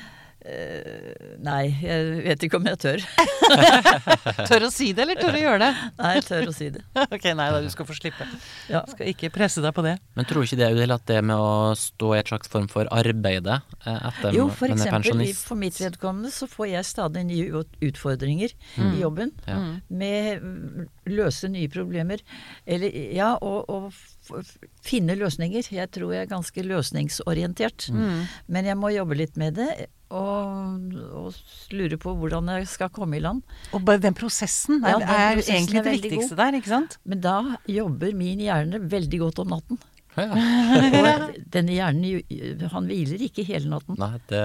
uh, 0.44 1.37
Nei, 1.44 1.62
jeg 1.82 2.18
vet 2.26 2.44
ikke 2.46 2.58
om 2.60 2.66
jeg 2.68 2.78
tør. 2.82 3.04
Tør 4.48 4.64
å 4.66 4.70
si 4.72 4.90
det, 4.96 5.04
eller 5.04 5.18
tør 5.20 5.37
å 5.37 5.40
gjøre 5.40 5.60
det? 5.60 5.70
Nei, 5.98 6.10
jeg 6.18 6.24
tør 6.28 6.48
å 6.48 6.54
si 6.56 6.68
det. 6.74 6.82
ok, 7.14 7.26
nei 7.37 7.46
da, 7.52 7.60
du 7.64 7.68
skal 7.72 7.87
få 7.88 7.96
slippe. 7.96 8.26
Ja. 8.72 8.80
Skal 8.88 9.10
ikke 9.12 9.30
presse 9.34 9.62
deg 9.64 9.74
på 9.76 9.84
det. 9.84 9.96
Men 10.16 10.28
tror 10.28 10.46
ikke 10.46 10.58
det 10.60 10.66
er 10.70 10.94
at 10.94 11.04
det 11.10 11.18
med 11.26 11.37
å 11.40 11.74
stå 11.78 12.12
i 12.16 12.20
et 12.22 12.30
slags 12.32 12.50
form 12.52 12.68
for 12.72 12.88
arbeide 12.94 13.58
eh, 13.84 13.98
etter 14.10 14.37
Jo, 14.37 14.46
for 14.52 14.72
man 14.72 14.80
er 14.80 14.88
eksempel 14.88 15.24
i- 15.26 15.32
for 15.37 15.60
mitt 15.60 15.78
vedkommende 15.80 16.32
så 16.34 16.48
får 16.50 16.70
jeg 16.72 16.88
stadig 16.92 17.24
nye 17.28 17.48
utfordringer 17.52 17.90
utfordringer 17.90 18.52
i 18.80 19.00
jobben. 19.02 19.32
Ja. 19.48 19.58
Med 19.92 20.40
mm, 20.42 20.88
løse 21.10 21.50
nye 21.52 21.68
problemer. 21.72 22.22
Eller 22.66 22.94
ja, 23.14 23.34
og, 23.40 23.68
og 23.68 24.38
finne 24.84 25.16
løsninger. 25.20 25.66
Jeg 25.74 25.90
tror 25.94 26.14
jeg 26.14 26.24
er 26.24 26.30
ganske 26.30 26.64
løsningsorientert. 26.64 27.90
Men 27.92 28.70
jeg 28.70 28.78
må 28.80 28.92
jobbe 28.94 29.18
litt 29.18 29.36
med 29.40 29.58
det. 29.60 29.88
Og, 30.14 30.92
og 31.16 31.38
lure 31.74 31.96
på 31.98 32.12
hvordan 32.20 32.52
jeg 32.52 32.68
skal 32.70 32.92
komme 32.94 33.18
i 33.18 33.22
land. 33.24 33.40
Og 33.74 33.88
den 34.00 34.14
prosessen 34.14 34.84
er, 34.84 34.94
Ja, 34.94 34.98
den 35.00 35.08
er 35.08 35.32
prosessen 35.40 35.56
egentlig 35.56 35.80
er 35.80 35.88
det 35.88 35.96
viktigste 35.96 36.14
viktigste 36.14 36.38
der, 36.38 36.58
ikke 36.60 36.72
sant? 36.72 36.98
Men 37.04 37.24
da 37.24 37.36
jobber 37.70 38.14
min 38.16 38.42
hjerne 38.44 38.80
veldig 38.92 39.20
godt 39.24 39.42
om 39.42 39.52
natten. 39.56 39.80
Ja. 40.24 41.29
Denne 41.55 41.74
hjernen 41.74 42.68
han 42.72 42.87
hviler 42.88 43.22
ikke 43.27 43.44
hele 43.46 43.70
natten. 43.72 43.96
Nei, 43.98 44.12
det, 44.31 44.40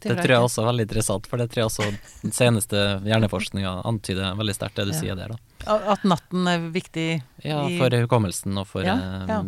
det 0.00 0.16
tror 0.18 0.32
jeg 0.32 0.44
også 0.46 0.62
er 0.62 0.68
veldig 0.70 0.86
interessant, 0.88 1.26
for 1.28 1.40
det 1.42 1.48
tror 1.52 1.60
jeg 1.62 1.70
også 1.70 1.88
den 2.22 2.32
seneste 2.36 2.82
hjerneforskninga 3.04 3.74
antyder 3.88 4.36
veldig 4.38 4.56
sterkt 4.56 4.80
det 4.80 4.86
du 4.88 4.94
Ja. 4.94 5.00
sier 5.00 5.18
der, 5.20 5.34
da. 5.34 5.38
At 5.94 6.02
natten 6.04 6.48
er 6.50 6.66
viktig 6.74 7.06
Ja, 7.44 7.62
for 7.78 7.94
hukommelsen 7.96 8.56
og 8.60 8.66
for 8.68 8.84
Ja, 8.84 8.96
eh, 8.96 9.30
ja. 9.32 9.38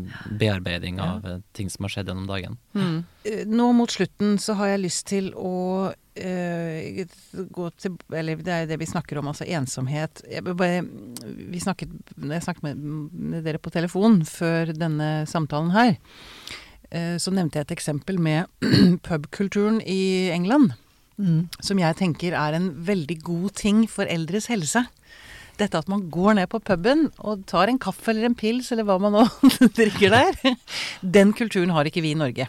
bearbeiding 0.41 1.01
av 1.01 1.27
eh, 1.29 1.39
ting 1.57 1.69
som 1.73 1.85
har 1.85 1.93
skjedd 1.93 2.09
gjennom 2.13 2.27
dagen. 2.31 2.57
Mm. 2.75 3.05
Nå 3.53 3.73
mot 3.77 3.91
slutten 3.93 4.39
så 4.41 4.55
har 4.57 4.75
jeg 4.75 4.85
lyst 4.87 5.07
til 5.13 5.33
å 5.37 5.93
gå 6.17 7.67
til 7.77 7.97
Eller 8.17 8.41
det 8.41 8.53
er 8.53 8.63
jo 8.65 8.71
det 8.71 8.79
vi 8.81 8.89
snakker 8.89 9.19
om, 9.21 9.29
altså 9.29 9.45
ensomhet. 9.45 10.23
Jeg, 10.31 10.45
bare, 10.49 10.81
vi 11.27 11.61
snakket, 11.61 11.93
jeg 12.17 12.43
snakket 12.47 12.65
med, 12.65 12.81
med 13.13 13.45
dere 13.47 13.61
på 13.63 13.73
telefon 13.75 14.23
før 14.29 14.73
denne 14.77 15.27
samtalen 15.29 15.71
her. 15.77 15.97
eh, 16.91 17.17
Så 17.21 17.33
nevnte 17.35 17.61
jeg 17.61 17.69
et 17.69 17.77
eksempel 17.77 18.19
med 18.19 18.47
pubkulturen 19.07 19.81
i 19.85 20.31
England. 20.33 20.73
Mm. 21.19 21.47
Som 21.65 21.79
jeg 21.81 21.97
tenker 21.97 22.37
er 22.37 22.57
en 22.59 22.71
veldig 22.85 23.21
god 23.25 23.55
ting 23.57 23.85
for 23.89 24.09
eldres 24.09 24.51
helse. 24.53 24.87
Dette 25.57 25.79
at 25.81 25.89
man 25.89 26.03
går 26.13 26.35
ned 26.37 26.51
på 26.53 26.61
puben 26.61 27.07
og 27.25 27.47
tar 27.49 27.71
en 27.73 27.79
kaffe 27.81 28.11
eller 28.13 28.29
en 28.29 28.35
pils 28.37 28.69
eller 28.75 28.85
hva 28.85 28.99
man 29.01 29.15
nå 29.17 29.23
drikker 29.79 30.13
der. 30.13 30.37
Den 31.17 31.33
kulturen 31.33 31.73
har 31.73 31.89
ikke 31.89 32.05
vi 32.05 32.13
i 32.13 32.19
Norge. 32.19 32.49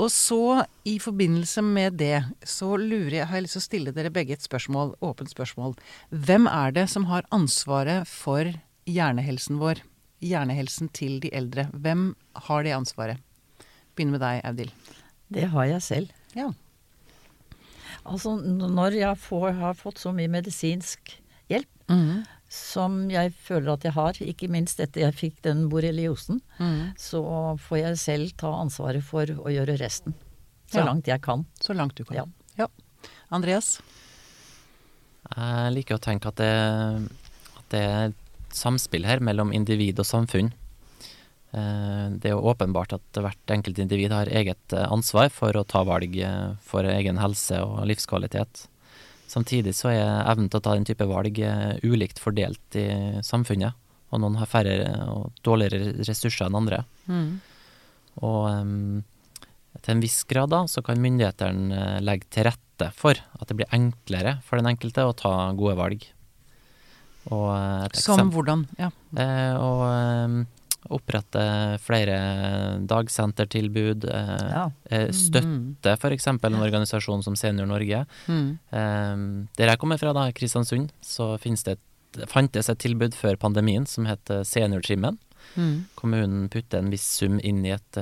Og 0.00 0.08
så, 0.14 0.64
i 0.88 0.94
forbindelse 1.02 1.60
med 1.66 1.98
det, 2.00 2.22
så 2.48 2.72
lurer 2.80 3.18
jeg, 3.18 3.26
har 3.28 3.36
jeg 3.36 3.44
lyst 3.46 3.56
til 3.58 3.60
å 3.60 3.66
stille 3.66 3.92
dere 3.96 4.12
begge 4.14 4.32
et 4.36 4.44
spørsmål, 4.44 4.94
åpent 5.04 5.32
spørsmål. 5.32 5.74
Hvem 6.08 6.48
er 6.48 6.72
det 6.78 6.86
som 6.92 7.04
har 7.10 7.26
ansvaret 7.36 8.08
for 8.08 8.48
hjernehelsen 8.88 9.60
vår? 9.60 9.82
Hjernehelsen 10.24 10.88
til 10.96 11.18
de 11.20 11.32
eldre. 11.36 11.68
Hvem 11.76 12.14
har 12.48 12.64
det 12.64 12.72
ansvaret? 12.76 13.20
Begynner 13.96 14.16
med 14.16 14.24
deg, 14.24 14.40
Audhild. 14.48 14.72
Det 15.30 15.46
har 15.52 15.68
jeg 15.68 15.84
selv. 15.84 16.16
Ja. 16.38 16.48
Altså 18.08 18.38
når 18.40 18.96
jeg 18.96 19.20
får, 19.20 19.50
har 19.60 19.76
fått 19.76 20.00
så 20.00 20.14
mye 20.16 20.30
medisinsk 20.32 21.16
hjelp 21.50 21.68
Mhm. 21.90 22.22
Som 22.50 23.04
jeg 23.12 23.30
føler 23.46 23.70
at 23.76 23.84
jeg 23.86 23.94
har, 23.94 24.18
ikke 24.18 24.48
minst 24.50 24.80
etter 24.82 25.04
jeg 25.04 25.14
fikk 25.14 25.36
den 25.46 25.68
borreliosen, 25.70 26.40
mm. 26.58 26.96
så 26.98 27.22
får 27.62 27.78
jeg 27.78 28.00
selv 28.02 28.32
ta 28.42 28.50
ansvaret 28.58 29.06
for 29.06 29.30
å 29.38 29.52
gjøre 29.54 29.78
resten. 29.78 30.16
Så 30.70 30.80
Ja. 30.82 30.86
langt 30.86 31.06
jeg 31.06 31.22
kan. 31.22 31.46
Så 31.62 31.74
langt 31.74 31.94
du 31.94 32.04
kan. 32.04 32.16
Ja. 32.16 32.24
ja. 32.58 32.66
Andreas? 33.30 33.78
Jeg 35.30 35.74
liker 35.76 35.98
å 35.98 36.02
tenke 36.02 36.30
at 36.30 36.36
det, 36.42 36.50
at 37.58 37.68
det 37.70 37.80
er 37.86 38.10
et 38.10 38.54
samspill 38.54 39.06
her 39.06 39.22
mellom 39.22 39.52
individ 39.54 40.02
og 40.02 40.06
samfunn. 40.06 40.50
Eh, 41.52 42.06
Det 42.18 42.30
er 42.30 42.34
jo 42.34 42.50
åpenbart 42.50 42.94
at 42.94 43.18
hvert 43.18 43.54
enkelt 43.54 43.78
individ 43.78 44.10
har 44.14 44.26
eget 44.26 44.72
eh, 44.72 44.86
ansvar 44.90 45.30
for 45.30 45.54
å 45.54 45.66
ta 45.66 45.82
valg 45.86 46.16
eh, 46.18 46.54
for 46.62 46.82
egen 46.82 47.18
helse 47.18 47.62
og 47.62 47.86
livskvalitet. 47.86 48.66
Samtidig 49.30 49.76
så 49.78 49.92
er 49.92 50.24
evnen 50.24 50.48
til 50.50 50.58
å 50.58 50.64
ta 50.64 50.74
den 50.74 50.88
type 50.88 51.06
valg 51.06 51.38
eh, 51.38 51.76
ulikt 51.86 52.18
fordelt 52.22 52.78
i 52.78 52.88
samfunnet. 53.26 53.78
Og 54.10 54.22
noen 54.22 54.40
har 54.40 54.50
færre 54.50 54.74
og 55.06 55.30
dårligere 55.46 55.92
ressurser 56.02 56.48
enn 56.48 56.58
andre. 56.58 56.82
Mm. 57.06 57.28
Og 58.26 58.40
um, 58.50 59.02
til 59.78 59.94
en 59.94 60.02
viss 60.02 60.22
grad 60.28 60.50
da, 60.50 60.64
så 60.66 60.82
kan 60.84 61.00
myndighetene 61.02 61.76
eh, 61.76 61.98
legge 62.02 62.26
til 62.34 62.48
rette 62.50 62.90
for 62.96 63.14
at 63.14 63.46
det 63.46 63.58
blir 63.60 63.70
enklere 63.76 64.38
for 64.46 64.58
den 64.58 64.70
enkelte 64.72 65.04
å 65.06 65.14
ta 65.16 65.34
gode 65.56 65.76
valg. 65.78 66.06
Og 67.30 67.48
eh, 67.54 68.00
Som 68.00 68.32
hvordan? 68.34 68.66
Ja. 68.80 68.90
Eh, 69.14 69.54
og, 69.54 69.84
em, 69.92 70.40
Opprette 70.90 71.78
flere 71.78 72.16
dagsentertilbud. 72.90 74.04
eh, 74.10 74.50
Ja. 74.50 74.64
eh, 74.90 75.08
Støtte 75.12 75.92
f.eks. 75.96 76.26
en 76.26 76.38
organisasjon 76.60 77.22
som 77.22 77.36
Senior 77.36 77.66
Norge. 77.66 78.04
Mm. 78.28 78.58
Eh, 78.72 79.46
Der 79.56 79.66
jeg 79.68 79.78
kommer 79.78 79.98
fra, 79.98 80.12
da, 80.12 80.30
Kristiansund, 80.32 80.90
så 81.02 81.38
det 81.64 81.78
et, 81.78 82.28
fantes 82.28 82.68
et 82.68 82.78
tilbud 82.78 83.14
før 83.14 83.36
pandemien 83.38 83.86
som 83.86 84.04
het 84.06 84.24
Seniortrimmen. 84.44 85.18
Mm. 85.56 85.84
Kommunen 85.96 86.48
putter 86.48 86.78
en 86.78 86.90
viss 86.90 87.06
sum 87.18 87.38
inn 87.42 87.64
i 87.64 87.70
et 87.70 87.96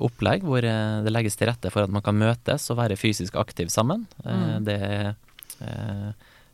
opplegg 0.00 0.42
hvor 0.46 0.64
eh, 0.64 1.02
det 1.04 1.12
legges 1.12 1.36
til 1.36 1.48
rette 1.50 1.68
for 1.72 1.84
at 1.84 1.90
man 1.92 2.02
kan 2.04 2.16
møtes 2.16 2.70
og 2.72 2.78
være 2.78 2.96
fysisk 2.96 3.36
aktiv 3.36 3.68
sammen. 3.68 4.06
Eh, 4.24 4.32
Mm. 4.36 4.64
Det 4.64 4.76
er 4.82 5.14
eh, 5.60 6.12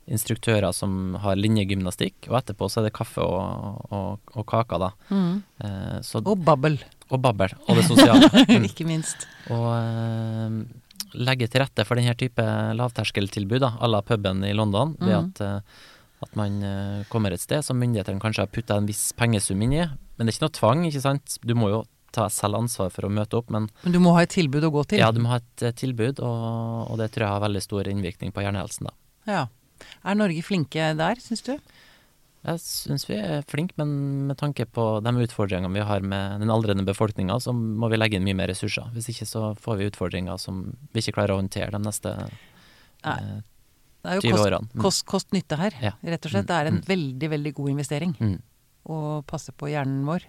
instruktører 0.08 0.72
som 0.74 1.14
har 1.22 1.36
linjegymnastikk, 1.38 2.28
og 2.30 2.38
etterpå 2.40 2.68
så 2.70 2.80
er 2.82 2.88
det 2.88 2.94
kaffe 2.96 3.22
og, 3.22 3.86
og, 3.94 4.18
og 4.34 4.46
kaker, 4.50 4.78
da. 4.82 4.90
Mm. 5.10 5.42
Eh, 5.62 5.98
så, 6.02 6.22
Og 6.26 6.42
babbel, 6.44 6.78
og 7.10 7.20
babbel, 7.22 7.54
og 7.68 7.76
det 7.78 7.84
sosiale. 7.86 8.28
Mm. 8.50 8.64
ikke 8.66 8.86
minst. 8.88 9.26
Og 9.50 9.68
eh, 9.78 10.58
legge 11.14 11.48
til 11.52 11.60
rette 11.62 11.84
for 11.86 11.96
denne 12.00 12.14
type 12.18 12.42
lavterskeltilbud, 12.78 13.62
à 13.62 13.88
la 13.88 14.02
puben 14.02 14.44
i 14.44 14.52
London, 14.52 14.96
ved 15.00 15.08
Mhm. 15.16 15.30
at, 15.30 15.40
eh, 15.40 15.60
at 16.22 16.36
man 16.36 16.62
eh, 16.62 17.04
kommer 17.10 17.32
et 17.32 17.40
sted 17.40 17.62
som 17.64 17.78
myndighetene 17.78 18.20
kanskje 18.20 18.42
har 18.46 18.46
putta 18.52 18.76
en 18.76 18.86
viss 18.86 19.12
pengesum 19.12 19.62
inn 19.62 19.72
i. 19.72 19.86
Men 20.18 20.26
det 20.26 20.34
er 20.34 20.38
ikke 20.38 20.46
noe 20.48 20.58
tvang, 20.60 20.84
ikke 20.86 21.00
sant. 21.02 21.38
Du 21.44 21.54
må 21.54 21.68
jo 21.70 21.84
ta 22.12 22.26
selv 22.28 22.54
ansvar 22.58 22.90
for 22.92 23.06
å 23.08 23.10
møte 23.10 23.34
opp, 23.38 23.48
men 23.50 23.70
Men 23.84 23.92
du 23.92 23.98
må 23.98 24.12
ha 24.14 24.22
et 24.22 24.30
tilbud 24.30 24.62
å 24.64 24.70
gå 24.70 24.84
til. 24.88 24.98
ja, 24.98 25.10
du 25.10 25.20
må 25.20 25.28
ha 25.30 25.36
et 25.36 25.62
eh, 25.62 25.72
tilbud, 25.72 26.20
og, 26.20 26.90
og 26.92 26.98
det 26.98 27.10
tror 27.12 27.24
jeg 27.26 27.32
har 27.32 27.40
veldig 27.40 27.62
stor 27.62 27.84
innvirkning 27.88 28.32
på 28.32 28.42
hjernehelsen, 28.44 28.86
da. 28.90 28.92
Ja. 29.26 29.46
Er 30.04 30.14
Norge 30.18 30.42
flinke 30.42 30.92
der, 30.98 31.20
syns 31.22 31.42
du? 31.46 31.56
Jeg 32.42 32.58
syns 32.58 33.04
vi 33.06 33.14
er 33.22 33.44
flinke, 33.46 33.76
men 33.78 34.26
med 34.26 34.36
tanke 34.40 34.64
på 34.66 34.84
de 35.04 35.10
utfordringene 35.22 35.70
vi 35.76 35.84
har 35.86 36.00
med 36.02 36.40
den 36.42 36.50
aldrende 36.50 36.82
befolkninga, 36.88 37.36
så 37.40 37.52
må 37.54 37.86
vi 37.92 38.00
legge 38.00 38.18
inn 38.18 38.24
mye 38.26 38.34
mer 38.34 38.50
ressurser. 38.50 38.88
Hvis 38.96 39.12
ikke 39.12 39.28
så 39.30 39.52
får 39.62 39.78
vi 39.78 39.86
utfordringer 39.92 40.40
som 40.42 40.64
vi 40.92 41.04
ikke 41.04 41.14
klarer 41.20 41.36
å 41.36 41.42
håndtere 41.42 41.70
de 41.70 41.78
neste 41.84 42.16
20 43.04 43.12
årene. 43.12 43.42
Det 44.02 44.10
er 44.10 44.18
jo 44.18 44.32
kost. 44.34 44.50
Mm. 44.74 44.80
kost, 44.82 45.04
kost 45.06 45.30
nytte 45.36 45.56
her, 45.60 45.70
Ja. 45.80 45.92
rett 46.02 46.26
og 46.26 46.32
slett. 46.32 46.46
Det 46.48 46.56
er 46.58 46.66
en 46.72 46.80
veldig, 46.82 47.28
veldig 47.30 47.54
god 47.54 47.70
investering 47.70 48.16
Mm. 48.18 48.40
å 48.90 49.22
passe 49.24 49.52
på 49.54 49.70
hjernen 49.70 50.04
vår. 50.04 50.22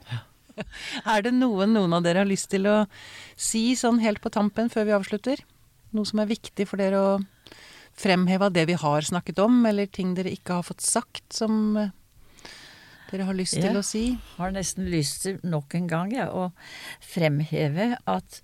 er 1.10 1.22
det 1.24 1.34
noe 1.34 1.66
noen 1.66 1.94
av 1.98 2.04
dere 2.04 2.20
har 2.22 2.30
lyst 2.30 2.52
til 2.52 2.68
å 2.70 2.86
si 3.36 3.74
sånn 3.74 4.00
helt 4.02 4.22
på 4.22 4.30
tampen 4.30 4.70
før 4.70 4.86
vi 4.86 4.92
avslutter? 4.94 5.42
Noe 5.94 6.06
som 6.06 6.20
er 6.20 6.28
viktig 6.30 6.68
for 6.68 6.78
dere 6.78 6.94
å 7.02 7.26
fremheve 7.98 8.48
av 8.50 8.54
det 8.56 8.66
vi 8.70 8.78
har 8.80 9.02
snakket 9.06 9.40
om, 9.44 9.62
eller 9.70 9.86
ting 9.88 10.14
dere 10.18 10.32
ikke 10.34 10.60
har 10.60 10.66
fått 10.68 10.82
sagt 10.82 11.34
som 11.34 11.78
eh, 11.78 11.92
dere 13.12 13.28
har 13.30 13.38
lyst 13.38 13.58
Ja. 13.60 13.68
til 13.70 13.78
å 13.78 13.84
si? 13.86 14.06
Jeg 14.16 14.38
har 14.40 14.52
nesten 14.56 14.88
lyst 14.90 15.24
til 15.28 15.40
nok 15.44 15.76
en 15.78 15.88
gang 15.92 16.14
ja, 16.16 16.30
å 16.34 16.52
fremheve 17.06 17.94
at 18.10 18.42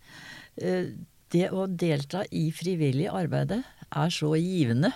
eh, 0.62 0.92
det 1.34 1.50
å 1.54 1.68
delta 1.70 2.24
i 2.34 2.48
frivillig 2.54 3.08
arbeide 3.14 3.64
er 3.90 4.10
så 4.14 4.32
givende 4.38 4.92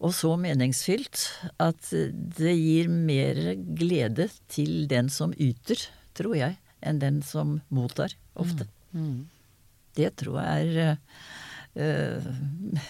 og 0.00 0.12
så 0.16 0.34
meningsfylt 0.40 1.22
at 1.60 1.88
det 1.92 2.52
gir 2.56 2.88
mer 2.88 3.40
glede 3.76 4.28
til 4.52 4.86
den 4.88 5.08
som 5.12 5.32
yter, 5.36 5.80
tror 6.16 6.36
jeg, 6.36 6.56
enn 6.80 7.00
den 7.00 7.20
som 7.24 7.58
mottar, 7.68 8.12
ofte. 8.40 8.64
Mm. 8.92 9.28
Det 9.96 10.14
tror 10.20 10.40
jeg 10.40 10.68
er 10.76 10.80
eh, 10.92 10.96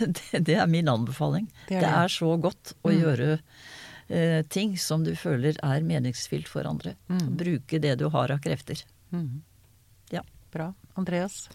det, 0.00 0.40
det 0.46 0.56
er 0.56 0.66
min 0.70 0.88
anbefaling. 0.88 1.46
Det 1.68 1.76
er 1.76 1.80
Det 1.80 1.88
det. 1.88 1.96
er 2.04 2.08
så 2.08 2.30
godt 2.40 2.74
å 2.82 2.90
Mm. 2.90 3.00
gjøre 3.02 3.40
eh, 4.10 4.42
ting 4.48 4.76
som 4.78 5.04
du 5.04 5.12
føler 5.14 5.54
er 5.62 5.80
meningsfylt 5.86 6.48
for 6.48 6.64
andre. 6.66 6.96
Mm. 7.08 7.36
Bruke 7.36 7.78
det 7.80 7.96
du 8.00 8.08
har 8.10 8.30
av 8.34 8.40
krefter. 8.40 8.82
Mm. 9.12 9.42
Ja. 10.10 10.22
Bra. 10.52 10.72
Andreas? 10.96 11.48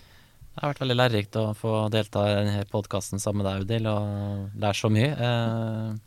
Det 0.55 0.61
har 0.63 0.71
vært 0.71 0.79
veldig 0.85 0.95
lærerikt 0.95 1.35
å 1.35 1.49
få 1.57 1.89
delta 1.91 2.21
i 2.31 2.35
denne 2.45 2.63
podkasten 2.71 3.19
sammen 3.19 3.43
med 3.43 3.49
deg, 3.51 3.61
Audhild, 3.65 3.87
og 3.91 4.61
lære 4.61 4.77
så 4.79 4.87
mye. 4.89 5.09
Eh, 5.11 5.97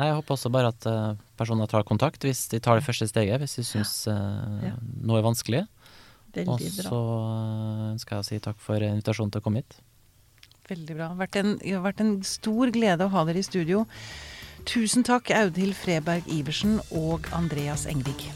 nei, 0.00 0.06
jeg 0.08 0.16
håper 0.18 0.34
også 0.34 0.50
bare 0.50 0.72
at 0.74 0.86
eh, 0.90 1.14
personer 1.38 1.70
tar 1.70 1.84
kontakt 1.86 2.26
hvis 2.26 2.48
de 2.50 2.58
tar 2.58 2.80
det 2.80 2.84
første 2.88 3.06
steget, 3.06 3.38
hvis 3.44 3.54
de 3.60 3.62
syns 3.68 3.94
eh, 4.10 4.70
Ja. 4.72 4.74
noe 5.06 5.20
er 5.20 5.28
vanskelig. 5.28 5.62
Og 6.42 6.58
så 6.60 6.98
eh, 6.98 7.92
ønsker 7.94 8.16
jeg 8.16 8.24
å 8.24 8.26
si 8.26 8.40
takk 8.44 8.58
for 8.60 8.82
invitasjonen 8.82 9.30
til 9.32 9.40
å 9.40 9.44
komme 9.46 9.62
hit. 9.62 9.78
Veldig 10.66 10.96
bra. 10.98 11.12
Vært 11.14 11.36
en, 11.38 11.52
det 11.62 11.76
har 11.76 11.84
vært 11.84 12.02
en 12.02 12.16
stor 12.26 12.72
glede 12.74 13.06
å 13.06 13.12
ha 13.12 13.22
dere 13.28 13.38
i 13.38 13.46
studio. 13.46 13.84
Tusen 14.66 15.06
takk, 15.06 15.30
Audhild 15.30 15.76
Freberg 15.78 16.26
Iversen 16.26 16.80
og 16.90 17.28
Andreas 17.36 17.86
Engvig. 17.86 18.32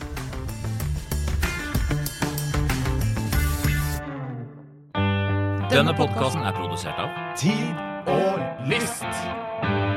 Denne 5.70 5.94
podkasten 5.98 6.46
er 6.46 6.54
produsert 6.54 6.98
av 7.02 7.10
Tid 7.38 8.10
og 8.10 8.66
lyst. 8.70 9.89